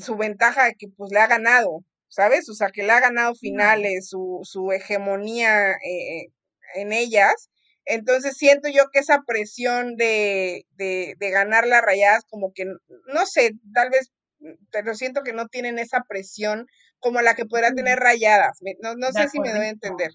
su 0.00 0.16
ventaja 0.16 0.64
de 0.64 0.74
que 0.74 0.88
pues 0.88 1.10
le 1.12 1.20
ha 1.20 1.26
ganado, 1.26 1.84
¿sabes? 2.08 2.48
O 2.48 2.54
sea, 2.54 2.70
que 2.70 2.82
le 2.82 2.92
ha 2.92 3.00
ganado 3.00 3.34
finales, 3.34 4.08
su, 4.08 4.40
su 4.44 4.72
hegemonía 4.72 5.72
eh, 5.72 6.28
en 6.74 6.92
ellas. 6.92 7.50
Entonces 7.88 8.36
siento 8.36 8.68
yo 8.68 8.90
que 8.92 8.98
esa 8.98 9.22
presión 9.26 9.96
de, 9.96 10.66
de, 10.72 11.14
de 11.18 11.30
ganar 11.30 11.66
las 11.66 11.82
rayadas, 11.82 12.24
como 12.28 12.52
que, 12.52 12.66
no 12.66 13.26
sé, 13.26 13.52
tal 13.72 13.88
vez, 13.88 14.12
pero 14.70 14.94
siento 14.94 15.22
que 15.22 15.32
no 15.32 15.48
tienen 15.48 15.78
esa 15.78 16.04
presión 16.06 16.66
como 17.00 17.22
la 17.22 17.34
que 17.34 17.46
podrán 17.46 17.74
tener 17.74 17.98
rayadas. 17.98 18.58
No, 18.82 18.94
no 18.94 19.10
sé 19.12 19.28
si 19.28 19.40
me 19.40 19.52
doy 19.52 19.66
a 19.66 19.70
entender. 19.70 20.10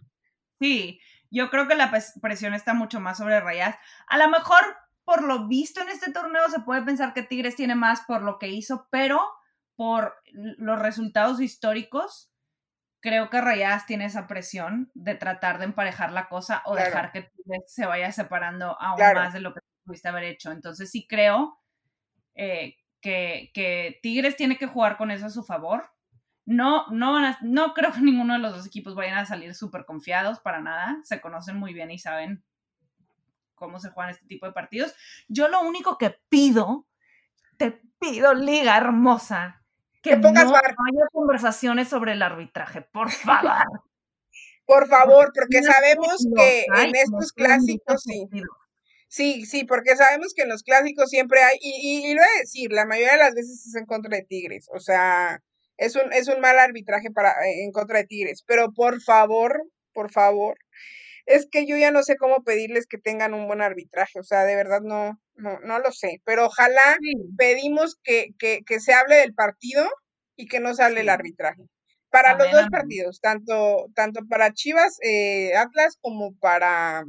Sí, 0.61 0.99
yo 1.31 1.49
creo 1.49 1.67
que 1.67 1.73
la 1.73 1.91
presión 2.21 2.53
está 2.53 2.75
mucho 2.75 2.99
más 2.99 3.17
sobre 3.17 3.39
rayadas. 3.39 3.75
A 4.07 4.19
lo 4.19 4.29
mejor, 4.29 4.61
por 5.03 5.23
lo 5.23 5.47
visto 5.47 5.81
en 5.81 5.89
este 5.89 6.11
torneo, 6.11 6.47
se 6.49 6.59
puede 6.59 6.83
pensar 6.83 7.13
que 7.13 7.23
Tigres 7.23 7.55
tiene 7.55 7.73
más 7.73 8.01
por 8.01 8.21
lo 8.21 8.37
que 8.37 8.49
hizo, 8.49 8.87
pero 8.91 9.19
por 9.75 10.13
los 10.31 10.79
resultados 10.79 11.41
históricos, 11.41 12.31
creo 13.03 13.29
que 13.29 13.41
Rayadas 13.41 13.85
tiene 13.85 14.05
esa 14.05 14.27
presión 14.27 14.89
de 14.93 15.15
tratar 15.15 15.59
de 15.59 15.65
emparejar 15.65 16.13
la 16.13 16.29
cosa 16.29 16.63
o 16.65 16.73
dejar 16.73 17.11
que 17.11 17.29
se 17.67 17.85
vaya 17.85 18.09
separando 18.13 18.79
aún 18.79 18.97
más 19.13 19.33
de 19.33 19.41
lo 19.41 19.53
que 19.53 19.59
pudiste 19.83 20.07
haber 20.07 20.23
hecho. 20.23 20.51
Entonces 20.51 20.89
sí 20.89 21.05
creo 21.05 21.59
eh, 22.33 22.77
que, 23.01 23.51
que, 23.53 23.99
Tigres 24.01 24.37
tiene 24.37 24.57
que 24.57 24.67
jugar 24.67 24.95
con 24.95 25.11
eso 25.11 25.25
a 25.25 25.31
su 25.31 25.43
favor. 25.43 25.91
No, 26.45 26.87
no, 26.91 27.19
no 27.41 27.73
creo 27.73 27.91
que 27.91 27.99
ninguno 27.99 28.35
de 28.35 28.39
los 28.39 28.55
dos 28.55 28.65
equipos 28.65 28.95
vayan 28.95 29.17
a 29.17 29.25
salir 29.25 29.53
súper 29.53 29.83
confiados 29.83 30.39
para 30.39 30.61
nada. 30.61 30.97
Se 31.03 31.19
conocen 31.19 31.57
muy 31.57 31.73
bien 31.73 31.91
y 31.91 31.99
saben 31.99 32.41
cómo 33.53 33.81
se 33.81 33.89
juegan 33.89 34.11
este 34.11 34.27
tipo 34.27 34.45
de 34.45 34.53
partidos. 34.53 34.95
Yo 35.27 35.49
lo 35.49 35.61
único 35.61 35.97
que 35.97 36.15
pido, 36.29 36.87
te 37.57 37.81
pido, 37.99 38.33
liga 38.33 38.77
hermosa, 38.77 39.61
que, 40.03 40.17
no 40.17 40.29
haya 40.29 41.07
conversaciones 41.11 41.87
sobre 41.87 42.11
el 42.11 42.21
arbitraje, 42.21 42.81
por 42.81 43.09
favor. 43.09 43.51
por 44.65 44.87
favor, 44.87 45.31
porque 45.33 45.63
sabemos 45.63 46.27
que 46.35 46.65
en 46.83 46.95
estos 46.95 47.31
clásicos 47.31 48.03
sí. 48.03 48.27
Sí, 49.07 49.45
sí, 49.45 49.63
porque 49.63 49.95
sabemos 49.95 50.33
que 50.33 50.41
en 50.41 50.49
los 50.49 50.63
clásicos 50.63 51.09
siempre 51.09 51.43
hay, 51.43 51.57
y, 51.61 52.09
y, 52.09 52.13
lo 52.15 52.21
voy 52.21 52.29
a 52.35 52.39
decir, 52.39 52.71
la 52.71 52.85
mayoría 52.85 53.11
de 53.11 53.19
las 53.19 53.35
veces 53.35 53.67
es 53.67 53.75
en 53.75 53.85
contra 53.85 54.17
de 54.17 54.23
Tigres, 54.23 54.67
o 54.73 54.79
sea, 54.79 55.39
es 55.77 55.95
un, 55.95 56.11
es 56.13 56.27
un 56.27 56.41
mal 56.41 56.57
arbitraje 56.57 57.11
para, 57.11 57.31
en 57.45 57.71
contra 57.71 57.99
de 57.99 58.07
Tigres, 58.07 58.43
pero 58.47 58.73
por 58.73 59.01
favor, 59.01 59.67
por 59.93 60.11
favor, 60.11 60.57
es 61.25 61.47
que 61.49 61.65
yo 61.65 61.77
ya 61.77 61.91
no 61.91 62.03
sé 62.03 62.17
cómo 62.17 62.43
pedirles 62.43 62.87
que 62.87 62.97
tengan 62.97 63.33
un 63.33 63.47
buen 63.47 63.61
arbitraje, 63.61 64.19
o 64.19 64.23
sea, 64.23 64.43
de 64.43 64.55
verdad 64.55 64.81
no, 64.81 65.19
no, 65.35 65.59
no 65.61 65.79
lo 65.79 65.91
sé, 65.91 66.21
pero 66.25 66.47
ojalá 66.47 66.97
pedimos 67.37 67.97
que, 68.03 68.33
que, 68.37 68.61
que, 68.65 68.79
se 68.79 68.93
hable 68.93 69.15
del 69.15 69.33
partido 69.33 69.85
y 70.35 70.47
que 70.47 70.59
no 70.59 70.73
se 70.73 70.83
hable 70.83 71.01
el 71.01 71.09
arbitraje. 71.09 71.63
Para 72.09 72.37
los 72.37 72.51
dos 72.51 72.67
partidos, 72.69 73.19
tanto, 73.21 73.87
tanto 73.95 74.21
para 74.29 74.53
Chivas, 74.53 74.99
eh, 75.01 75.55
Atlas, 75.55 75.97
como 75.99 76.35
para 76.35 77.03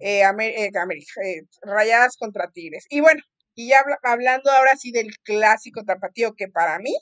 eh, 0.00 0.22
eh, 0.22 1.42
Rayadas 1.62 2.16
contra 2.16 2.50
Tigres. 2.50 2.86
Y 2.90 3.00
bueno, 3.00 3.22
y 3.54 3.68
ya 3.68 3.84
hablando 4.02 4.50
ahora 4.50 4.76
sí 4.76 4.90
del 4.90 5.16
clásico 5.22 5.84
tapatío, 5.84 6.34
que 6.34 6.48
para 6.48 6.80
mí 6.80 6.92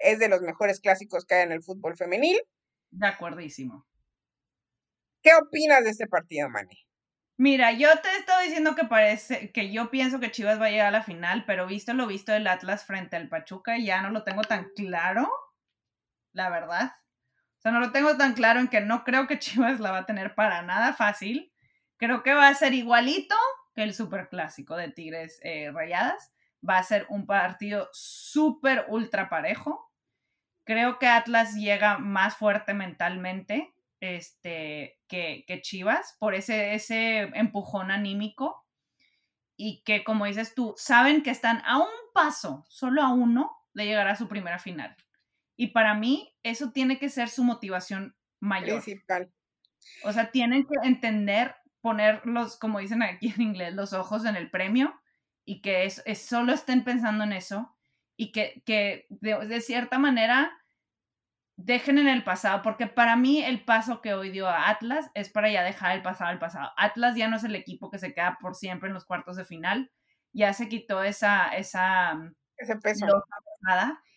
es 0.00 0.18
de 0.18 0.28
los 0.28 0.40
mejores 0.42 0.80
clásicos 0.80 1.24
que 1.24 1.36
hay 1.36 1.42
en 1.44 1.52
el 1.52 1.62
fútbol 1.62 1.96
femenil. 1.96 2.40
De 2.90 3.06
acuerdísimo. 3.06 3.86
¿Qué 5.24 5.30
opinas 5.34 5.82
de 5.82 5.90
este 5.90 6.06
partido, 6.06 6.50
Manny? 6.50 6.86
Mira, 7.38 7.72
yo 7.72 7.88
te 8.02 8.10
he 8.10 8.16
estado 8.18 8.42
diciendo 8.42 8.74
que 8.74 8.84
parece 8.84 9.52
que 9.52 9.72
yo 9.72 9.90
pienso 9.90 10.20
que 10.20 10.30
Chivas 10.30 10.60
va 10.60 10.66
a 10.66 10.70
llegar 10.70 10.88
a 10.88 10.98
la 10.98 11.02
final, 11.02 11.46
pero 11.46 11.66
visto 11.66 11.94
lo 11.94 12.06
visto 12.06 12.30
del 12.32 12.46
Atlas 12.46 12.84
frente 12.84 13.16
al 13.16 13.30
Pachuca, 13.30 13.78
ya 13.78 14.02
no 14.02 14.10
lo 14.10 14.22
tengo 14.22 14.42
tan 14.42 14.68
claro, 14.76 15.32
la 16.34 16.50
verdad. 16.50 16.92
O 17.56 17.60
sea, 17.62 17.72
no 17.72 17.80
lo 17.80 17.90
tengo 17.90 18.18
tan 18.18 18.34
claro 18.34 18.60
en 18.60 18.68
que 18.68 18.82
no 18.82 19.02
creo 19.02 19.26
que 19.26 19.38
Chivas 19.38 19.80
la 19.80 19.92
va 19.92 19.98
a 20.00 20.06
tener 20.06 20.34
para 20.34 20.60
nada 20.60 20.92
fácil. 20.92 21.50
Creo 21.96 22.22
que 22.22 22.34
va 22.34 22.48
a 22.48 22.54
ser 22.54 22.74
igualito 22.74 23.34
que 23.74 23.82
el 23.82 23.94
superclásico 23.94 24.76
de 24.76 24.90
Tigres 24.90 25.40
eh, 25.42 25.70
Rayadas. 25.72 26.34
Va 26.68 26.76
a 26.76 26.82
ser 26.82 27.06
un 27.08 27.24
partido 27.24 27.88
súper 27.92 28.84
ultra 28.88 29.30
parejo. 29.30 29.90
Creo 30.64 30.98
que 30.98 31.08
Atlas 31.08 31.54
llega 31.54 31.96
más 31.96 32.36
fuerte 32.36 32.74
mentalmente 32.74 33.74
este, 34.04 34.98
que, 35.46 35.60
Chivas 35.62 36.16
por 36.18 36.34
ese, 36.34 36.74
ese 36.74 37.20
empujón 37.34 37.90
anímico 37.90 38.66
y 39.56 39.82
que, 39.84 40.02
como 40.02 40.26
dices 40.26 40.54
tú, 40.54 40.74
saben 40.76 41.22
que 41.22 41.30
están 41.30 41.62
a 41.64 41.78
un 41.78 41.88
paso, 42.12 42.64
solo 42.68 43.02
a 43.02 43.12
uno, 43.12 43.50
de 43.72 43.86
llegar 43.86 44.08
a 44.08 44.16
su 44.16 44.28
primera 44.28 44.58
final. 44.58 44.96
Y 45.56 45.68
para 45.68 45.94
mí, 45.94 46.34
eso 46.42 46.72
tiene 46.72 46.98
que 46.98 47.08
ser 47.08 47.28
su 47.28 47.44
motivación 47.44 48.16
mayor. 48.40 48.82
Principal. 48.82 49.32
O 50.02 50.12
sea, 50.12 50.30
tienen 50.30 50.64
que 50.64 50.88
entender, 50.88 51.54
poner 51.80 52.24
los, 52.26 52.56
como 52.56 52.80
dicen 52.80 53.02
aquí 53.02 53.32
en 53.36 53.42
inglés, 53.42 53.74
los 53.74 53.92
ojos 53.92 54.24
en 54.24 54.36
el 54.36 54.50
premio 54.50 54.94
y 55.44 55.60
que 55.60 55.84
es, 55.84 56.02
solo 56.18 56.52
estén 56.52 56.84
pensando 56.84 57.24
en 57.24 57.32
eso 57.32 57.76
y 58.16 58.32
que, 58.32 58.62
que 58.64 59.06
de 59.10 59.60
cierta 59.60 59.98
manera 59.98 60.52
dejen 61.56 61.98
en 61.98 62.08
el 62.08 62.24
pasado, 62.24 62.62
porque 62.62 62.86
para 62.86 63.16
mí 63.16 63.42
el 63.42 63.64
paso 63.64 64.00
que 64.00 64.14
hoy 64.14 64.30
dio 64.30 64.48
a 64.48 64.68
Atlas 64.68 65.10
es 65.14 65.30
para 65.30 65.50
ya 65.50 65.62
dejar 65.62 65.96
el 65.96 66.02
pasado 66.02 66.30
al 66.30 66.38
pasado. 66.38 66.70
Atlas 66.76 67.16
ya 67.16 67.28
no 67.28 67.36
es 67.36 67.44
el 67.44 67.54
equipo 67.54 67.90
que 67.90 67.98
se 67.98 68.12
queda 68.12 68.38
por 68.40 68.54
siempre 68.54 68.88
en 68.88 68.94
los 68.94 69.04
cuartos 69.04 69.36
de 69.36 69.44
final, 69.44 69.90
ya 70.32 70.52
se 70.52 70.68
quitó 70.68 71.02
esa, 71.02 71.48
esa 71.48 72.14
mm, 72.14 72.34
ese 72.56 72.76
peso 72.76 73.06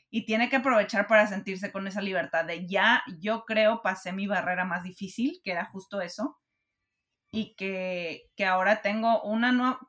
y 0.09 0.25
tiene 0.25 0.49
que 0.49 0.57
aprovechar 0.57 1.07
para 1.07 1.27
sentirse 1.27 1.71
con 1.71 1.87
esa 1.87 2.01
libertad 2.01 2.45
de 2.45 2.65
ya 2.67 3.03
yo 3.19 3.45
creo 3.45 3.81
pasé 3.81 4.13
mi 4.13 4.27
barrera 4.27 4.65
más 4.65 4.83
difícil, 4.83 5.39
que 5.43 5.51
era 5.51 5.65
justo 5.65 6.01
eso, 6.01 6.39
y 7.31 7.55
que, 7.55 8.29
que 8.35 8.45
ahora 8.45 8.81
tengo 8.81 9.21
una, 9.23 9.79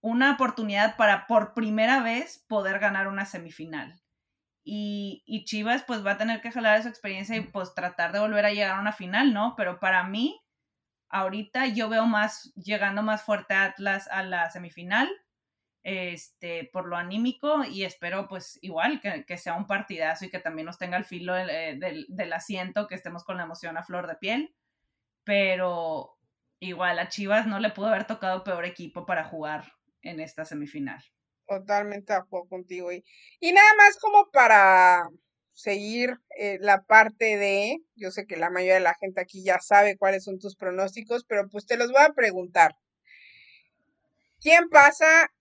una 0.00 0.32
oportunidad 0.34 0.96
para 0.96 1.26
por 1.26 1.52
primera 1.54 2.00
vez 2.00 2.44
poder 2.48 2.78
ganar 2.78 3.08
una 3.08 3.26
semifinal 3.26 4.00
y, 4.68 5.44
Chivas 5.44 5.84
pues 5.84 6.04
va 6.04 6.12
a 6.12 6.18
tener 6.18 6.40
que 6.40 6.50
jalar 6.50 6.78
esa 6.78 6.88
experiencia 6.88 7.36
y 7.36 7.40
pues 7.42 7.72
tratar 7.72 8.10
de 8.12 8.18
volver 8.18 8.44
a 8.46 8.52
llegar 8.52 8.76
a 8.76 8.80
una 8.80 8.92
final, 8.92 9.32
¿no? 9.32 9.54
Pero 9.56 9.78
para 9.78 10.02
mí, 10.02 10.40
ahorita 11.08 11.68
yo 11.68 11.88
veo 11.88 12.04
más, 12.06 12.52
llegando 12.56 13.02
más 13.04 13.22
fuerte 13.22 13.54
a 13.54 13.64
Atlas 13.66 14.08
a 14.08 14.24
la 14.24 14.50
semifinal, 14.50 15.08
este, 15.84 16.68
por 16.72 16.88
lo 16.88 16.96
anímico 16.96 17.62
y 17.62 17.84
espero 17.84 18.26
pues 18.26 18.58
igual 18.60 19.00
que, 19.00 19.38
sea 19.38 19.54
un 19.54 19.68
partidazo 19.68 20.24
y 20.24 20.30
que 20.30 20.40
también 20.40 20.66
nos 20.66 20.78
tenga 20.78 20.96
el 20.96 21.04
filo 21.04 21.36
eh, 21.36 21.76
del, 21.78 22.04
del, 22.08 22.32
asiento, 22.32 22.88
que 22.88 22.96
estemos 22.96 23.22
con 23.22 23.36
la 23.36 23.44
emoción 23.44 23.76
a 23.76 23.84
flor 23.84 24.08
de 24.08 24.16
piel, 24.16 24.56
pero 25.22 26.18
igual 26.58 26.98
a 26.98 27.08
Chivas 27.08 27.46
no 27.46 27.60
le 27.60 27.70
pudo 27.70 27.86
haber 27.86 28.06
tocado 28.08 28.42
peor 28.42 28.64
equipo 28.64 29.06
para 29.06 29.22
jugar 29.22 29.72
en 30.02 30.18
esta 30.18 30.44
semifinal. 30.44 31.04
Totalmente 31.46 32.12
de 32.12 32.18
acuerdo 32.18 32.48
contigo. 32.48 32.92
Y, 32.92 33.04
y 33.40 33.52
nada 33.52 33.74
más 33.76 33.98
como 33.98 34.30
para 34.30 35.08
seguir 35.56 36.20
eh, 36.38 36.58
la 36.60 36.82
parte 36.82 37.36
de, 37.38 37.78
yo 37.94 38.10
sé 38.10 38.26
que 38.26 38.36
la 38.36 38.50
mayoría 38.50 38.74
de 38.74 38.80
la 38.80 38.94
gente 38.94 39.22
aquí 39.22 39.42
ya 39.42 39.58
sabe 39.58 39.96
cuáles 39.96 40.24
son 40.24 40.38
tus 40.38 40.54
pronósticos, 40.54 41.24
pero 41.24 41.48
pues 41.48 41.66
te 41.66 41.78
los 41.78 41.90
voy 41.90 42.02
a 42.02 42.12
preguntar. 42.12 42.76
¿Quién 44.40 44.68
pasa 44.68 45.32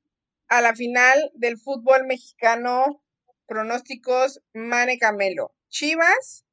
a 0.47 0.61
la 0.61 0.73
final 0.73 1.31
del 1.33 1.57
fútbol 1.57 2.05
mexicano? 2.05 3.01
Pronósticos, 3.45 4.41
Mane 4.53 4.97
Camelo, 4.97 5.53
¿Chivas 5.69 6.45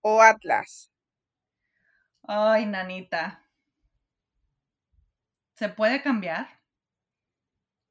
o 0.00 0.20
Atlas? 0.20 0.90
Ay, 2.24 2.66
nanita. 2.66 3.46
¿Se 5.54 5.68
puede 5.68 6.02
cambiar? 6.02 6.57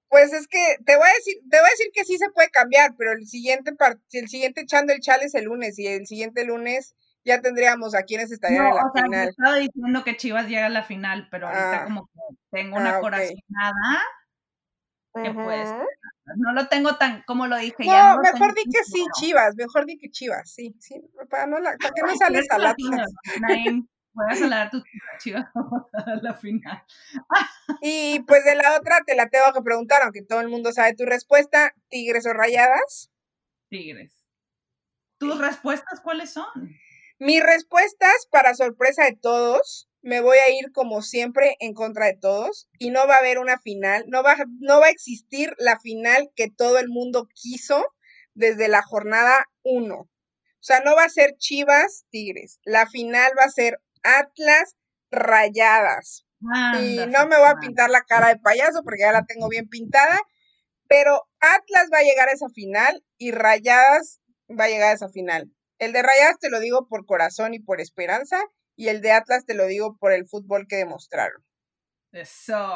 Pues 0.10 0.32
es 0.34 0.48
que 0.48 0.78
te 0.86 0.96
voy 0.96 1.08
a 1.08 1.14
decir, 1.14 1.36
te 1.50 1.58
voy 1.58 1.68
a 1.68 1.72
decir 1.72 1.88
que 1.94 2.06
sí 2.06 2.18
se 2.18 2.30
puede 2.30 2.50
cambiar, 2.50 2.96
pero 2.98 3.12
el 3.12 3.28
siguiente 3.28 3.72
el 4.12 4.30
siguiente 4.30 4.62
echando 4.62 4.94
el 4.94 5.02
chal 5.02 5.22
es 5.22 5.36
el 5.36 5.46
lunes 5.46 5.78
y 5.80 5.88
el 5.88 6.08
siguiente 6.08 6.46
lunes 6.46 6.96
ya 7.26 7.42
tendríamos 7.42 7.94
a 7.94 8.04
quienes 8.04 8.32
estarían 8.32 8.68
en 8.68 8.76
la 8.76 8.86
o 8.86 8.92
sea, 8.94 9.04
final. 9.04 9.28
estaba 9.28 9.56
diciendo 9.56 10.04
que 10.06 10.16
Chivas 10.16 10.48
llega 10.48 10.68
a 10.68 10.70
la 10.70 10.84
final, 10.84 11.28
pero 11.30 11.48
ahorita 11.48 11.82
ah. 11.82 11.84
como 11.84 12.06
que 12.06 12.38
tengo 12.52 12.78
una 12.78 12.98
ah, 12.98 13.00
corazonada 13.02 14.04
que 15.24 15.32
pues 15.34 15.70
no 16.36 16.54
lo 16.54 16.68
tengo 16.68 16.96
tan 16.98 17.24
como 17.24 17.48
lo 17.48 17.58
dije 17.58 17.76
no, 17.80 17.86
ya. 17.86 18.16
No, 18.16 18.22
mejor 18.22 18.54
di 18.54 18.64
que 18.64 18.84
sí, 18.84 19.06
Chivas, 19.20 19.56
mejor 19.56 19.86
di 19.86 19.98
que 19.98 20.10
Chivas, 20.10 20.52
sí, 20.52 20.76
sí, 20.80 21.02
para, 21.30 21.48
no 21.48 21.60
la, 21.60 21.76
para 21.78 21.94
que 21.94 22.02
no 22.02 22.16
sales 22.16 22.46
a 22.50 22.58
la 22.58 22.76
Voy 24.18 24.26
a 24.32 24.36
salar 24.36 24.72
tus 24.72 24.84
chivas 25.20 25.46
a 25.94 26.16
la 26.24 26.34
final. 26.34 26.84
y 27.82 28.20
pues 28.22 28.44
de 28.46 28.56
la 28.56 28.76
otra 28.76 29.04
te 29.06 29.16
la 29.16 29.30
tengo 29.30 29.54
que 29.54 29.62
preguntar, 29.62 30.02
aunque 30.02 30.24
todo 30.24 30.42
el 30.42 30.48
mundo 30.48 30.72
sabe 30.72 30.96
tu 30.96 31.06
respuesta, 31.06 31.76
¿tigres 31.88 32.26
o 32.26 32.34
rayadas? 32.34 33.12
Tigres. 33.70 34.20
¿Tus 35.20 35.38
respuestas 35.38 36.02
cuáles 36.02 36.32
son? 36.32 36.48
Mis 37.20 37.44
respuestas, 37.44 38.28
para 38.32 38.56
sorpresa 38.56 39.06
de 39.06 39.16
todos, 39.16 39.88
me 40.02 40.20
voy 40.20 40.38
a 40.40 40.50
ir 40.50 40.72
como 40.72 41.04
siempre 41.04 41.56
en 41.60 41.76
contra 41.76 42.08
de 42.08 42.18
todos 42.18 42.68
y 42.80 42.90
no 42.90 43.08
va 43.08 43.16
a 43.16 43.20
haber 43.20 43.38
una 43.38 43.60
final, 43.60 44.06
no 44.08 44.24
va, 44.24 44.36
no 44.60 44.80
va 44.80 44.88
a 44.88 44.92
existir 44.92 45.54
la 45.60 45.80
final 45.80 46.32
que 46.36 46.50
todo 46.50 46.80
el 46.80 46.90
mundo 46.90 47.28
quiso 47.36 47.86
desde 48.34 48.68
la 48.68 48.82
jornada 48.82 49.46
1. 49.62 49.96
O 49.96 50.10
sea, 50.60 50.80
no 50.80 50.96
va 50.96 51.04
a 51.04 51.10
ser 51.10 51.36
Chivas 51.38 52.06
Tigres, 52.10 52.60
la 52.64 52.88
final 52.88 53.32
va 53.38 53.44
a 53.44 53.50
ser 53.50 53.80
Atlas 54.08 54.76
Rayadas. 55.12 56.26
y 56.80 56.98
no 57.08 57.28
me 57.28 57.38
voy 57.38 57.48
a 57.48 57.60
pintar 57.60 57.90
la 57.90 58.04
cara 58.04 58.30
de 58.30 58.40
payaso 58.40 58.84
porque 58.84 59.02
ya 59.02 59.12
la 59.12 59.26
tengo 59.26 59.50
bien 59.50 59.68
pintada, 59.68 60.20
pero 60.88 61.28
Atlas 61.40 61.90
va 61.94 62.00
a 62.00 62.04
llegar 62.04 62.30
a 62.30 62.34
esa 62.34 62.50
final 62.50 63.04
y 63.18 63.32
Rayadas 63.32 64.22
va 64.50 64.66
a 64.66 64.70
llegar 64.70 64.92
a 64.92 64.96
esa 64.96 65.10
final. 65.10 65.52
El 65.80 65.94
de 65.94 66.02
Rayadas 66.02 66.40
te 66.40 66.50
lo 66.50 66.60
digo 66.60 66.88
por 66.88 67.06
corazón 67.06 67.54
y 67.54 67.60
por 67.60 67.82
esperanza, 67.82 68.40
y 68.76 68.90
el 68.90 69.02
de 69.02 69.12
Atlas 69.12 69.46
te 69.46 69.56
lo 69.56 69.66
digo 69.66 69.98
por 70.00 70.12
el 70.12 70.28
fútbol 70.28 70.68
que 70.68 70.78
demostraron. 70.78 71.44
Eso. 72.12 72.76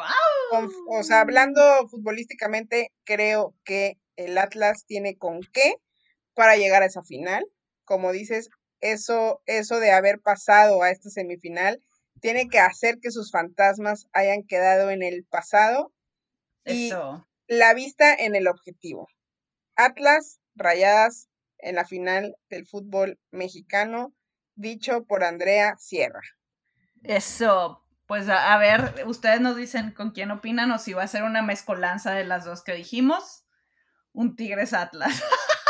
o 0.88 1.02
sea, 1.02 1.20
hablando 1.20 1.60
futbolísticamente, 1.88 2.92
creo 3.04 3.54
que 3.64 3.98
el 4.16 4.36
Atlas 4.38 4.84
tiene 4.86 5.16
con 5.16 5.40
qué 5.52 5.76
para 6.34 6.56
llegar 6.56 6.82
a 6.82 6.86
esa 6.86 7.02
final. 7.02 7.44
Como 7.84 8.12
dices, 8.12 8.50
eso, 8.82 9.40
eso 9.46 9.80
de 9.80 9.92
haber 9.92 10.20
pasado 10.20 10.82
a 10.82 10.90
esta 10.90 11.08
semifinal 11.08 11.82
tiene 12.20 12.48
que 12.48 12.58
hacer 12.58 12.98
que 13.00 13.10
sus 13.10 13.30
fantasmas 13.30 14.08
hayan 14.12 14.42
quedado 14.42 14.90
en 14.90 15.02
el 15.02 15.24
pasado 15.24 15.92
y 16.64 16.92
la 17.48 17.74
vista 17.74 18.14
en 18.14 18.36
el 18.36 18.46
objetivo. 18.46 19.08
Atlas, 19.76 20.40
Rayadas 20.54 21.28
en 21.58 21.76
la 21.76 21.84
final 21.84 22.36
del 22.50 22.66
fútbol 22.66 23.18
mexicano, 23.30 24.12
dicho 24.54 25.04
por 25.04 25.24
Andrea 25.24 25.76
Sierra. 25.78 26.22
Eso, 27.02 27.82
pues 28.06 28.28
a, 28.28 28.56
ver, 28.58 29.04
ustedes 29.06 29.40
nos 29.40 29.56
dicen 29.56 29.92
con 29.92 30.10
quién 30.10 30.30
opinan 30.30 30.70
o 30.72 30.78
si 30.78 30.92
va 30.92 31.04
a 31.04 31.08
ser 31.08 31.22
una 31.22 31.42
mezcolanza 31.42 32.12
de 32.12 32.24
las 32.24 32.44
dos 32.44 32.62
que 32.62 32.74
dijimos. 32.74 33.44
Un 34.12 34.36
Tigres 34.36 34.74
Atlas. 34.74 35.22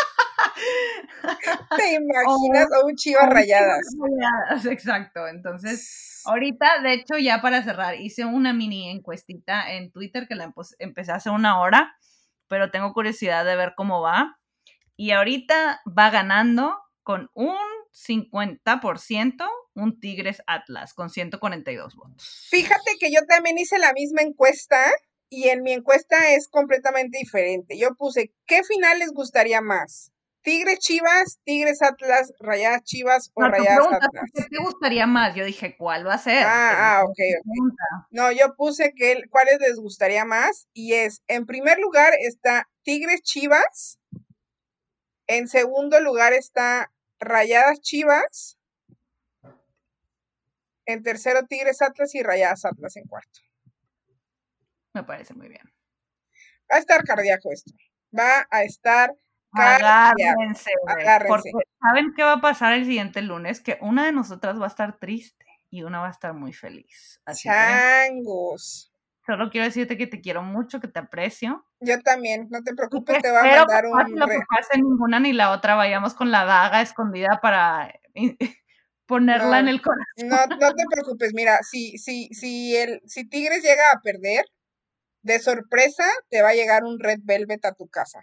¿Te 1.77 1.93
imaginas? 1.95 2.69
O, 2.83 2.87
un 2.87 2.97
Chivas 2.97 3.29
Rayadas. 3.29 3.81
Rayadas. 3.99 4.67
Exacto. 4.71 5.27
Entonces, 5.29 6.23
ahorita, 6.25 6.83
de 6.83 6.95
hecho, 6.95 7.19
ya 7.19 7.41
para 7.41 7.63
cerrar, 7.63 8.01
hice 8.01 8.25
una 8.25 8.53
mini 8.53 8.91
encuestita 8.91 9.73
en 9.73 9.91
Twitter 9.91 10.27
que 10.29 10.35
la 10.35 10.53
empecé 10.79 11.13
hace 11.13 11.31
una 11.31 11.61
hora, 11.61 11.97
pero 12.49 12.71
tengo 12.71 12.93
curiosidad 12.93 13.45
de 13.45 13.57
ver 13.57 13.75
cómo 13.77 14.01
va. 14.01 14.39
Y 14.97 15.13
ahorita 15.13 15.81
va 15.87 16.11
ganando 16.11 16.79
con 17.03 17.31
un 17.35 17.57
50% 17.93 19.47
un 19.75 20.01
Tigres 20.01 20.43
Atlas 20.47 20.95
con 20.95 21.11
142 21.11 21.95
votos. 21.95 22.49
Fíjate 22.51 22.93
que 23.01 23.11
yo 23.13 23.21
también 23.27 23.59
hice 23.59 23.79
la 23.79 23.93
misma 23.93 24.23
encuesta 24.23 24.79
y 25.29 25.49
en 25.49 25.63
mi 25.63 25.73
encuesta 25.73 26.35
es 26.35 26.49
completamente 26.49 27.19
diferente. 27.19 27.79
Yo 27.79 27.95
puse, 27.95 28.35
¿qué 28.47 28.63
final 28.65 28.99
les 28.99 29.13
gustaría 29.13 29.61
más? 29.61 30.12
¿Tigres 30.43 30.81
Chivas, 30.81 31.39
Tigres 31.45 31.83
Atlas, 31.83 32.33
Rayadas 32.41 32.83
Chivas 32.83 33.31
o 33.35 33.43
Rayadas 33.43 33.87
Atlas? 33.93 34.25
¿Qué 34.35 34.45
te 34.45 34.59
gustaría 34.59 35.07
más? 35.07 35.35
Yo 35.35 35.45
dije, 35.45 35.77
¿cuál 35.77 36.07
va 36.07 36.15
a 36.15 36.19
ser? 36.19 36.45
Ah, 36.45 36.99
ah 36.99 37.05
ok. 37.05 37.19
No, 38.11 38.33
yo 38.33 38.55
puse 38.57 38.93
que 38.95 39.23
cuáles 39.31 39.61
les 39.61 39.77
gustaría 39.77 40.25
más 40.25 40.67
y 40.73 40.95
es, 40.95 41.23
en 41.29 41.47
primer 41.47 41.79
lugar 41.79 42.13
está 42.19 42.69
Tigres 42.83 43.23
Chivas, 43.23 43.99
en 45.29 45.49
segundo 45.49 46.01
lugar 46.01 46.33
está 46.33 46.93
Rayadas 47.21 47.81
Chivas. 47.81 48.59
En 50.85 51.05
tercero, 51.05 51.47
Tigres 51.47 51.81
Atlas 51.81 52.15
y 52.15 52.23
Rayadas 52.23 52.65
Atlas 52.65 52.97
en 52.97 53.07
cuarto. 53.07 53.41
Me 54.93 55.05
parece 55.05 55.33
muy 55.33 55.49
bien. 55.49 55.73
Va 56.71 56.77
a 56.77 56.81
estar 56.81 57.05
cardíaco 57.05 57.53
esto. 57.53 57.73
Va 58.19 58.47
a 58.51 58.65
estar 58.65 59.15
Agárrense, 59.53 60.71
Porque 61.29 61.51
¿saben 61.81 62.15
qué 62.17 62.23
va 62.23 62.35
a 62.35 62.41
pasar 62.41 62.73
el 62.73 62.87
siguiente 62.87 63.23
lunes? 63.23 63.61
Que 63.61 63.79
una 63.81 64.07
de 64.07 64.13
nosotras 64.13 64.59
va 64.59 64.65
a 64.65 64.69
estar 64.69 64.99
triste 64.99 65.45
y 65.71 65.83
una 65.83 66.01
va 66.01 66.09
a 66.09 66.11
estar 66.11 66.35
muy 66.35 66.53
feliz. 66.53 67.21
Changos. 67.35 68.93
Solo 69.25 69.51
quiero 69.51 69.67
decirte 69.67 69.97
que 69.97 70.09
te 70.09 70.21
quiero 70.21 70.43
mucho, 70.43 70.81
que 70.81 70.89
te 70.89 70.99
aprecio. 70.99 71.65
Yo 71.81 72.01
también, 72.01 72.49
no 72.51 72.63
te 72.63 72.75
preocupes, 72.75 73.23
te 73.23 73.31
voy 73.31 73.49
a 73.49 73.59
mandar 73.59 73.87
un. 73.87 74.15
No 74.15 74.27
pase 74.27 74.79
ninguna 74.79 75.21
ni 75.21 75.33
la 75.33 75.53
otra, 75.53 75.77
vayamos 75.77 76.15
con 76.15 76.31
la 76.33 76.45
daga 76.45 76.83
escondida 76.83 77.39
para 77.41 77.95
ponerla 79.07 79.61
en 79.61 79.69
el 79.69 79.81
corazón. 79.81 80.29
No, 80.29 80.47
no 80.47 80.75
te 80.75 80.85
preocupes, 80.91 81.33
mira, 81.35 81.61
si, 81.63 81.99
si, 81.99 82.29
si, 82.35 82.77
el, 82.77 83.01
si 83.07 83.29
Tigres 83.29 83.63
llega 83.63 83.93
a 83.93 84.01
perder, 84.01 84.45
de 85.23 85.39
sorpresa 85.39 86.05
te 86.29 86.43
va 86.43 86.49
a 86.49 86.55
llegar 86.55 86.83
un 86.83 86.99
Red 86.99 87.21
Velvet 87.23 87.65
a 87.65 87.75
tu 87.75 87.89
casa. 87.89 88.21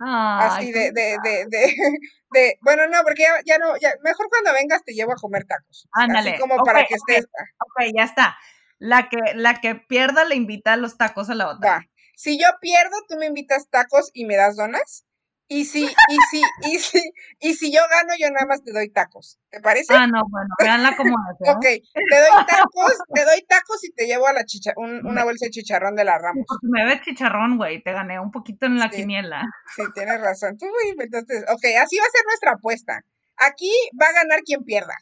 Así 0.00 0.72
de, 0.72 0.92
de, 0.92 1.18
de, 1.22 1.46
de, 2.30 2.58
bueno, 2.60 2.86
no, 2.86 3.02
porque 3.02 3.22
ya, 3.22 3.40
ya 3.44 3.58
no, 3.58 3.76
ya, 3.80 3.94
mejor 4.02 4.28
cuando 4.28 4.52
vengas 4.52 4.84
te 4.84 4.92
llevo 4.92 5.12
a 5.12 5.16
comer 5.16 5.44
tacos. 5.44 5.88
Ándale. 5.92 6.30
Así 6.30 6.40
como 6.40 6.62
para 6.64 6.84
que 6.84 6.94
estés. 6.94 7.24
Ok, 7.24 7.92
ya 7.94 8.04
está. 8.04 8.36
La 8.78 9.08
que, 9.08 9.18
la 9.34 9.60
que 9.60 9.74
pierda 9.74 10.24
le 10.24 10.36
invita 10.36 10.74
a 10.74 10.76
los 10.76 10.96
tacos 10.96 11.30
a 11.30 11.34
la 11.34 11.48
otra. 11.48 11.88
Si 12.14 12.38
yo 12.38 12.46
pierdo, 12.60 12.96
tú 13.08 13.16
me 13.16 13.26
invitas 13.26 13.68
tacos 13.70 14.10
y 14.12 14.24
me 14.24 14.36
das 14.36 14.56
donas. 14.56 15.04
Y 15.50 15.64
si, 15.64 15.84
y 15.84 16.18
si, 16.30 16.42
y 16.70 16.78
si, 16.78 17.00
y 17.40 17.54
si 17.54 17.72
yo 17.72 17.80
gano, 17.90 18.12
yo 18.18 18.30
nada 18.30 18.44
más 18.46 18.62
te 18.62 18.70
doy 18.70 18.90
tacos. 18.90 19.38
¿Te 19.48 19.60
parece? 19.60 19.94
Ah, 19.94 20.06
no, 20.06 20.20
bueno, 20.28 20.48
veanla 20.58 20.94
como 20.94 21.16
hace. 21.30 21.50
ok, 21.50 21.62
te 21.94 22.20
doy 22.20 22.46
tacos, 22.46 22.98
te 23.14 23.24
doy 23.24 23.42
tacos 23.48 23.82
y 23.84 23.92
te 23.92 24.06
llevo 24.06 24.26
a 24.26 24.34
la 24.34 24.44
chicha, 24.44 24.72
una 24.76 25.24
bolsa 25.24 25.46
de 25.46 25.50
chicharrón 25.50 25.96
de 25.96 26.04
la 26.04 26.18
Ramos. 26.18 26.44
Porque 26.46 26.66
me 26.68 26.84
ves 26.84 27.00
chicharrón, 27.00 27.56
güey, 27.56 27.82
te 27.82 27.92
gané 27.92 28.20
un 28.20 28.30
poquito 28.30 28.66
en 28.66 28.78
la 28.78 28.90
quiniela. 28.90 29.42
Sí, 29.74 29.82
tienes 29.94 30.20
razón. 30.20 30.58
Tú 30.58 30.66
inventaste. 30.90 31.38
Ok, 31.50 31.64
así 31.82 31.96
va 31.98 32.04
a 32.04 32.10
ser 32.10 32.24
nuestra 32.26 32.52
apuesta. 32.52 33.00
Aquí 33.38 33.72
va 34.00 34.06
a 34.06 34.12
ganar 34.12 34.40
quien 34.40 34.64
pierda. 34.64 34.94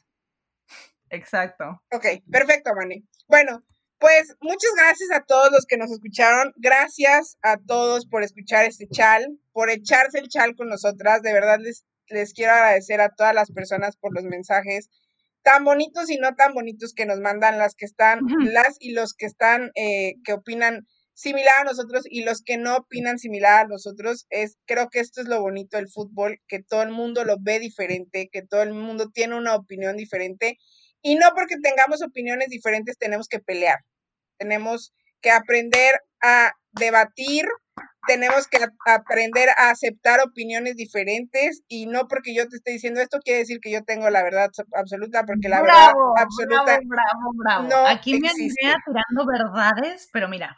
Exacto. 1.11 1.82
Ok, 1.92 2.07
perfecto, 2.30 2.70
Manny. 2.74 3.05
Bueno, 3.28 3.62
pues 3.99 4.36
muchas 4.40 4.70
gracias 4.76 5.11
a 5.12 5.24
todos 5.24 5.51
los 5.51 5.64
que 5.66 5.76
nos 5.76 5.90
escucharon. 5.90 6.53
Gracias 6.57 7.38
a 7.42 7.57
todos 7.59 8.07
por 8.07 8.22
escuchar 8.22 8.64
este 8.64 8.88
chal, 8.88 9.38
por 9.53 9.70
echarse 9.70 10.18
el 10.18 10.28
chal 10.28 10.55
con 10.55 10.68
nosotras. 10.68 11.22
De 11.22 11.32
verdad 11.32 11.59
les, 11.61 11.84
les 12.09 12.32
quiero 12.32 12.53
agradecer 12.53 13.01
a 13.01 13.14
todas 13.14 13.34
las 13.34 13.51
personas 13.51 13.97
por 13.97 14.14
los 14.14 14.24
mensajes 14.24 14.90
tan 15.42 15.64
bonitos 15.64 16.11
y 16.11 16.16
no 16.16 16.34
tan 16.34 16.55
bonitos 16.55 16.92
que 16.92 17.07
nos 17.07 17.20
mandan 17.20 17.57
las 17.57 17.76
que 17.76 17.84
están, 17.84 18.18
las 18.40 18.76
y 18.80 18.94
los 18.94 19.14
que 19.14 19.26
están, 19.26 19.70
eh, 19.76 20.16
que 20.24 20.32
opinan 20.32 20.88
similar 21.14 21.61
a 21.61 21.64
nosotros 21.64 22.03
y 22.11 22.24
los 22.24 22.42
que 22.42 22.59
no 22.59 22.76
opinan 22.76 23.20
similar 23.20 23.64
a 23.64 23.68
nosotros. 23.68 24.26
Es, 24.28 24.59
creo 24.66 24.90
que 24.90 24.99
esto 24.99 25.20
es 25.20 25.28
lo 25.28 25.40
bonito 25.40 25.76
del 25.76 25.88
fútbol, 25.88 26.40
que 26.49 26.64
todo 26.64 26.82
el 26.82 26.90
mundo 26.90 27.24
lo 27.24 27.36
ve 27.40 27.61
diferente, 27.61 28.28
que 28.30 28.42
todo 28.42 28.62
el 28.62 28.74
mundo 28.74 29.09
tiene 29.14 29.36
una 29.36 29.55
opinión 29.55 29.97
diferente 29.97 30.59
y 31.07 31.14
no 31.14 31.28
porque 31.36 31.54
tengamos 31.62 32.02
opiniones 32.02 32.48
diferentes 32.48 32.98
tenemos 32.98 33.28
que 33.28 33.38
pelear. 33.38 33.78
Tenemos 34.38 34.92
que 35.20 35.30
aprender 35.30 35.94
a 36.20 36.50
debatir, 36.72 37.44
tenemos 38.09 38.48
que 38.48 38.59
aprender 38.86 39.50
a 39.50 39.70
aceptar 39.70 40.18
opiniones 40.18 40.74
diferentes 40.74 41.62
y 41.68 41.86
no 41.86 42.09
porque 42.09 42.34
yo 42.34 42.48
te 42.48 42.57
esté 42.57 42.72
diciendo 42.72 43.00
esto 43.00 43.20
quiere 43.20 43.38
decir 43.38 43.61
que 43.61 43.70
yo 43.70 43.84
tengo 43.84 44.11
la 44.11 44.24
verdad 44.24 44.50
absoluta, 44.74 45.24
porque 45.24 45.48
la 45.48 45.62
verdad 45.62 45.92
absoluta. 46.16 46.80
Bravo, 46.84 47.32
bravo, 47.36 47.68
bravo. 47.68 47.86
Aquí 47.86 48.18
me 48.18 48.28
animé 48.28 48.74
tirando 48.84 49.26
verdades, 49.26 50.09
pero 50.12 50.28
mira, 50.28 50.57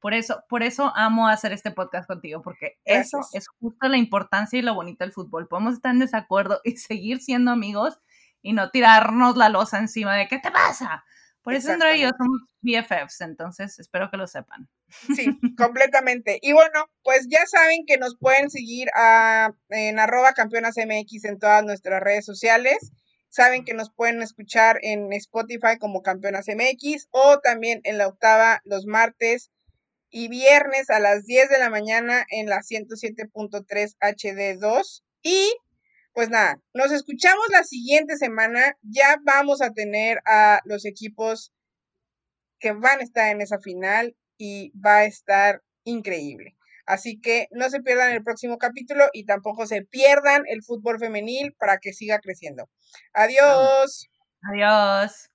por 0.00 0.14
eso, 0.14 0.42
por 0.48 0.64
eso 0.64 0.92
amo 0.96 1.28
hacer 1.28 1.52
este 1.52 1.70
podcast 1.70 2.08
contigo, 2.08 2.42
porque 2.42 2.80
eso 2.84 3.20
es 3.34 3.46
justo 3.60 3.86
la 3.86 3.98
importancia 3.98 4.58
y 4.58 4.62
lo 4.62 4.74
bonito 4.74 5.04
del 5.04 5.12
fútbol. 5.12 5.46
Podemos 5.46 5.74
estar 5.74 5.92
en 5.92 6.00
desacuerdo 6.00 6.60
y 6.64 6.76
seguir 6.76 7.20
siendo 7.20 7.52
amigos 7.52 8.00
y 8.42 8.52
no 8.52 8.70
tirarnos 8.70 9.36
la 9.36 9.48
losa 9.48 9.78
encima 9.78 10.16
de 10.16 10.28
¿qué 10.28 10.38
te 10.38 10.50
pasa? 10.50 11.04
Por 11.42 11.54
eso 11.54 11.72
Andrea 11.72 11.96
y 11.96 12.02
yo 12.02 12.10
somos 12.16 12.42
BFFs, 12.60 13.22
entonces 13.22 13.78
espero 13.78 14.10
que 14.10 14.18
lo 14.18 14.26
sepan. 14.26 14.68
Sí, 15.16 15.26
completamente. 15.56 16.38
Y 16.42 16.52
bueno, 16.52 16.84
pues 17.02 17.26
ya 17.30 17.46
saben 17.46 17.86
que 17.86 17.96
nos 17.96 18.16
pueden 18.18 18.50
seguir 18.50 18.88
a, 18.94 19.52
en 19.70 19.98
arroba 19.98 20.32
campeonas 20.32 20.76
MX 20.76 21.24
en 21.24 21.38
todas 21.38 21.64
nuestras 21.64 22.02
redes 22.02 22.26
sociales. 22.26 22.92
Saben 23.30 23.64
que 23.64 23.74
nos 23.74 23.90
pueden 23.90 24.20
escuchar 24.22 24.80
en 24.82 25.12
Spotify 25.12 25.78
como 25.78 26.02
Campeonas 26.02 26.46
MX 26.48 27.08
o 27.10 27.38
también 27.38 27.80
en 27.84 27.96
la 27.96 28.08
octava 28.08 28.60
los 28.64 28.86
martes 28.86 29.50
y 30.10 30.28
viernes 30.28 30.90
a 30.90 30.98
las 30.98 31.24
10 31.24 31.48
de 31.48 31.58
la 31.58 31.70
mañana 31.70 32.26
en 32.30 32.48
la 32.48 32.58
107.3 32.58 33.96
HD2. 34.00 35.02
Y 35.22 35.54
pues 36.20 36.28
nada, 36.28 36.60
nos 36.74 36.92
escuchamos 36.92 37.46
la 37.48 37.64
siguiente 37.64 38.14
semana. 38.18 38.76
Ya 38.82 39.16
vamos 39.24 39.62
a 39.62 39.70
tener 39.70 40.20
a 40.26 40.60
los 40.66 40.84
equipos 40.84 41.50
que 42.58 42.72
van 42.72 43.00
a 43.00 43.04
estar 43.04 43.30
en 43.30 43.40
esa 43.40 43.58
final 43.58 44.14
y 44.36 44.70
va 44.78 44.96
a 44.96 45.04
estar 45.06 45.62
increíble. 45.84 46.58
Así 46.84 47.18
que 47.22 47.46
no 47.52 47.70
se 47.70 47.80
pierdan 47.80 48.12
el 48.12 48.22
próximo 48.22 48.58
capítulo 48.58 49.06
y 49.14 49.24
tampoco 49.24 49.66
se 49.66 49.80
pierdan 49.80 50.42
el 50.46 50.62
fútbol 50.62 50.98
femenil 50.98 51.54
para 51.58 51.78
que 51.78 51.94
siga 51.94 52.18
creciendo. 52.18 52.68
Adiós. 53.14 54.06
Adiós. 54.42 55.30